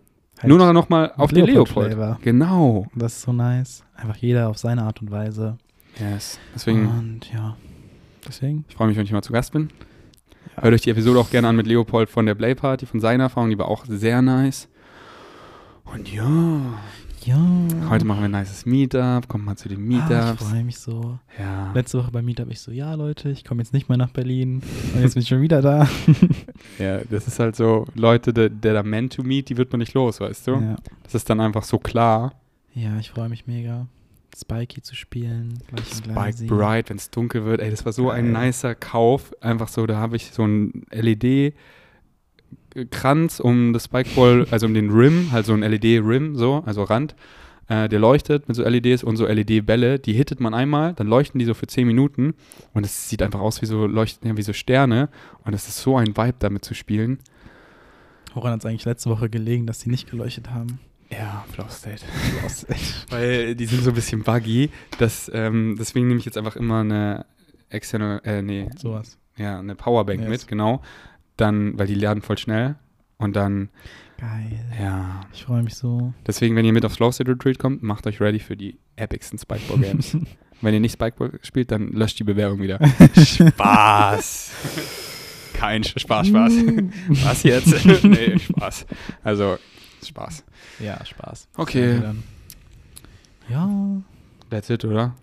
Halt 0.42 0.48
nur 0.48 0.58
noch, 0.58 0.72
noch 0.72 0.88
mal 0.88 1.12
auf 1.16 1.30
den 1.32 1.46
Leopold. 1.46 1.90
Leopold-Flavor. 1.90 2.18
Genau. 2.22 2.86
Das 2.94 3.14
ist 3.14 3.22
so 3.22 3.32
nice. 3.32 3.84
Einfach 3.94 4.16
jeder 4.16 4.48
auf 4.48 4.58
seine 4.58 4.82
Art 4.82 5.00
und 5.00 5.10
Weise. 5.10 5.56
Yes. 6.00 6.38
Deswegen, 6.54 6.86
Und 6.88 7.32
ja, 7.32 7.56
deswegen. 8.26 8.64
ich 8.68 8.74
freue 8.74 8.88
mich, 8.88 8.96
wenn 8.96 9.04
ich 9.04 9.12
mal 9.12 9.22
zu 9.22 9.32
Gast 9.32 9.52
bin. 9.52 9.68
Ja. 10.56 10.64
Hört 10.64 10.74
euch 10.74 10.80
die 10.82 10.90
Episode 10.90 11.20
auch 11.20 11.30
gerne 11.30 11.48
an 11.48 11.56
mit 11.56 11.66
Leopold 11.66 12.10
von 12.10 12.26
der 12.26 12.34
Play 12.34 12.54
Party, 12.54 12.86
von 12.86 12.98
seiner 13.00 13.24
Erfahrung, 13.24 13.50
die 13.50 13.58
war 13.58 13.68
auch 13.68 13.84
sehr 13.86 14.20
nice. 14.20 14.68
Und 15.84 16.12
ja, 16.12 16.26
Ja. 17.24 17.38
heute 17.88 18.04
machen 18.04 18.20
wir 18.20 18.24
ein 18.24 18.40
nices 18.40 18.66
Meetup, 18.66 19.28
kommt 19.28 19.44
mal 19.44 19.56
zu 19.56 19.68
den 19.68 19.78
ah, 19.78 19.82
ich 19.82 20.08
Meetups. 20.10 20.48
freue 20.48 20.64
mich 20.64 20.78
so. 20.78 21.18
ja. 21.38 21.72
Letzte 21.72 21.98
Woche 21.98 22.10
beim 22.10 22.24
Meetup 22.24 22.50
ich 22.50 22.60
so, 22.60 22.72
ja 22.72 22.94
Leute, 22.94 23.30
ich 23.30 23.44
komme 23.44 23.62
jetzt 23.62 23.72
nicht 23.72 23.88
mehr 23.88 23.98
nach 23.98 24.10
Berlin. 24.10 24.62
Und 24.94 25.02
jetzt 25.02 25.14
bin 25.14 25.22
ich 25.22 25.28
schon 25.28 25.40
wieder 25.40 25.62
da. 25.62 25.88
ja, 26.78 26.98
das 27.10 27.28
ist 27.28 27.38
halt 27.38 27.54
so, 27.54 27.86
Leute, 27.94 28.32
der, 28.32 28.48
der 28.48 28.74
da 28.74 28.82
meant 28.82 29.14
to 29.14 29.22
meet, 29.22 29.48
die 29.48 29.56
wird 29.56 29.70
man 29.72 29.78
nicht 29.78 29.94
los, 29.94 30.20
weißt 30.20 30.48
du? 30.48 30.52
Ja. 30.52 30.76
Das 31.04 31.14
ist 31.14 31.30
dann 31.30 31.40
einfach 31.40 31.64
so 31.64 31.78
klar. 31.78 32.34
ja, 32.74 32.98
ich 32.98 33.10
freue 33.10 33.28
mich 33.28 33.46
mega. 33.46 33.86
Spikey 34.34 34.80
zu 34.80 34.94
spielen. 34.94 35.58
Spike. 35.94 36.46
Bright, 36.46 36.88
wenn 36.90 36.96
es 36.96 37.10
dunkel 37.10 37.44
wird, 37.44 37.60
ey, 37.60 37.70
das 37.70 37.84
war 37.84 37.92
so 37.92 38.10
ein 38.10 38.32
nicer 38.32 38.74
Kauf. 38.74 39.32
Einfach 39.42 39.68
so, 39.68 39.86
da 39.86 39.98
habe 39.98 40.16
ich 40.16 40.30
so 40.32 40.44
ein 40.44 40.86
LED-Kranz 42.74 43.40
um 43.40 43.72
das 43.72 43.84
Spikeball, 43.84 44.46
also 44.50 44.66
um 44.66 44.74
den 44.74 44.90
Rim, 44.90 45.30
halt 45.32 45.46
so 45.46 45.52
ein 45.52 45.60
LED-Rim, 45.60 46.36
so, 46.36 46.62
also 46.66 46.82
Rand. 46.84 47.14
Äh, 47.68 47.88
der 47.88 48.00
leuchtet 48.00 48.48
mit 48.48 48.56
so 48.56 48.64
LEDs 48.64 49.04
und 49.04 49.16
so 49.16 49.26
LED-Bälle. 49.26 49.98
Die 50.00 50.12
hittet 50.12 50.40
man 50.40 50.52
einmal, 50.52 50.94
dann 50.94 51.06
leuchten 51.06 51.38
die 51.38 51.44
so 51.44 51.54
für 51.54 51.66
10 51.68 51.86
Minuten 51.86 52.34
und 52.74 52.84
es 52.84 53.08
sieht 53.08 53.22
einfach 53.22 53.40
aus 53.40 53.62
wie 53.62 53.66
so 53.66 53.86
leuchten, 53.86 54.28
ja, 54.28 54.36
wie 54.36 54.42
so 54.42 54.52
Sterne. 54.52 55.08
Und 55.44 55.54
es 55.54 55.68
ist 55.68 55.78
so 55.80 55.96
ein 55.96 56.08
Vibe, 56.16 56.34
damit 56.40 56.64
zu 56.64 56.74
spielen. 56.74 57.18
Woran 58.34 58.52
hat 58.52 58.60
es 58.60 58.66
eigentlich 58.66 58.84
letzte 58.84 59.10
Woche 59.10 59.30
gelegen, 59.30 59.66
dass 59.66 59.78
die 59.78 59.90
nicht 59.90 60.10
geleuchtet 60.10 60.50
haben? 60.50 60.80
Ja, 61.10 61.44
Flow 61.52 61.66
State. 61.68 62.02
Los, 62.42 62.64
echt. 62.68 63.06
Weil 63.12 63.54
die 63.54 63.66
sind 63.66 63.82
so 63.84 63.90
ein 63.90 63.94
bisschen 63.94 64.22
buggy. 64.22 64.70
Das, 64.98 65.30
ähm, 65.32 65.76
deswegen 65.78 66.08
nehme 66.08 66.18
ich 66.18 66.24
jetzt 66.24 66.38
einfach 66.38 66.56
immer 66.56 66.80
eine 66.80 67.26
externe, 67.68 68.22
äh, 68.24 68.42
nee, 68.42 68.68
Sowas. 68.76 69.18
ja, 69.36 69.58
eine 69.58 69.74
Powerbank 69.76 70.20
Yes. 70.20 70.28
mit, 70.28 70.48
genau. 70.48 70.82
Dann, 71.36 71.78
weil 71.78 71.86
die 71.86 71.94
laden 71.94 72.22
voll 72.22 72.38
schnell. 72.38 72.76
Und 73.18 73.36
dann, 73.36 73.68
Geil. 74.18 74.64
ja. 74.80 75.20
Ich 75.32 75.44
freue 75.44 75.62
mich 75.62 75.74
so. 75.74 76.12
Deswegen, 76.26 76.56
wenn 76.56 76.64
ihr 76.64 76.72
mit 76.72 76.84
aufs 76.84 76.96
Flow 76.96 77.10
State 77.12 77.30
Retreat 77.30 77.58
kommt, 77.58 77.82
macht 77.82 78.06
euch 78.06 78.20
ready 78.20 78.38
für 78.38 78.56
die 78.56 78.78
epicsten 78.96 79.38
Spikeball 79.38 79.78
Games. 79.78 80.16
wenn 80.60 80.74
ihr 80.74 80.80
nicht 80.80 80.92
Spikeball 80.94 81.38
spielt, 81.42 81.70
dann 81.70 81.92
löscht 81.92 82.18
die 82.18 82.24
Bewerbung 82.24 82.60
wieder. 82.60 82.78
Spaß. 83.16 84.50
Kein 85.54 85.84
Spaß, 85.84 86.26
Spaß. 86.28 86.52
Was 87.24 87.42
jetzt? 87.44 87.84
nee, 88.04 88.38
Spaß. 88.38 88.86
Also, 89.22 89.58
Spaß. 90.04 90.44
Ja, 90.80 91.04
Spaß. 91.04 91.48
Okay. 91.56 92.00
Ja, 93.48 93.68
That's 94.50 94.70
it, 94.70 94.84
oder? 94.84 95.14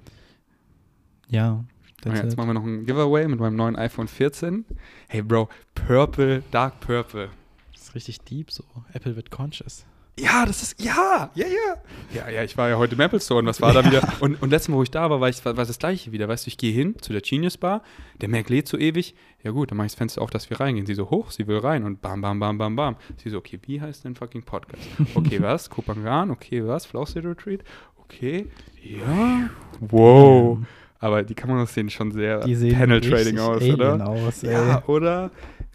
ja. 1.30 1.64
That's 2.04 2.20
jetzt 2.20 2.38
machen 2.38 2.50
wir 2.50 2.54
noch 2.54 2.64
ein 2.64 2.86
Giveaway 2.86 3.28
mit 3.28 3.40
meinem 3.40 3.56
neuen 3.56 3.76
iPhone 3.76 4.08
14. 4.08 4.66
Hey, 5.08 5.22
Bro, 5.22 5.50
Purple, 5.76 6.44
Dark 6.52 6.80
Purple. 6.80 7.30
Das 7.74 7.84
ist 7.84 7.96
richtig 7.96 8.22
deep 8.22 8.52
so. 8.52 8.64
Apple 8.94 9.16
wird 9.16 9.32
conscious. 9.32 9.86
Ja, 10.20 10.46
das 10.46 10.62
ist, 10.62 10.84
ja, 10.84 11.30
ja, 11.34 11.48
ja. 11.48 11.76
Ja, 12.14 12.30
ja, 12.30 12.44
ich 12.44 12.58
war 12.58 12.68
ja 12.68 12.78
heute 12.78 12.96
im 12.96 13.02
Apple 13.02 13.22
Store 13.22 13.40
und 13.40 13.46
was 13.46 13.62
war 13.62 13.74
da 13.74 13.86
wieder? 13.86 14.02
Und, 14.20 14.42
und 14.42 14.50
letztes 14.50 14.68
Mal, 14.68 14.76
wo 14.76 14.84
ich 14.84 14.92
da 14.92 15.10
war, 15.10 15.22
war, 15.22 15.30
ich, 15.30 15.44
war, 15.46 15.56
war 15.56 15.66
das 15.66 15.80
gleiche 15.80 16.12
wieder. 16.12 16.28
Weißt 16.28 16.46
du, 16.46 16.50
ich 16.50 16.58
gehe 16.58 16.74
hin 16.74 16.96
zu 17.00 17.14
der 17.14 17.22
Genius 17.22 17.58
Bar, 17.58 17.84
der 18.20 18.28
Mac 18.28 18.50
lädt 18.50 18.68
so 18.68 18.78
ewig. 18.78 19.16
Ja 19.44 19.52
gut, 19.52 19.72
dann 19.72 19.78
mache 19.78 19.86
ich 19.86 19.94
das 19.94 19.98
Fenster 19.98 20.22
auf, 20.22 20.30
dass 20.30 20.50
wir 20.50 20.60
reingehen. 20.60 20.86
Sie 20.86 20.94
so 20.94 21.10
hoch, 21.10 21.32
sie 21.32 21.48
will 21.48 21.60
rein 21.60 21.86
und 21.86 22.02
bam, 22.02 22.20
bam, 22.20 22.40
bam, 22.40 22.58
bam, 22.58 22.76
bam. 22.76 22.96
Sie 23.24 23.30
so, 23.30 23.38
okay, 23.38 23.60
wie 23.66 23.80
heißt 23.80 24.04
denn 24.04 24.16
fucking 24.16 24.44
Podcast? 24.44 24.84
Okay, 25.16 25.42
was? 25.42 25.70
Kupangan, 25.70 26.32
okay, 26.32 26.66
was? 26.66 26.86
Flow 26.86 27.04
Retreat? 27.04 27.64
Okay, 28.04 28.48
ja. 28.84 29.50
Wow. 29.80 30.60
Aber 31.00 31.24
die 31.24 31.34
Kameras 31.34 31.74
sehen 31.74 31.90
schon 31.90 32.12
sehr 32.12 32.46
richtig 32.46 33.40
aus, 33.40 33.64
oder? 33.64 34.08
aus. 34.08 34.42
Ja, 34.42 34.84
oder? 34.88 35.32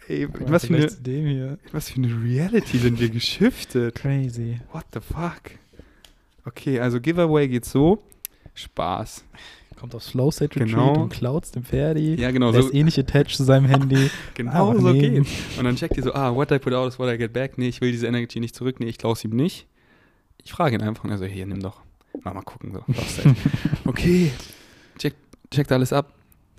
Ey, 0.07 0.27
Guck 0.31 0.51
was 0.51 0.67
für, 0.67 0.75
eine, 0.75 1.57
was 1.71 1.89
für 1.89 1.97
eine 1.97 2.23
Reality 2.23 2.77
sind 2.77 2.99
wir 2.99 3.09
geschiftet? 3.09 3.95
Crazy. 3.95 4.59
What 4.71 4.85
the 4.93 4.99
fuck? 4.99 5.41
Okay, 6.45 6.79
also 6.79 7.01
Giveaway 7.01 7.47
geht 7.47 7.65
so. 7.65 8.03
Spaß. 8.53 9.25
Kommt 9.77 9.95
aufs 9.95 10.09
Flow 10.09 10.29
State 10.31 10.55
Retreat 10.59 10.69
Genau. 10.69 11.01
und 11.03 11.09
klaut's 11.09 11.51
dem 11.51 11.63
Ferdi. 11.63 12.15
Ja, 12.15 12.31
genau, 12.31 12.51
Lässt 12.51 12.69
so, 12.69 12.73
eh 12.73 12.83
nicht 12.83 12.99
attached 12.99 13.35
zu 13.35 13.43
seinem 13.43 13.65
Handy. 13.65 14.09
genau 14.35 14.71
aber 14.71 14.79
so 14.79 14.91
nee. 14.91 15.09
geht's. 15.09 15.29
Und 15.57 15.65
dann 15.65 15.75
checkt 15.75 15.97
ihr 15.97 16.03
so, 16.03 16.13
ah, 16.13 16.33
what 16.33 16.51
I 16.51 16.59
put 16.59 16.73
out 16.73 16.87
is 16.87 16.99
what 16.99 17.11
I 17.13 17.17
get 17.17 17.33
back. 17.33 17.57
Nee, 17.57 17.67
ich 17.67 17.81
will 17.81 17.91
diese 17.91 18.05
Energy 18.07 18.39
nicht 18.39 18.55
zurück. 18.55 18.79
Nee, 18.79 18.87
ich 18.87 18.99
klaus 18.99 19.23
ihm 19.25 19.31
nicht. 19.35 19.67
Ich 20.43 20.53
frage 20.53 20.75
ihn 20.75 20.81
einfach 20.83 21.03
und 21.03 21.09
er 21.09 21.17
so, 21.17 21.25
hier, 21.25 21.45
nimm 21.47 21.61
doch. 21.61 21.81
Mal, 22.23 22.33
mal 22.33 22.43
gucken. 22.43 22.73
So. 22.73 22.81
Okay, 23.85 24.31
checkt, 24.97 25.17
checkt 25.51 25.71
alles 25.71 25.93
ab. 25.93 26.13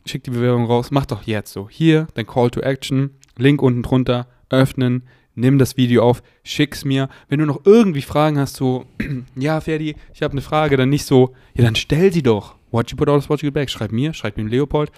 Schickt 0.05 0.27
die 0.27 0.31
Bewerbung 0.31 0.66
raus. 0.66 0.90
Mach 0.90 1.07
doch 1.07 1.22
jetzt 1.25 1.53
so. 1.53 1.68
Hier, 1.68 2.07
dein 2.14 2.27
Call 2.27 2.51
to 2.51 2.61
Action. 2.61 3.11
Link 3.37 3.61
unten 3.62 3.83
drunter. 3.83 4.27
Öffnen. 4.51 5.03
Nimm 5.35 5.59
das 5.59 5.77
Video 5.77 6.03
auf. 6.03 6.22
Schick's 6.44 6.85
mir. 6.85 7.09
Wenn 7.29 7.40
du 7.40 7.46
noch 7.46 7.62
irgendwie 7.66 8.03
Fragen 8.03 8.38
hast, 8.38 8.57
so, 8.57 8.87
ja, 9.37 9.61
Ferdi, 9.61 9.96
ich 10.14 10.22
habe 10.22 10.33
eine 10.33 10.40
Frage, 10.40 10.77
dann 10.77 10.88
nicht 10.88 11.05
so, 11.05 11.35
ja, 11.55 11.64
dann 11.64 11.75
stell 11.77 12.12
sie 12.12 12.22
doch. 12.22 12.55
What 12.70 12.90
you 12.90 12.96
put 12.96 13.09
out 13.09 13.18
is 13.22 13.29
what 13.29 13.42
you 13.42 13.49
get 13.49 13.55
back. 13.55 13.68
Schreib 13.70 13.92
mir, 13.92 14.14
schreib 14.14 14.37
dem 14.37 14.46
Leopold. 14.46 14.90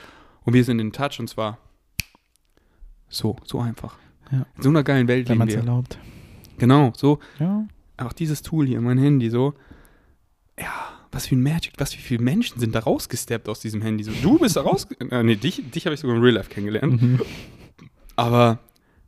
Und 0.44 0.52
wir 0.54 0.62
sind 0.64 0.78
in 0.78 0.92
Touch 0.92 1.18
und 1.18 1.28
zwar 1.28 1.58
so, 3.08 3.36
so 3.44 3.60
einfach. 3.60 3.96
Ja. 4.30 4.46
In 4.56 4.62
so 4.62 4.68
einer 4.68 4.82
geilen 4.82 5.08
Welt 5.08 5.28
Wenn 5.28 5.34
leben 5.34 5.38
man 5.38 5.48
es 5.48 5.54
wir. 5.54 5.60
erlaubt. 5.60 5.98
Genau, 6.58 6.92
so 6.94 7.18
Ja. 7.38 7.66
auch 7.96 8.12
dieses 8.12 8.42
Tool 8.42 8.66
hier, 8.66 8.80
mein 8.80 8.98
Handy, 8.98 9.30
so, 9.30 9.54
ja, 10.58 10.72
was 11.12 11.26
für 11.26 11.36
ein 11.36 11.42
Magic, 11.42 11.72
was 11.78 11.94
für 11.94 12.00
viele 12.00 12.22
Menschen 12.22 12.60
sind 12.60 12.74
da 12.74 12.80
rausgesteppt 12.80 13.48
aus 13.48 13.60
diesem 13.60 13.82
Handy. 13.82 14.04
So, 14.04 14.12
du 14.22 14.38
bist 14.38 14.56
da 14.56 14.62
raus, 14.62 14.86
äh, 15.10 15.22
nee, 15.22 15.36
dich, 15.36 15.70
dich 15.70 15.86
habe 15.86 15.94
ich 15.94 16.00
sogar 16.00 16.16
in 16.16 16.22
Real 16.22 16.34
Life 16.34 16.50
kennengelernt. 16.50 17.00
Mhm. 17.00 17.20
Aber 18.16 18.58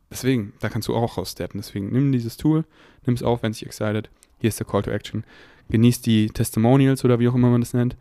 deswegen, 0.09 0.53
da 0.59 0.69
kannst 0.69 0.87
du 0.87 0.95
auch 0.95 1.17
raussteppen. 1.17 1.59
Deswegen 1.59 1.91
nimm 1.91 2.11
dieses 2.11 2.37
Tool, 2.37 2.65
nimm 3.05 3.15
es 3.15 3.23
auf, 3.23 3.43
wenn 3.43 3.51
es 3.51 3.59
dich 3.59 3.67
excited. 3.67 4.09
Hier 4.39 4.47
ist 4.47 4.59
der 4.59 4.67
Call 4.67 4.83
to 4.83 4.91
Action. 4.91 5.23
Genießt 5.69 6.05
die 6.05 6.27
Testimonials 6.27 7.05
oder 7.05 7.19
wie 7.19 7.27
auch 7.27 7.35
immer 7.35 7.49
man 7.49 7.61
das 7.61 7.73
nennt. 7.73 7.95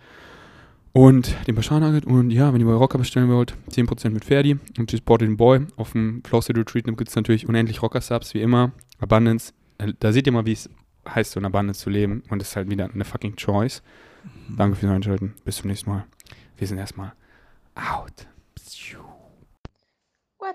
Und 0.93 1.37
den 1.47 1.55
Bashar 1.55 1.79
Nugget. 1.79 2.05
Und 2.05 2.31
ja, 2.31 2.53
wenn 2.53 2.61
ihr 2.61 2.67
bei 2.67 2.73
Rocker 2.73 2.99
bestellen 2.99 3.29
wollt, 3.29 3.55
10% 3.71 4.11
mit 4.11 4.25
Ferdi 4.25 4.59
und 4.79 4.91
support 4.91 5.21
den 5.21 5.37
Boy. 5.37 5.61
Auf 5.77 5.93
dem 5.93 6.23
Flow 6.25 6.41
State 6.41 6.59
Retreat 6.59 6.85
gibt 6.85 7.09
es 7.09 7.15
natürlich 7.15 7.49
unendlich 7.49 7.83
Rocker-Subs, 7.83 8.35
wie 8.35 8.41
immer. 8.41 8.73
Abundance. 8.99 9.53
Äh, 9.79 9.93
Da 10.01 10.13
seht 10.13 10.27
ihr 10.27 10.33
mal, 10.33 10.47
wie 10.47 10.53
es 10.53 10.69
heißt, 11.09 11.33
so 11.33 11.41
in 11.41 11.47
Abundance 11.47 11.81
zu 11.81 11.91
leben. 11.91 12.23
Und 12.31 12.43
es 12.43 12.51
ist 12.51 12.57
halt 12.57 12.71
wieder 12.71 12.91
eine 12.93 13.05
fucking 13.05 13.37
Choice. 13.37 13.83
Danke 14.49 14.77
fürs 14.77 14.93
Einschalten. 14.93 15.35
Bis 15.45 15.57
zum 15.57 15.69
nächsten 15.69 15.91
Mal. 15.91 16.07
Wir 16.57 16.67
sind 16.67 16.79
erstmal 16.79 17.13
out. 17.75 18.27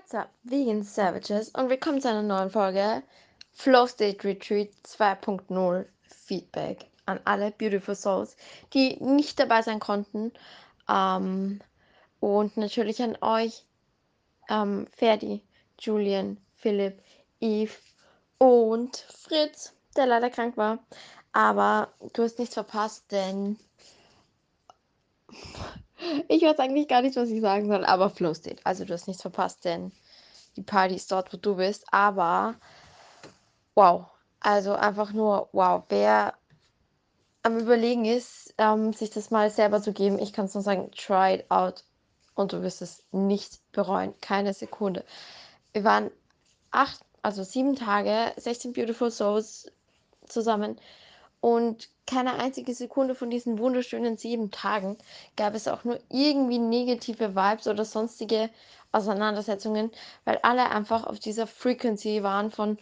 What's 0.06 0.14
up, 0.14 0.30
Vegan 0.42 0.82
Savages 0.82 1.48
und 1.50 1.70
willkommen 1.70 2.00
zu 2.00 2.08
einer 2.10 2.22
neuen 2.22 2.50
Folge 2.50 3.02
Flow 3.54 3.86
State 3.86 4.22
Retreat 4.24 4.70
2.0 4.84 5.86
Feedback 6.02 6.86
an 7.06 7.18
alle 7.24 7.50
Beautiful 7.52 7.94
Souls, 7.94 8.36
die 8.74 9.02
nicht 9.02 9.40
dabei 9.40 9.62
sein 9.62 9.80
konnten. 9.80 10.32
Ähm, 10.88 11.60
und 12.20 12.56
natürlich 12.56 13.02
an 13.02 13.16
euch, 13.20 13.64
ähm, 14.48 14.86
Ferdi, 14.90 15.42
Julian, 15.78 16.36
Philipp, 16.56 17.00
Eve 17.40 17.72
und 18.38 18.96
Fritz, 18.96 19.72
der 19.96 20.06
leider 20.06 20.30
krank 20.30 20.56
war. 20.56 20.78
Aber 21.32 21.88
du 22.12 22.22
hast 22.22 22.38
nichts 22.38 22.54
verpasst, 22.54 23.10
denn 23.12 23.58
ich 26.28 26.42
weiß 26.42 26.58
eigentlich 26.58 26.88
gar 26.88 27.02
nicht, 27.02 27.16
was 27.16 27.28
ich 27.28 27.40
sagen 27.40 27.68
soll, 27.68 27.84
aber 27.84 28.10
Flow 28.10 28.34
State. 28.34 28.60
Also 28.64 28.84
du 28.84 28.94
hast 28.94 29.06
nichts 29.06 29.22
verpasst, 29.22 29.64
denn 29.64 29.92
die 30.56 30.62
Party 30.62 30.94
ist 30.94 31.12
dort, 31.12 31.32
wo 31.32 31.36
du 31.36 31.56
bist. 31.56 31.84
Aber 31.92 32.54
wow, 33.74 34.06
also 34.40 34.74
einfach 34.74 35.12
nur 35.12 35.48
wow. 35.52 35.82
Wer 35.88 36.34
am 37.42 37.58
Überlegen 37.58 38.04
ist, 38.04 38.54
ähm, 38.58 38.92
sich 38.92 39.10
das 39.10 39.30
mal 39.30 39.50
selber 39.50 39.80
zu 39.80 39.92
geben, 39.92 40.18
ich 40.18 40.32
kann 40.32 40.46
es 40.46 40.54
nur 40.54 40.62
sagen, 40.62 40.90
try 40.92 41.36
it 41.36 41.50
out 41.50 41.84
und 42.34 42.52
du 42.52 42.62
wirst 42.62 42.82
es 42.82 43.04
nicht 43.12 43.60
bereuen, 43.72 44.14
keine 44.20 44.52
Sekunde. 44.52 45.04
Wir 45.72 45.84
waren 45.84 46.10
acht, 46.70 47.00
also 47.22 47.42
sieben 47.42 47.76
Tage, 47.76 48.32
16 48.36 48.72
Beautiful 48.72 49.10
Souls 49.10 49.70
zusammen 50.26 50.78
und 51.40 51.88
keine 52.06 52.34
einzige 52.34 52.74
Sekunde 52.74 53.14
von 53.14 53.30
diesen 53.30 53.58
wunderschönen 53.58 54.16
sieben 54.16 54.50
Tagen 54.50 54.96
gab 55.36 55.54
es 55.54 55.68
auch 55.68 55.84
nur 55.84 55.98
irgendwie 56.08 56.58
negative 56.58 57.34
Vibes 57.34 57.66
oder 57.66 57.84
sonstige 57.84 58.50
Auseinandersetzungen, 58.92 59.90
weil 60.24 60.38
alle 60.42 60.70
einfach 60.70 61.04
auf 61.04 61.18
dieser 61.18 61.46
Frequency 61.46 62.22
waren 62.22 62.50
von 62.50 62.78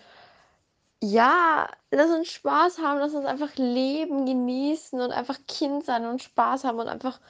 ja, 1.02 1.68
lass 1.90 2.10
uns 2.10 2.28
Spaß 2.28 2.78
haben, 2.78 2.98
lass 3.00 3.12
uns 3.12 3.26
einfach 3.26 3.54
leben, 3.56 4.24
genießen 4.24 4.98
und 5.00 5.12
einfach 5.12 5.38
Kind 5.46 5.84
sein 5.84 6.06
und 6.06 6.22
Spaß 6.22 6.64
haben 6.64 6.78
und 6.78 6.88
einfach 6.88 7.20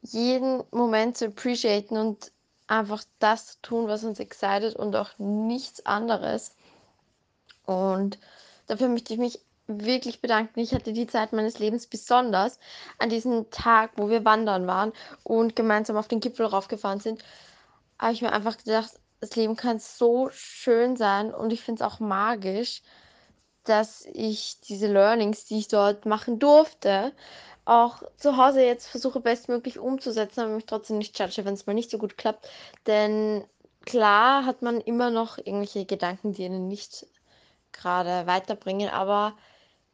jeden 0.00 0.62
Moment 0.70 1.18
zu 1.18 1.26
appreciaten 1.26 1.98
und 1.98 2.32
einfach 2.66 3.04
das 3.18 3.60
tun, 3.60 3.88
was 3.88 4.04
uns 4.04 4.18
excited 4.18 4.76
und 4.76 4.96
auch 4.96 5.10
nichts 5.18 5.84
anderes. 5.84 6.56
Und 7.66 8.18
dafür 8.66 8.88
möchte 8.88 9.12
ich 9.14 9.18
mich 9.18 9.40
wirklich 9.66 10.20
bedanken. 10.20 10.60
Ich 10.60 10.74
hatte 10.74 10.92
die 10.92 11.06
Zeit 11.06 11.32
meines 11.32 11.58
Lebens 11.58 11.86
besonders 11.86 12.58
an 12.98 13.08
diesem 13.08 13.50
Tag, 13.50 13.92
wo 13.96 14.08
wir 14.08 14.24
wandern 14.24 14.66
waren 14.66 14.92
und 15.22 15.56
gemeinsam 15.56 15.96
auf 15.96 16.08
den 16.08 16.20
Gipfel 16.20 16.46
raufgefahren 16.46 17.00
sind, 17.00 17.24
habe 17.98 18.12
ich 18.12 18.22
mir 18.22 18.32
einfach 18.32 18.58
gedacht, 18.58 18.92
das 19.20 19.36
Leben 19.36 19.56
kann 19.56 19.78
so 19.78 20.28
schön 20.30 20.96
sein 20.96 21.32
und 21.32 21.52
ich 21.52 21.62
finde 21.62 21.82
es 21.82 21.90
auch 21.90 22.00
magisch, 22.00 22.82
dass 23.64 24.06
ich 24.12 24.60
diese 24.60 24.86
Learnings, 24.86 25.46
die 25.46 25.58
ich 25.58 25.68
dort 25.68 26.04
machen 26.04 26.38
durfte, 26.38 27.12
auch 27.64 28.02
zu 28.18 28.36
Hause 28.36 28.62
jetzt 28.62 28.86
versuche 28.86 29.20
bestmöglich 29.20 29.78
umzusetzen, 29.78 30.40
aber 30.40 30.50
mich 30.50 30.66
trotzdem 30.66 30.98
nicht 30.98 31.18
judge, 31.18 31.44
wenn 31.46 31.54
es 31.54 31.66
mal 31.66 31.72
nicht 31.72 31.90
so 31.90 31.96
gut 31.96 32.18
klappt. 32.18 32.46
Denn 32.86 33.44
klar 33.86 34.44
hat 34.44 34.60
man 34.60 34.82
immer 34.82 35.10
noch 35.10 35.38
irgendwelche 35.38 35.86
Gedanken, 35.86 36.34
die 36.34 36.44
einen 36.44 36.68
nicht 36.68 37.06
gerade 37.74 38.26
weiterbringen, 38.26 38.88
aber 38.88 39.36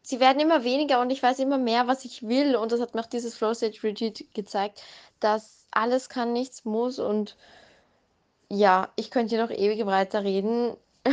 sie 0.02 0.20
werden 0.20 0.40
immer 0.40 0.64
weniger 0.64 1.00
und 1.00 1.10
ich 1.10 1.22
weiß 1.22 1.38
immer 1.40 1.58
mehr, 1.58 1.86
was 1.86 2.04
ich 2.04 2.26
will. 2.26 2.56
Und 2.56 2.72
das 2.72 2.80
hat 2.80 2.94
mir 2.94 3.00
auch 3.00 3.06
dieses 3.06 3.36
Flow 3.36 3.54
Stage 3.54 3.82
Retreat 3.82 4.24
gezeigt, 4.34 4.82
dass 5.18 5.64
alles 5.70 6.08
kann, 6.08 6.32
nichts 6.32 6.64
muss 6.64 6.98
und 6.98 7.36
ja, 8.48 8.88
ich 8.96 9.10
könnte 9.10 9.36
hier 9.36 9.44
noch 9.44 9.52
ewig 9.52 9.86
weiter 9.86 10.24
reden. 10.24 10.76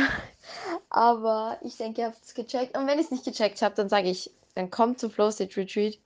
Aber 0.90 1.58
ich 1.62 1.76
denke, 1.76 2.00
ihr 2.00 2.06
habt 2.08 2.24
es 2.24 2.34
gecheckt. 2.34 2.76
Und 2.76 2.86
wenn 2.86 2.98
ich 2.98 3.06
es 3.06 3.10
nicht 3.10 3.24
gecheckt 3.24 3.62
habe, 3.62 3.74
dann 3.76 3.88
sage 3.88 4.08
ich, 4.08 4.32
dann 4.54 4.70
kommt 4.70 4.98
zum 4.98 5.10
Flow 5.10 5.30
State 5.30 5.56
Retreat 5.56 5.98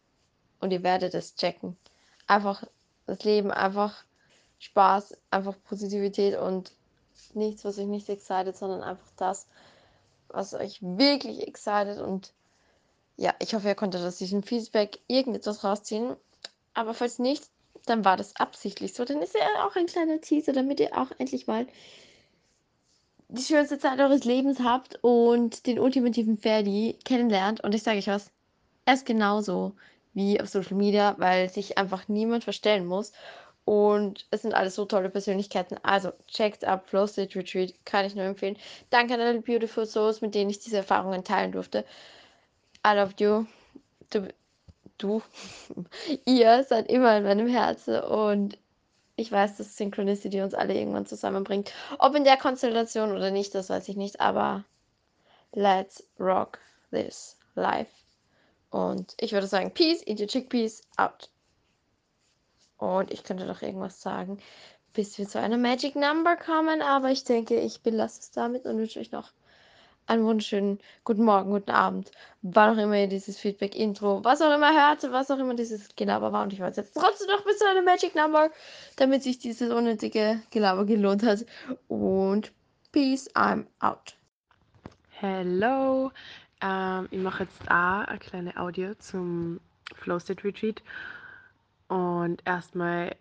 und 0.60 0.72
ihr 0.72 0.82
werdet 0.82 1.14
es 1.14 1.34
checken. 1.34 1.76
Einfach 2.26 2.64
das 3.06 3.24
Leben, 3.24 3.50
einfach 3.50 4.04
Spaß, 4.58 5.16
einfach 5.30 5.54
Positivität 5.64 6.38
und 6.38 6.72
nichts, 7.34 7.64
was 7.64 7.78
euch 7.78 7.86
nicht 7.86 8.08
excited, 8.08 8.56
sondern 8.56 8.82
einfach 8.82 9.10
das, 9.16 9.46
was 10.32 10.54
euch 10.54 10.78
wirklich 10.82 11.46
excited. 11.46 11.98
Und 11.98 12.32
ja, 13.16 13.34
ich 13.40 13.54
hoffe, 13.54 13.68
ihr 13.68 13.74
konntet 13.74 14.02
aus 14.02 14.18
diesem 14.18 14.42
Feedback 14.42 15.00
irgendetwas 15.06 15.64
rausziehen. 15.64 16.16
Aber 16.74 16.94
falls 16.94 17.18
nicht, 17.18 17.44
dann 17.86 18.04
war 18.04 18.16
das 18.16 18.36
absichtlich 18.36 18.94
so. 18.94 19.04
Dann 19.04 19.22
ist 19.22 19.34
ja 19.34 19.66
auch 19.66 19.76
ein 19.76 19.86
kleiner 19.86 20.20
Teaser, 20.20 20.52
damit 20.52 20.80
ihr 20.80 20.96
auch 20.96 21.10
endlich 21.18 21.46
mal 21.46 21.66
die 23.28 23.42
schönste 23.42 23.78
Zeit 23.78 23.98
eures 23.98 24.24
Lebens 24.24 24.60
habt 24.60 24.98
und 25.02 25.66
den 25.66 25.78
ultimativen 25.78 26.36
Ferdi 26.36 26.98
kennenlernt. 27.04 27.62
Und 27.64 27.74
ich 27.74 27.82
sage 27.82 27.98
euch 27.98 28.08
was, 28.08 28.30
er 28.84 28.94
ist 28.94 29.06
genauso 29.06 29.74
wie 30.12 30.40
auf 30.40 30.48
Social 30.48 30.76
Media, 30.76 31.14
weil 31.18 31.48
sich 31.48 31.78
einfach 31.78 32.08
niemand 32.08 32.44
verstellen 32.44 32.86
muss. 32.86 33.12
Und 33.64 34.26
es 34.30 34.42
sind 34.42 34.54
alles 34.54 34.74
so 34.74 34.84
tolle 34.84 35.08
Persönlichkeiten. 35.08 35.76
Also 35.82 36.12
checkt 36.26 36.64
ab 36.64 36.88
Flow 36.88 37.06
State 37.06 37.38
Retreat, 37.38 37.74
kann 37.84 38.04
ich 38.04 38.14
nur 38.14 38.24
empfehlen. 38.24 38.56
Danke 38.90 39.14
an 39.14 39.20
alle 39.20 39.40
Beautiful 39.40 39.86
Souls, 39.86 40.20
mit 40.20 40.34
denen 40.34 40.50
ich 40.50 40.58
diese 40.58 40.78
Erfahrungen 40.78 41.22
teilen 41.22 41.52
durfte. 41.52 41.84
I 42.86 42.96
love 42.96 43.14
you. 43.18 43.46
Du, 44.10 44.28
du. 44.98 45.22
ihr 46.24 46.64
seid 46.64 46.90
immer 46.90 47.16
in 47.16 47.24
meinem 47.24 47.48
Herzen 47.48 48.00
und 48.00 48.58
ich 49.16 49.30
weiß, 49.30 49.58
dass 49.58 49.76
Synchronicity 49.76 50.42
uns 50.42 50.54
alle 50.54 50.74
irgendwann 50.74 51.06
zusammenbringt. 51.06 51.72
Ob 51.98 52.14
in 52.16 52.24
der 52.24 52.36
Konstellation 52.36 53.12
oder 53.12 53.30
nicht, 53.30 53.54
das 53.54 53.70
weiß 53.70 53.88
ich 53.88 53.96
nicht, 53.96 54.20
aber 54.20 54.64
let's 55.52 56.04
rock 56.18 56.58
this 56.90 57.36
life. 57.54 57.92
Und 58.70 59.14
ich 59.20 59.32
würde 59.32 59.46
sagen, 59.46 59.72
Peace, 59.72 60.02
eat 60.06 60.18
your 60.18 60.26
chickpeas, 60.26 60.82
out. 60.96 61.28
Und 62.82 63.12
ich 63.12 63.22
könnte 63.22 63.46
noch 63.46 63.62
irgendwas 63.62 64.02
sagen, 64.02 64.38
bis 64.92 65.16
wir 65.16 65.28
zu 65.28 65.38
einer 65.38 65.56
Magic 65.56 65.94
Number 65.94 66.34
kommen, 66.34 66.82
aber 66.82 67.10
ich 67.10 67.22
denke, 67.22 67.54
ich 67.60 67.80
belasse 67.80 68.18
es 68.20 68.30
damit 68.32 68.64
und 68.64 68.76
wünsche 68.76 68.98
euch 68.98 69.12
noch 69.12 69.30
einen 70.08 70.24
wunderschönen 70.24 70.80
guten 71.04 71.24
Morgen, 71.24 71.52
guten 71.52 71.70
Abend, 71.70 72.10
wann 72.42 72.76
auch 72.76 72.82
immer 72.82 72.96
ihr 72.96 73.06
dieses 73.06 73.38
Feedback-Intro, 73.38 74.24
was 74.24 74.42
auch 74.42 74.52
immer 74.52 74.72
hörte, 74.72 75.12
was 75.12 75.30
auch 75.30 75.38
immer 75.38 75.54
dieses 75.54 75.94
Gelaber 75.94 76.32
war. 76.32 76.42
Und 76.42 76.52
ich 76.52 76.58
weiß 76.58 76.74
jetzt 76.74 76.94
trotzdem 76.94 77.28
noch 77.28 77.44
bis 77.44 77.58
zu 77.58 77.68
einer 77.68 77.82
Magic 77.82 78.16
Number, 78.16 78.50
damit 78.96 79.22
sich 79.22 79.38
dieses 79.38 79.70
unnötige 79.70 80.42
Gelaber 80.50 80.84
gelohnt 80.84 81.22
hat. 81.22 81.46
Und 81.86 82.50
Peace, 82.90 83.30
I'm 83.36 83.66
out. 83.78 84.16
Hello, 85.20 86.10
ähm, 86.60 87.06
ich 87.12 87.20
mache 87.20 87.44
jetzt 87.44 87.62
auch 87.70 88.08
eine 88.08 88.18
kleine 88.18 88.56
Audio 88.56 88.96
zum 88.96 89.60
Flow 89.94 90.18
State 90.18 90.42
Retreat. 90.42 90.82
Und 91.92 92.38
erstmal, 92.46 93.16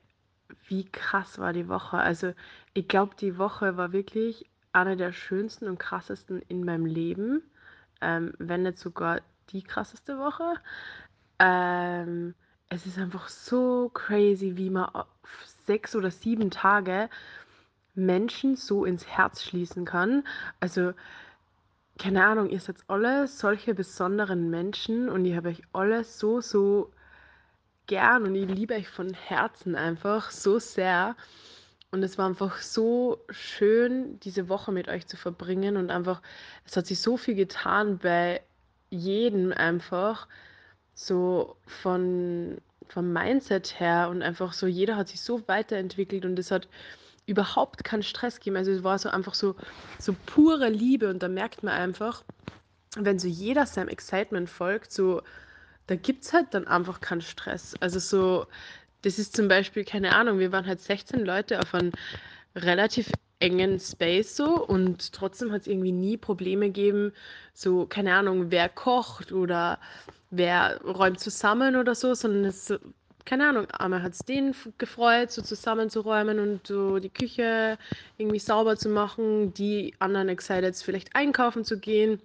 wie 0.69 0.85
krass 0.85 1.39
war 1.39 1.51
die 1.51 1.67
Woche? 1.67 1.97
Also, 1.97 2.33
ich 2.73 2.87
glaube, 2.87 3.15
die 3.19 3.37
Woche 3.37 3.75
war 3.75 3.91
wirklich 3.91 4.49
eine 4.71 4.95
der 4.95 5.11
schönsten 5.11 5.67
und 5.67 5.77
krassesten 5.77 6.41
in 6.47 6.63
meinem 6.63 6.85
Leben, 6.85 7.43
ähm, 7.99 8.33
wenn 8.37 8.63
nicht 8.63 8.79
sogar 8.79 9.19
die 9.49 9.61
krasseste 9.61 10.17
Woche. 10.17 10.53
Ähm, 11.37 12.33
es 12.69 12.85
ist 12.85 12.97
einfach 12.97 13.27
so 13.27 13.89
crazy, 13.89 14.55
wie 14.55 14.69
man 14.69 14.85
auf 14.85 15.07
sechs 15.65 15.93
oder 15.93 16.09
sieben 16.09 16.49
Tage 16.49 17.09
Menschen 17.93 18.55
so 18.55 18.85
ins 18.85 19.05
Herz 19.05 19.43
schließen 19.43 19.83
kann. 19.83 20.23
Also, 20.61 20.93
keine 21.99 22.25
Ahnung, 22.25 22.49
ihr 22.49 22.61
seid 22.61 22.77
alle 22.87 23.27
solche 23.27 23.75
besonderen 23.75 24.49
Menschen 24.49 25.09
und 25.09 25.25
ich 25.25 25.35
habe 25.35 25.49
euch 25.49 25.61
alle 25.73 26.05
so, 26.05 26.39
so 26.39 26.89
gern 27.87 28.23
und 28.23 28.35
ich 28.35 28.47
liebe 28.47 28.75
euch 28.75 28.87
von 28.87 29.13
Herzen 29.13 29.75
einfach 29.75 30.31
so 30.31 30.59
sehr. 30.59 31.15
Und 31.91 32.03
es 32.03 32.17
war 32.17 32.25
einfach 32.25 32.61
so 32.61 33.19
schön, 33.29 34.19
diese 34.21 34.47
Woche 34.47 34.71
mit 34.71 34.87
euch 34.87 35.07
zu 35.07 35.17
verbringen 35.17 35.75
und 35.75 35.91
einfach, 35.91 36.21
es 36.65 36.77
hat 36.77 36.87
sich 36.87 37.01
so 37.01 37.17
viel 37.17 37.35
getan 37.35 37.97
bei 37.97 38.41
jedem 38.89 39.51
einfach, 39.51 40.27
so 40.93 41.57
von, 41.65 42.59
vom 42.87 43.11
Mindset 43.11 43.79
her 43.79 44.09
und 44.09 44.21
einfach 44.21 44.53
so, 44.53 44.67
jeder 44.67 44.95
hat 44.95 45.09
sich 45.09 45.21
so 45.21 45.45
weiterentwickelt 45.47 46.23
und 46.23 46.39
es 46.39 46.51
hat 46.51 46.69
überhaupt 47.25 47.83
keinen 47.83 48.03
Stress 48.03 48.37
gegeben. 48.37 48.57
Also 48.57 48.71
es 48.71 48.83
war 48.83 48.97
so 48.99 49.09
einfach 49.09 49.33
so, 49.33 49.55
so 49.99 50.15
pure 50.25 50.69
Liebe 50.69 51.09
und 51.09 51.21
da 51.21 51.27
merkt 51.27 51.63
man 51.63 51.73
einfach, 51.73 52.23
wenn 52.95 53.19
so 53.19 53.27
jeder 53.27 53.65
seinem 53.65 53.89
Excitement 53.89 54.49
folgt, 54.49 54.91
so, 54.91 55.21
da 55.87 55.95
gibt 55.95 56.23
es 56.23 56.33
halt 56.33 56.53
dann 56.53 56.67
einfach 56.67 57.01
keinen 57.01 57.21
Stress. 57.21 57.75
Also 57.81 57.99
so, 57.99 58.47
das 59.01 59.19
ist 59.19 59.35
zum 59.35 59.47
Beispiel, 59.47 59.83
keine 59.85 60.13
Ahnung, 60.15 60.39
wir 60.39 60.51
waren 60.51 60.65
halt 60.67 60.81
16 60.81 61.25
Leute 61.25 61.59
auf 61.59 61.73
einem 61.73 61.91
relativ 62.55 63.11
engen 63.39 63.79
Space 63.79 64.35
so 64.37 64.65
und 64.65 65.13
trotzdem 65.13 65.51
hat 65.51 65.61
es 65.61 65.67
irgendwie 65.67 65.91
nie 65.91 66.17
Probleme 66.17 66.67
gegeben, 66.67 67.11
so, 67.53 67.85
keine 67.87 68.13
Ahnung, 68.15 68.51
wer 68.51 68.69
kocht 68.69 69.31
oder 69.31 69.79
wer 70.29 70.79
räumt 70.83 71.19
zusammen 71.19 71.75
oder 71.75 71.95
so, 71.95 72.13
sondern 72.13 72.45
es, 72.45 72.73
keine 73.25 73.49
Ahnung, 73.49 73.69
einmal 73.71 74.03
hat 74.03 74.13
es 74.13 74.25
den 74.25 74.55
gefreut, 74.77 75.31
so 75.31 75.41
zusammenzuräumen 75.41 76.39
und 76.39 76.67
so 76.67 76.99
die 76.99 77.09
Küche 77.09 77.77
irgendwie 78.17 78.39
sauber 78.39 78.77
zu 78.77 78.89
machen, 78.89 79.53
die 79.53 79.95
anderen 79.99 80.29
excited, 80.29 80.75
vielleicht 80.77 81.15
einkaufen 81.15 81.65
zu 81.65 81.79
gehen. 81.79 82.21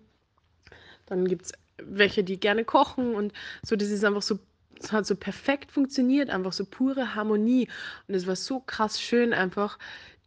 Dann 1.06 1.26
gibt 1.26 1.46
es 1.46 1.52
welche, 1.82 2.24
die 2.24 2.40
gerne 2.40 2.64
kochen 2.64 3.14
und 3.14 3.32
so, 3.64 3.76
das 3.76 3.90
ist 3.90 4.04
einfach 4.04 4.22
so 4.22 4.38
es 4.78 4.92
hat 4.92 5.06
so 5.06 5.16
perfekt 5.16 5.72
funktioniert, 5.72 6.28
einfach 6.28 6.52
so 6.52 6.66
pure 6.66 7.14
Harmonie. 7.14 7.66
Und 8.08 8.14
es 8.14 8.26
war 8.26 8.36
so 8.36 8.60
krass 8.60 9.00
schön, 9.00 9.32
einfach 9.32 9.78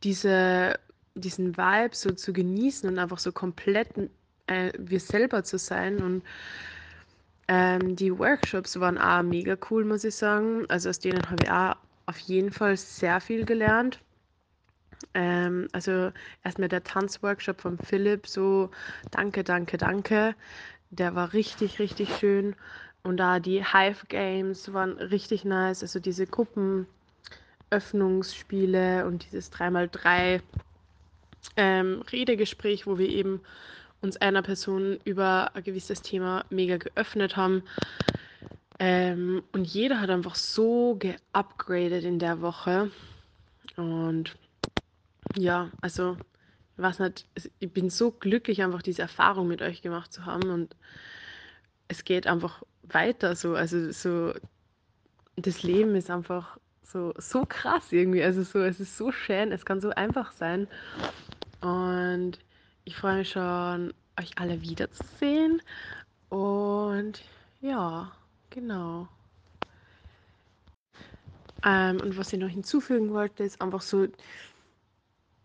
diese, 0.04 0.80
diesen 1.16 1.56
Vibe 1.58 1.96
so 1.96 2.14
zu 2.14 2.34
genießen 2.34 2.90
und 2.90 2.98
einfach 2.98 3.20
so 3.20 3.32
komplett 3.32 3.90
äh, 4.48 4.72
wir 4.78 5.00
selber 5.00 5.44
zu 5.44 5.58
sein. 5.60 6.02
Und 6.02 6.24
ähm, 7.50 7.96
die 7.96 8.18
Workshops 8.18 8.80
waren 8.80 8.98
auch 8.98 9.24
mega 9.24 9.58
cool, 9.70 9.84
muss 9.86 10.04
ich 10.04 10.16
sagen. 10.16 10.66
Also 10.70 10.90
aus 10.90 11.00
denen 11.00 11.30
habe 11.30 11.44
ich 11.44 11.52
auch 11.52 11.76
auf 12.06 12.20
jeden 12.20 12.52
Fall 12.52 12.78
sehr 12.78 13.20
viel 13.22 13.46
gelernt. 13.46 14.02
Ähm, 15.14 15.68
also 15.72 16.12
erstmal 16.44 16.70
der 16.70 16.84
Tanzworkshop 16.84 17.62
von 17.62 17.78
Philipp, 17.80 18.28
so 18.28 18.70
danke, 19.12 19.44
danke, 19.44 19.78
danke. 19.78 20.36
Der 20.92 21.16
war 21.16 21.34
richtig, 21.34 21.80
richtig 21.80 22.16
schön. 22.18 22.56
Und 23.04 23.18
da 23.18 23.40
die 23.40 23.66
Hive 23.66 24.06
Games 24.08 24.72
waren 24.74 24.94
richtig 24.94 25.44
nice, 25.46 25.84
also 25.84 26.00
diese 26.00 26.26
Gruppenöffnungsspiele 26.26 29.06
und 29.06 29.26
dieses 29.26 29.52
3x3 29.52 30.42
ähm, 31.56 32.02
Redegespräch, 32.12 32.88
wo 32.88 32.98
wir 32.98 33.08
eben 33.08 33.42
uns 34.02 34.18
einer 34.18 34.42
Person 34.42 34.98
über 35.06 35.52
ein 35.54 35.64
gewisses 35.64 36.02
Thema 36.02 36.44
mega 36.50 36.78
geöffnet 36.78 37.38
haben. 37.38 37.64
Ähm, 38.80 39.44
und 39.52 39.66
jeder 39.66 40.00
hat 40.00 40.10
einfach 40.10 40.36
so 40.36 40.96
geupgradet 40.96 42.06
in 42.06 42.20
der 42.20 42.42
Woche. 42.42 42.92
Und 43.76 44.38
ja, 45.36 45.70
also, 45.82 46.16
weiß 46.82 47.00
nicht, 47.00 47.28
ich 47.60 47.72
bin 47.72 47.90
so 47.90 48.12
glücklich, 48.12 48.64
einfach 48.64 48.82
diese 48.82 49.02
Erfahrung 49.02 49.48
mit 49.48 49.62
euch 49.62 49.82
gemacht 49.82 50.14
zu 50.14 50.26
haben. 50.26 50.50
Und 50.50 50.76
es 51.88 52.04
geht 52.04 52.28
einfach 52.28 52.64
weiter 52.84 53.36
so. 53.36 53.56
Also 53.56 53.92
so, 53.92 54.34
das 55.36 55.64
Leben 55.64 55.96
ist 55.96 56.10
einfach 56.10 56.58
so, 56.84 57.14
so 57.18 57.46
krass 57.46 57.92
irgendwie. 57.92 58.24
Also 58.24 58.44
so, 58.44 58.60
es 58.60 58.80
ist 58.80 58.98
so 58.98 59.12
schön, 59.12 59.52
es 59.52 59.66
kann 59.66 59.82
so 59.82 59.90
einfach 59.92 60.32
sein. 60.34 60.68
Und 61.62 62.40
ich 62.86 62.96
freue 62.96 63.18
mich 63.18 63.30
schon, 63.30 63.94
euch 64.20 64.38
alle 64.38 64.62
wiederzusehen. 64.62 65.62
Und 66.30 67.24
ja, 67.62 68.12
genau. 68.50 69.08
Ähm, 71.66 72.00
und 72.02 72.18
was 72.18 72.32
ich 72.32 72.40
noch 72.40 72.48
hinzufügen 72.48 73.12
wollte, 73.12 73.44
ist 73.44 73.62
einfach 73.62 73.82
so, 73.82 74.08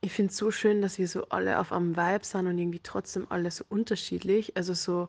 ich 0.04 0.12
finde 0.12 0.30
es 0.32 0.36
so 0.36 0.50
schön, 0.50 0.82
dass 0.82 0.98
wir 0.98 1.08
so 1.08 1.28
alle 1.30 1.58
auf 1.58 1.72
einem 1.72 1.96
Vibe 1.96 2.24
sind 2.26 2.46
und 2.46 2.58
irgendwie 2.58 2.80
trotzdem 2.82 3.26
alle 3.30 3.50
so 3.50 3.64
unterschiedlich. 3.70 4.54
Also 4.54 4.74
so, 4.74 5.08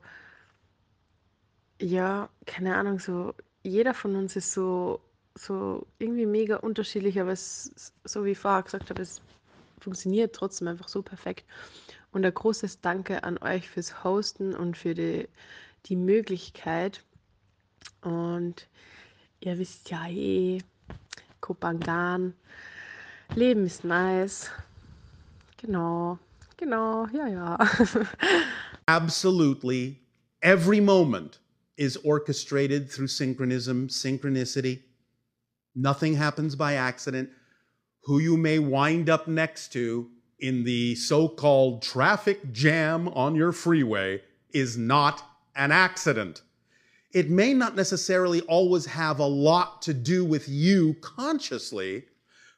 ja, 1.82 2.30
keine 2.46 2.78
Ahnung, 2.78 3.00
so 3.00 3.34
jeder 3.62 3.94
von 3.94 4.16
uns 4.16 4.38
ist 4.38 4.54
so, 4.54 5.02
so 5.34 5.86
irgendwie 6.00 6.26
mega 6.26 6.58
unterschiedlich, 6.58 7.20
aber 7.20 7.34
es, 7.34 7.92
so 8.06 8.24
wie 8.24 8.32
ich 8.32 8.40
vorher 8.40 8.64
gesagt 8.64 8.90
habe, 8.90 9.02
es 9.02 9.22
funktioniert 9.82 10.34
trotzdem 10.34 10.70
einfach 10.70 10.88
so 10.88 11.02
perfekt. 11.02 11.44
Und 12.14 12.26
ein 12.26 12.34
großes 12.34 12.80
Danke 12.80 13.26
an 13.26 13.38
euch 13.40 13.70
fürs 13.70 14.06
Hosten 14.06 14.56
und 14.56 14.78
für 14.78 14.94
die, 14.94 15.28
die 15.88 15.98
Möglichkeit. 15.98 17.04
Und 18.02 18.70
ihr 19.42 19.58
wisst 19.58 19.90
ja 19.90 20.08
eh, 20.08 20.60
Kopangan, 21.42 22.34
Leben 23.36 23.66
ist 23.66 23.84
nice. 23.84 24.52
Genau, 25.66 26.20
genau, 26.58 27.08
ja, 27.12 27.28
ja. 27.28 27.58
Absolutely 28.88 30.00
every 30.46 30.80
moment 30.80 31.40
is 31.76 31.98
orchestrated 31.98 32.90
through 32.90 33.08
synchronism, 33.08 33.88
synchronicity. 33.88 34.84
Nothing 35.76 36.14
happens 36.14 36.56
by 36.56 36.76
accident. 36.76 37.32
Who 38.04 38.20
you 38.20 38.38
may 38.38 38.60
wind 38.60 39.10
up 39.10 39.28
next 39.28 39.74
to 39.74 40.08
in 40.40 40.64
the 40.64 40.94
so 40.96 41.28
called 41.28 41.82
traffic 41.82 42.54
jam 42.54 43.08
on 43.10 43.36
your 43.36 43.52
freeway 43.52 44.22
is 44.54 44.78
not 44.78 45.24
an 45.56 45.72
accident. 45.72 46.44
It 47.12 47.30
may 47.30 47.54
not 47.54 47.76
necessarily 47.76 48.42
always 48.42 48.86
have 48.86 49.20
a 49.20 49.26
lot 49.26 49.82
to 49.84 49.94
do 49.94 50.24
with 50.24 50.48
you 50.48 50.96
consciously, 51.02 52.06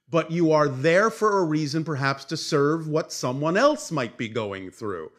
but 0.10 0.32
you 0.32 0.52
are 0.52 0.70
there 0.70 1.10
for 1.10 1.40
a 1.40 1.44
reason, 1.44 1.84
perhaps 1.84 2.26
to 2.26 2.38
serve 2.38 2.88
what 2.88 3.12
someone 3.12 3.58
else 3.58 3.92
might 3.92 4.18
be 4.18 4.30
going 4.30 4.72
through. 4.72 5.12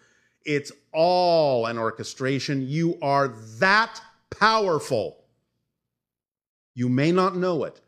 It's 0.45 0.73
all 0.93 1.67
an 1.67 1.77
orchestration. 1.79 2.67
You 2.67 2.99
are 3.03 3.29
that 3.59 4.01
powerful. 4.31 5.25
You 6.75 6.89
may 6.89 7.13
not 7.13 7.37
know 7.37 7.65
it, 7.65 7.81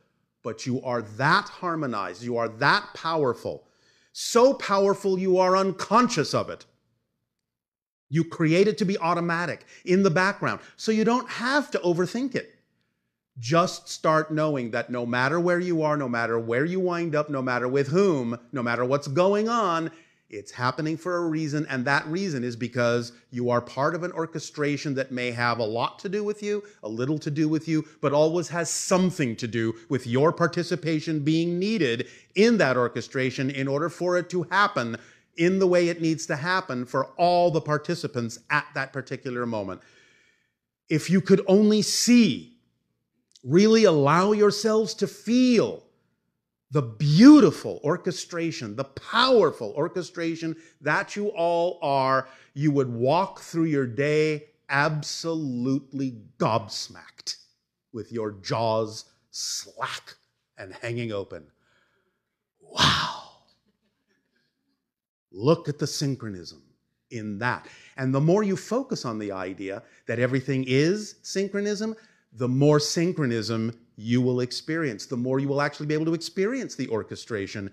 but 0.42 0.66
you 0.66 0.82
are 0.82 1.02
that 1.02 1.48
harmonized. 1.48 2.22
You 2.22 2.36
are 2.36 2.48
that 2.48 2.88
powerful. 2.94 3.64
So 4.12 4.52
powerful 4.54 5.18
you 5.18 5.38
are 5.38 5.56
unconscious 5.56 6.34
of 6.34 6.50
it. 6.50 6.66
You 8.10 8.24
create 8.24 8.66
it 8.66 8.76
to 8.78 8.84
be 8.84 8.98
automatic 8.98 9.64
in 9.84 10.02
the 10.02 10.10
background, 10.10 10.60
so 10.76 10.90
you 10.90 11.04
don't 11.04 11.28
have 11.30 11.70
to 11.70 11.78
overthink 11.78 12.34
it. 12.34 12.59
Just 13.40 13.88
start 13.88 14.30
knowing 14.30 14.70
that 14.70 14.90
no 14.90 15.04
matter 15.04 15.40
where 15.40 15.58
you 15.58 15.82
are, 15.82 15.96
no 15.96 16.08
matter 16.08 16.38
where 16.38 16.64
you 16.64 16.78
wind 16.78 17.16
up, 17.16 17.30
no 17.30 17.42
matter 17.42 17.66
with 17.66 17.88
whom, 17.88 18.38
no 18.52 18.62
matter 18.62 18.84
what's 18.84 19.08
going 19.08 19.48
on, 19.48 19.90
it's 20.28 20.52
happening 20.52 20.96
for 20.96 21.16
a 21.16 21.28
reason, 21.28 21.66
and 21.68 21.84
that 21.86 22.06
reason 22.06 22.44
is 22.44 22.54
because 22.54 23.12
you 23.32 23.50
are 23.50 23.60
part 23.60 23.96
of 23.96 24.04
an 24.04 24.12
orchestration 24.12 24.94
that 24.94 25.10
may 25.10 25.32
have 25.32 25.58
a 25.58 25.64
lot 25.64 25.98
to 26.00 26.08
do 26.08 26.22
with 26.22 26.40
you, 26.40 26.62
a 26.84 26.88
little 26.88 27.18
to 27.18 27.32
do 27.32 27.48
with 27.48 27.66
you, 27.66 27.84
but 28.00 28.12
always 28.12 28.48
has 28.48 28.70
something 28.70 29.34
to 29.36 29.48
do 29.48 29.74
with 29.88 30.06
your 30.06 30.32
participation 30.32 31.20
being 31.20 31.58
needed 31.58 32.06
in 32.36 32.58
that 32.58 32.76
orchestration 32.76 33.50
in 33.50 33.66
order 33.66 33.88
for 33.88 34.16
it 34.18 34.30
to 34.30 34.44
happen 34.44 34.96
in 35.36 35.58
the 35.58 35.66
way 35.66 35.88
it 35.88 36.00
needs 36.00 36.26
to 36.26 36.36
happen 36.36 36.84
for 36.84 37.06
all 37.16 37.50
the 37.50 37.60
participants 37.60 38.38
at 38.50 38.66
that 38.74 38.92
particular 38.92 39.46
moment. 39.46 39.80
If 40.88 41.10
you 41.10 41.20
could 41.20 41.42
only 41.48 41.82
see, 41.82 42.49
really 43.42 43.84
allow 43.84 44.32
yourselves 44.32 44.94
to 44.94 45.06
feel 45.06 45.84
the 46.70 46.82
beautiful 46.82 47.80
orchestration, 47.82 48.76
the 48.76 48.84
powerful 48.84 49.72
orchestration 49.76 50.56
that 50.80 51.16
you 51.16 51.28
all 51.28 51.78
are, 51.82 52.28
you 52.54 52.70
would 52.70 52.92
walk 52.92 53.40
through 53.40 53.64
your 53.64 53.86
day 53.86 54.44
absolutely 54.68 56.16
gobsmacked 56.38 57.36
with 57.92 58.12
your 58.12 58.32
jaws 58.42 59.06
slack 59.30 60.14
and 60.58 60.72
hanging 60.72 61.10
open. 61.10 61.44
Wow. 62.60 63.22
Look 65.32 65.68
at 65.68 65.78
the 65.78 65.86
synchronism 65.86 66.62
in 67.10 67.38
that. 67.38 67.66
And 67.96 68.14
the 68.14 68.20
more 68.20 68.44
you 68.44 68.56
focus 68.56 69.04
on 69.04 69.18
the 69.18 69.32
idea 69.32 69.82
that 70.06 70.20
everything 70.20 70.64
is 70.66 71.16
synchronism, 71.22 71.96
the 72.32 72.48
more 72.48 72.78
synchronism 72.80 73.76
you 73.96 74.22
will 74.22 74.40
experience, 74.40 75.06
the 75.06 75.16
more 75.16 75.38
you 75.40 75.48
will 75.48 75.60
actually 75.60 75.86
be 75.86 75.94
able 75.94 76.06
to 76.06 76.14
experience 76.14 76.74
the 76.74 76.88
orchestration. 76.88 77.70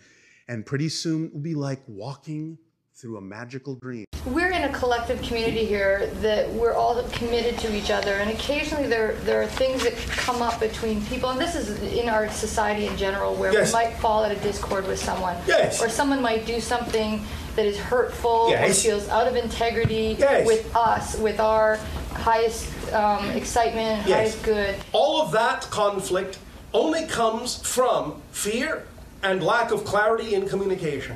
And 0.47 0.65
pretty 0.65 0.89
soon 0.89 1.25
it 1.25 1.33
will 1.33 1.41
be 1.41 1.55
like 1.55 1.81
walking 1.87 2.57
through 2.93 3.17
a 3.17 3.21
magical 3.21 3.75
dream. 3.75 4.05
We're 4.25 4.49
in 4.49 4.63
a 4.63 4.73
collective 4.73 5.21
community 5.21 5.63
here 5.65 6.07
that 6.21 6.49
we're 6.49 6.73
all 6.73 7.01
committed 7.09 7.59
to 7.59 7.75
each 7.75 7.91
other, 7.91 8.13
and 8.15 8.31
occasionally 8.31 8.87
there 8.87 9.13
there 9.23 9.41
are 9.41 9.45
things 9.45 9.83
that 9.83 9.95
come 10.09 10.41
up 10.41 10.59
between 10.59 11.05
people, 11.05 11.29
and 11.29 11.39
this 11.39 11.55
is 11.55 11.79
in 11.93 12.09
our 12.09 12.27
society 12.31 12.87
in 12.87 12.97
general, 12.97 13.35
where 13.35 13.53
Yes. 13.53 13.67
we 13.71 13.73
might 13.73 13.93
fall 13.97 14.23
at 14.25 14.31
a 14.31 14.39
discord 14.41 14.87
with 14.87 14.97
someone, 14.99 15.37
Yes. 15.47 15.79
or 15.81 15.89
someone 15.89 16.21
might 16.23 16.45
do 16.47 16.59
something 16.59 17.23
that 17.55 17.65
is 17.67 17.77
hurtful 17.77 18.49
Yes. 18.49 18.79
or 18.83 18.89
feels 18.89 19.07
out 19.09 19.27
of 19.27 19.35
integrity 19.35 20.15
with 20.45 20.75
us, 20.75 21.15
with 21.19 21.39
our 21.39 21.77
highest 22.17 22.67
um, 22.93 23.25
excitement, 23.31 24.05
Yes. 24.07 24.17
highest 24.17 24.43
good. 24.43 24.75
All 24.91 25.21
of 25.21 25.31
that 25.31 25.61
conflict 25.69 26.39
only 26.73 27.05
comes 27.05 27.55
from 27.67 28.21
fear 28.31 28.85
and 29.23 29.41
lack 29.43 29.71
of 29.71 29.85
clarity 29.85 30.35
in 30.35 30.47
communication. 30.47 31.15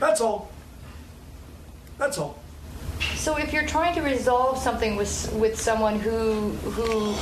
That's 0.00 0.20
all. 0.20 0.50
That's 1.98 2.18
all. 2.18 2.38
So 3.14 3.36
if 3.36 3.52
you're 3.52 3.66
trying 3.66 3.94
to 3.94 4.02
resolve 4.02 4.58
something 4.58 4.96
with 4.96 5.32
with 5.34 5.60
someone 5.60 5.98
who 6.00 6.50
who, 6.76 7.14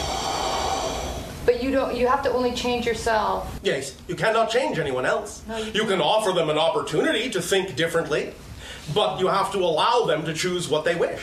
but 1.46 1.62
you 1.62 1.70
don't, 1.70 1.94
you 1.96 2.06
have 2.06 2.22
to 2.22 2.32
only 2.32 2.52
change 2.52 2.86
yourself. 2.86 3.58
Yes, 3.62 3.96
you 4.08 4.14
cannot 4.14 4.50
change 4.50 4.78
anyone 4.78 5.04
else. 5.04 5.42
No, 5.48 5.56
you 5.56 5.72
you 5.72 5.84
can 5.84 6.00
offer 6.00 6.32
them 6.32 6.48
an 6.48 6.58
opportunity 6.58 7.28
to 7.30 7.40
think 7.42 7.74
differently, 7.76 8.32
but 8.94 9.18
you 9.20 9.26
have 9.28 9.50
to 9.52 9.58
allow 9.58 10.04
them 10.06 10.24
to 10.24 10.32
choose 10.32 10.68
what 10.68 10.84
they 10.84 10.94
wish. 10.94 11.22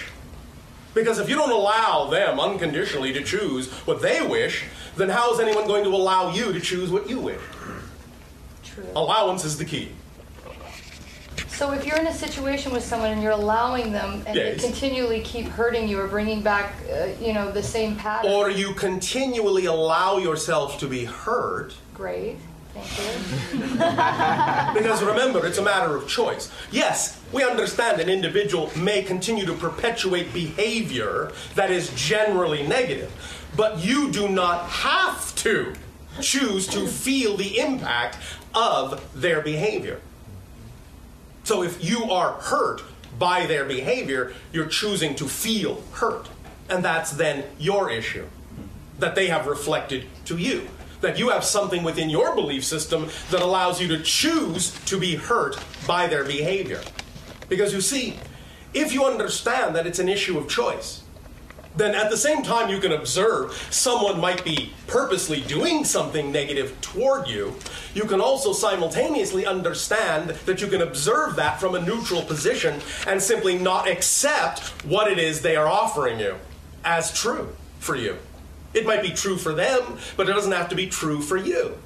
Because 0.93 1.19
if 1.19 1.29
you 1.29 1.35
don't 1.35 1.51
allow 1.51 2.09
them 2.09 2.39
unconditionally 2.39 3.13
to 3.13 3.23
choose 3.23 3.69
what 3.85 4.01
they 4.01 4.25
wish, 4.25 4.65
then 4.97 5.09
how 5.09 5.33
is 5.33 5.39
anyone 5.39 5.67
going 5.67 5.83
to 5.83 5.89
allow 5.89 6.33
you 6.33 6.51
to 6.51 6.59
choose 6.59 6.91
what 6.91 7.09
you 7.09 7.19
wish? 7.19 7.41
True. 8.63 8.85
Allowance 8.95 9.45
is 9.45 9.57
the 9.57 9.65
key. 9.65 9.91
So 11.47 11.71
if 11.73 11.85
you're 11.85 11.99
in 11.99 12.07
a 12.07 12.13
situation 12.13 12.73
with 12.73 12.83
someone 12.83 13.11
and 13.11 13.21
you're 13.21 13.33
allowing 13.33 13.91
them, 13.91 14.23
and 14.25 14.35
Yes. 14.35 14.59
they 14.59 14.67
continually 14.67 15.21
keep 15.21 15.45
hurting 15.45 15.87
you 15.87 15.99
or 15.99 16.07
bringing 16.07 16.41
back, 16.41 16.73
uh, 16.91 17.09
you 17.21 17.33
know, 17.33 17.51
the 17.51 17.61
same 17.61 17.95
pattern. 17.95 18.31
Or 18.31 18.49
you 18.49 18.73
continually 18.73 19.65
allow 19.65 20.17
yourself 20.17 20.79
to 20.79 20.87
be 20.87 21.05
hurt 21.05 21.75
Great. 21.93 22.37
Because 24.74 25.03
remember, 25.03 25.45
it's 25.45 25.57
a 25.57 25.63
matter 25.63 25.95
of 25.95 26.07
choice. 26.07 26.51
Yes, 26.72 27.19
we 27.32 27.43
understand 27.43 27.99
an 27.99 28.09
individual 28.09 28.72
may 28.78 29.03
continue 29.03 29.45
to 29.45 29.53
perpetuate 29.53 30.34
behavior 30.34 31.32
that 31.55 31.72
is 31.72 31.91
generally 31.95 32.65
negative, 32.65 33.11
but 33.55 33.80
you 33.80 34.11
do 34.11 34.30
not 34.30 34.69
have 34.69 35.36
to 35.36 35.74
choose 36.22 36.67
to 36.67 36.88
feel 36.88 37.38
the 37.38 37.59
impact 37.59 38.17
of 38.53 39.09
their 39.19 39.41
behavior. 39.41 39.99
So 41.43 41.63
if 41.63 41.84
you 41.84 42.11
are 42.11 42.34
hurt 42.34 42.84
by 43.17 43.45
their 43.45 43.65
behavior, 43.65 44.34
you're 44.53 44.67
choosing 44.67 45.15
to 45.15 45.28
feel 45.28 45.84
hurt. 45.93 46.30
And 46.69 46.86
that's 46.86 47.11
then 47.11 47.45
your 47.59 47.89
issue 47.89 48.28
that 48.99 49.15
they 49.15 49.28
have 49.28 49.47
reflected 49.47 50.05
to 50.26 50.38
you. 50.38 50.67
That 51.01 51.19
you 51.19 51.29
have 51.29 51.43
something 51.43 51.83
within 51.83 52.09
your 52.09 52.35
belief 52.35 52.63
system 52.63 53.09
that 53.31 53.41
allows 53.41 53.81
you 53.81 53.87
to 53.89 54.01
choose 54.01 54.71
to 54.85 54.99
be 54.99 55.15
hurt 55.15 55.57
by 55.87 56.07
their 56.07 56.23
behavior. 56.23 56.81
Because 57.49 57.73
you 57.73 57.81
see, 57.81 58.17
if 58.73 58.93
you 58.93 59.05
understand 59.05 59.75
that 59.75 59.85
it's 59.85 59.99
an 59.99 60.07
issue 60.07 60.37
of 60.37 60.47
choice, 60.47 61.03
then 61.75 61.95
at 61.95 62.09
the 62.09 62.17
same 62.17 62.43
time 62.43 62.69
you 62.69 62.79
can 62.79 62.91
observe 62.91 63.53
someone 63.69 64.19
might 64.19 64.43
be 64.43 64.73
purposely 64.87 65.41
doing 65.41 65.83
something 65.83 66.31
negative 66.31 66.79
toward 66.81 67.27
you, 67.27 67.55
you 67.93 68.03
can 68.03 68.21
also 68.21 68.53
simultaneously 68.53 69.45
understand 69.45 70.29
that 70.45 70.61
you 70.61 70.67
can 70.67 70.81
observe 70.81 71.35
that 71.35 71.59
from 71.59 71.75
a 71.75 71.81
neutral 71.81 72.21
position 72.23 72.79
and 73.07 73.21
simply 73.21 73.57
not 73.57 73.87
accept 73.87 74.59
what 74.85 75.11
it 75.11 75.17
is 75.17 75.41
they 75.41 75.55
are 75.55 75.67
offering 75.67 76.19
you 76.19 76.35
as 76.83 77.13
true 77.13 77.55
for 77.79 77.95
you. 77.95 78.17
It 78.74 78.86
might 78.86 79.01
be 79.01 79.11
true 79.11 79.38
for 79.38 79.53
them, 79.53 79.97
but 80.17 80.30
it 80.30 80.34
doesn't 80.34 80.51
have 80.51 80.69
to 80.69 80.76
be 80.76 80.88
true 80.88 81.22
for 81.22 81.38
you. 81.38 81.78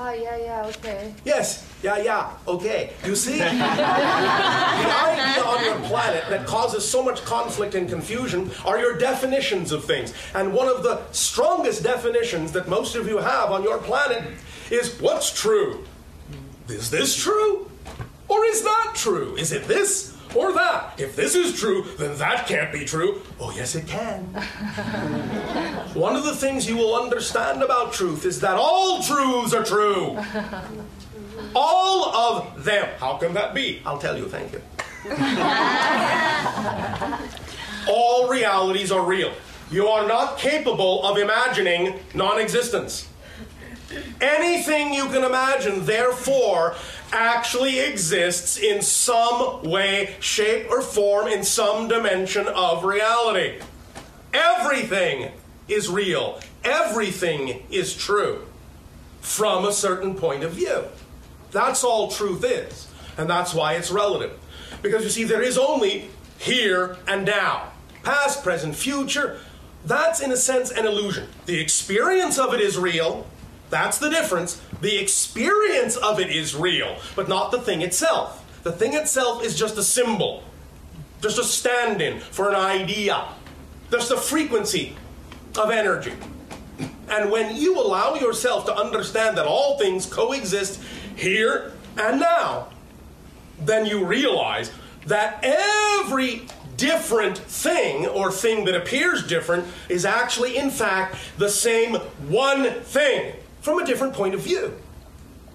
Ah, 0.00 0.12
yeah, 0.12 0.36
yeah, 0.36 0.66
okay. 0.66 1.12
Yes, 1.24 1.66
yeah, 1.82 1.98
yeah, 1.98 2.30
okay. 2.46 2.92
You 3.04 3.16
see, 3.16 3.38
the 3.38 3.44
idea 3.44 5.42
on 5.44 5.64
your 5.64 5.74
planet 5.88 6.24
that 6.28 6.46
causes 6.46 6.88
so 6.88 7.02
much 7.02 7.24
conflict 7.24 7.74
and 7.74 7.88
confusion 7.88 8.50
are 8.64 8.78
your 8.78 8.96
definitions 8.96 9.72
of 9.72 9.84
things. 9.84 10.14
And 10.34 10.54
one 10.54 10.68
of 10.68 10.84
the 10.84 11.02
strongest 11.10 11.82
definitions 11.82 12.52
that 12.52 12.68
most 12.68 12.94
of 12.94 13.08
you 13.08 13.18
have 13.18 13.50
on 13.50 13.64
your 13.64 13.78
planet 13.78 14.22
is 14.70 15.00
what's 15.00 15.32
true? 15.32 15.84
Is 16.68 16.90
this 16.90 17.16
true? 17.16 17.68
Or 18.28 18.44
is 18.44 18.62
that 18.62 18.92
true? 18.94 19.34
Is 19.36 19.50
it 19.52 19.66
this 19.66 20.16
or 20.34 20.52
that? 20.52 20.94
If 20.98 21.16
this 21.16 21.34
is 21.34 21.58
true, 21.58 21.84
then 21.98 22.16
that 22.18 22.46
can't 22.46 22.72
be 22.72 22.84
true. 22.84 23.22
Oh, 23.40 23.52
yes, 23.54 23.74
it 23.74 23.86
can. 23.86 24.24
One 25.94 26.16
of 26.16 26.24
the 26.24 26.34
things 26.34 26.68
you 26.68 26.76
will 26.76 26.94
understand 26.94 27.62
about 27.62 27.92
truth 27.92 28.24
is 28.24 28.40
that 28.40 28.56
all 28.56 29.02
truths 29.02 29.54
are 29.54 29.64
true. 29.64 30.18
All 31.54 32.14
of 32.14 32.64
them. 32.64 32.88
How 32.98 33.16
can 33.16 33.32
that 33.34 33.54
be? 33.54 33.80
I'll 33.86 33.98
tell 33.98 34.18
you, 34.18 34.28
thank 34.28 34.52
you. 34.52 34.60
all 37.88 38.28
realities 38.28 38.92
are 38.92 39.04
real. 39.04 39.32
You 39.70 39.86
are 39.86 40.06
not 40.06 40.38
capable 40.38 41.06
of 41.06 41.16
imagining 41.16 42.00
non 42.14 42.40
existence. 42.40 43.08
Anything 44.20 44.92
you 44.92 45.06
can 45.06 45.24
imagine, 45.24 45.86
therefore, 45.86 46.74
actually 47.12 47.80
exists 47.80 48.58
in 48.58 48.82
some 48.82 49.62
way, 49.62 50.16
shape, 50.20 50.70
or 50.70 50.82
form 50.82 51.28
in 51.28 51.44
some 51.44 51.88
dimension 51.88 52.46
of 52.48 52.84
reality. 52.84 53.60
Everything 54.32 55.30
is 55.68 55.88
real, 55.88 56.40
everything 56.64 57.62
is 57.70 57.94
true 57.94 58.46
from 59.20 59.64
a 59.64 59.72
certain 59.72 60.14
point 60.14 60.44
of 60.44 60.52
view. 60.52 60.84
That's 61.50 61.84
all 61.84 62.10
truth 62.10 62.44
is, 62.44 62.88
and 63.16 63.28
that's 63.28 63.54
why 63.54 63.74
it's 63.74 63.90
relative. 63.90 64.38
Because 64.82 65.04
you 65.04 65.10
see, 65.10 65.24
there 65.24 65.42
is 65.42 65.58
only 65.58 66.08
here 66.38 66.96
and 67.06 67.24
now. 67.24 67.72
Past, 68.02 68.42
present, 68.42 68.76
future, 68.76 69.40
that's 69.84 70.20
in 70.20 70.32
a 70.32 70.36
sense 70.36 70.70
an 70.70 70.86
illusion. 70.86 71.28
The 71.46 71.60
experience 71.60 72.38
of 72.38 72.54
it 72.54 72.60
is 72.60 72.78
real, 72.78 73.26
That's 73.70 73.98
the 73.98 74.08
difference. 74.08 74.60
The 74.80 74.98
experience 74.98 75.96
of 75.96 76.20
it 76.20 76.30
is 76.30 76.54
real, 76.54 76.98
but 77.14 77.28
not 77.28 77.50
the 77.50 77.60
thing 77.60 77.82
itself. 77.82 78.44
The 78.62 78.72
thing 78.72 78.94
itself 78.94 79.44
is 79.44 79.58
just 79.58 79.76
a 79.78 79.82
symbol, 79.82 80.42
just 81.20 81.38
a 81.38 81.44
stand 81.44 82.00
in 82.00 82.20
for 82.20 82.48
an 82.48 82.56
idea, 82.56 83.28
just 83.90 84.10
a 84.10 84.16
frequency 84.16 84.96
of 85.58 85.70
energy. 85.70 86.14
And 87.08 87.30
when 87.30 87.56
you 87.56 87.78
allow 87.78 88.14
yourself 88.14 88.66
to 88.66 88.74
understand 88.74 89.36
that 89.38 89.46
all 89.46 89.78
things 89.78 90.06
coexist 90.06 90.80
here 91.16 91.72
and 91.96 92.20
now, 92.20 92.68
then 93.60 93.86
you 93.86 94.04
realize 94.04 94.70
that 95.06 95.40
every 95.42 96.46
different 96.76 97.38
thing 97.38 98.06
or 98.06 98.30
thing 98.30 98.64
that 98.66 98.74
appears 98.74 99.26
different 99.26 99.66
is 99.88 100.04
actually, 100.04 100.56
in 100.56 100.70
fact, 100.70 101.16
the 101.36 101.48
same 101.48 101.94
one 102.28 102.70
thing 102.82 103.34
from 103.60 103.78
a 103.78 103.86
different 103.86 104.14
point 104.14 104.34
of 104.34 104.40
view. 104.40 104.74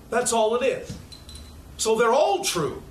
That's 0.09 0.33
all 0.33 0.55
it 0.55 0.65
is. 0.65 0.97
So 1.77 1.95
they're 1.95 2.13
all 2.13 2.43
true. 2.43 2.83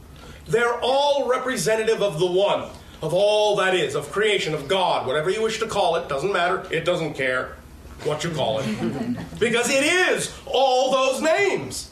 They're 0.47 0.81
all 0.81 1.29
representative 1.29 2.03
of 2.03 2.19
the 2.19 2.27
one, 2.27 2.69
of 3.01 3.15
all 3.15 3.57
that 3.57 3.75
is, 3.75 3.95
of 3.95 4.11
creation, 4.11 4.55
of 4.55 4.69
God, 4.69 5.07
whatever 5.07 5.31
you 5.31 5.43
wish 5.43 5.59
to 5.61 5.67
call 5.67 5.97
it, 5.97 6.09
doesn't 6.09 6.33
matter, 6.33 6.67
it 6.71 6.85
doesn't 6.85 7.15
care 7.15 7.57
what 8.05 8.25
you 8.25 8.31
call 8.31 8.61
it. 8.61 8.67
because 9.39 9.71
it 9.71 9.85
is 9.85 10.37
all 10.47 10.91
those 10.91 11.23
names. 11.23 11.91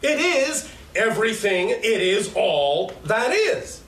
It 0.00 0.18
is 0.18 0.70
everything, 0.96 1.68
it 1.70 1.84
is 1.84 2.32
all 2.34 2.92
that 3.04 3.32
is. 3.32 3.82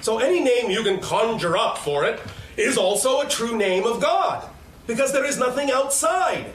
So 0.00 0.18
any 0.18 0.40
name 0.40 0.70
you 0.70 0.82
can 0.82 1.00
conjure 1.00 1.56
up 1.56 1.78
for 1.78 2.04
it 2.04 2.20
is 2.56 2.76
also 2.76 3.20
a 3.20 3.28
true 3.28 3.56
name 3.56 3.84
of 3.84 4.00
God. 4.00 4.48
Because 4.86 5.12
there 5.12 5.24
is 5.24 5.38
nothing 5.38 5.70
outside 5.70 6.46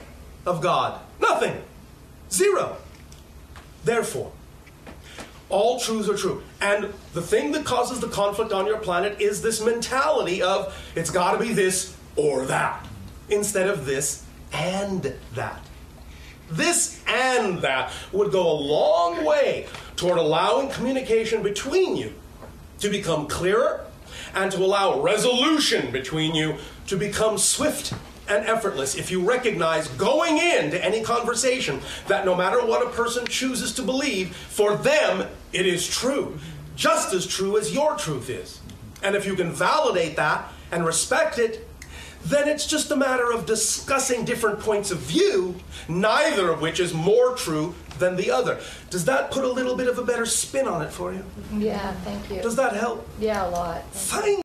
of 0.46 0.62
God. 0.62 1.00
Nothing. 1.20 1.62
Zero. 2.32 2.78
Therefore, 3.84 4.32
all 5.50 5.80
truths 5.80 6.10
are 6.10 6.18
true. 6.18 6.44
And 6.62 6.94
the 7.14 7.22
thing 7.22 7.52
that 7.54 7.66
causes 7.66 8.00
the 8.00 8.08
conflict 8.08 8.52
on 8.52 8.66
your 8.66 8.78
planet 8.78 9.22
is 9.22 9.42
this 9.42 9.64
mentality 9.64 10.42
of 10.42 10.76
it's 10.96 11.10
got 11.10 11.34
to 11.34 11.40
be 11.40 11.54
this 11.54 11.96
or 12.16 12.46
that, 12.46 12.86
instead 13.30 13.70
of 13.70 13.86
this 13.86 14.26
and 14.52 15.16
that. 15.36 15.62
This 16.50 17.02
and 17.08 17.62
that 17.62 17.92
would 18.12 18.32
go 18.32 18.50
a 18.50 18.58
long 18.60 19.26
way 19.26 19.68
toward 19.96 20.18
allowing 20.18 20.70
communication 20.70 21.44
between 21.44 21.96
you 21.96 22.14
to 22.80 22.90
become 22.90 23.28
clearer 23.28 23.86
and 24.34 24.52
to 24.52 24.60
allow 24.60 25.02
resolution 25.02 25.92
between 25.92 26.36
you 26.36 26.56
to 26.88 26.96
become 26.96 27.38
swift 27.38 27.94
and 28.30 28.46
effortless 28.46 28.96
if 28.96 29.12
you 29.12 29.22
recognize 29.28 29.88
going 29.90 30.38
into 30.38 30.84
any 30.84 31.04
conversation 31.04 31.80
that 32.08 32.26
no 32.26 32.36
matter 32.36 32.66
what 32.66 32.86
a 32.86 32.90
person 32.90 33.26
chooses 33.26 33.74
to 33.74 33.82
believe, 33.82 34.36
for 34.36 34.76
them 34.76 35.28
it 35.54 35.66
is 35.66 35.88
true, 35.88 36.38
just 36.76 37.14
as 37.14 37.26
true 37.26 37.58
as 37.58 37.74
your 37.74 37.96
truth 37.96 38.30
is. 38.30 38.60
And 39.04 39.16
if 39.16 39.26
you 39.26 39.36
can 39.36 39.52
validate 39.52 40.16
that 40.16 40.52
and 40.72 40.86
respect 40.86 41.40
it, 41.40 41.68
then 42.26 42.48
it's 42.48 42.66
just 42.66 42.92
a 42.92 42.96
matter 42.96 43.32
of 43.32 43.46
discussing 43.46 44.26
different 44.26 44.60
points 44.60 44.92
of 44.92 44.98
view, 45.00 45.56
neither 45.88 46.50
of 46.50 46.62
which 46.62 46.80
is 46.80 46.94
more 46.94 47.36
true 47.36 47.74
than 48.00 48.16
the 48.16 48.32
other. 48.32 48.60
Does 48.90 49.06
that 49.06 49.32
put 49.32 49.44
a 49.44 49.48
little 49.48 49.76
bit 49.76 49.88
of 49.88 49.98
a 49.98 50.04
better 50.04 50.26
spin 50.26 50.68
on 50.68 50.82
it 50.82 50.92
for 50.92 51.14
you? 51.14 51.24
Yeah, 51.54 51.94
thank 52.04 52.30
you. 52.30 52.42
Does 52.42 52.56
that 52.56 52.74
help? 52.74 53.08
Yeah, 53.20 53.48
a 53.48 53.50
lot. 53.50 53.84
Thank 53.92 54.42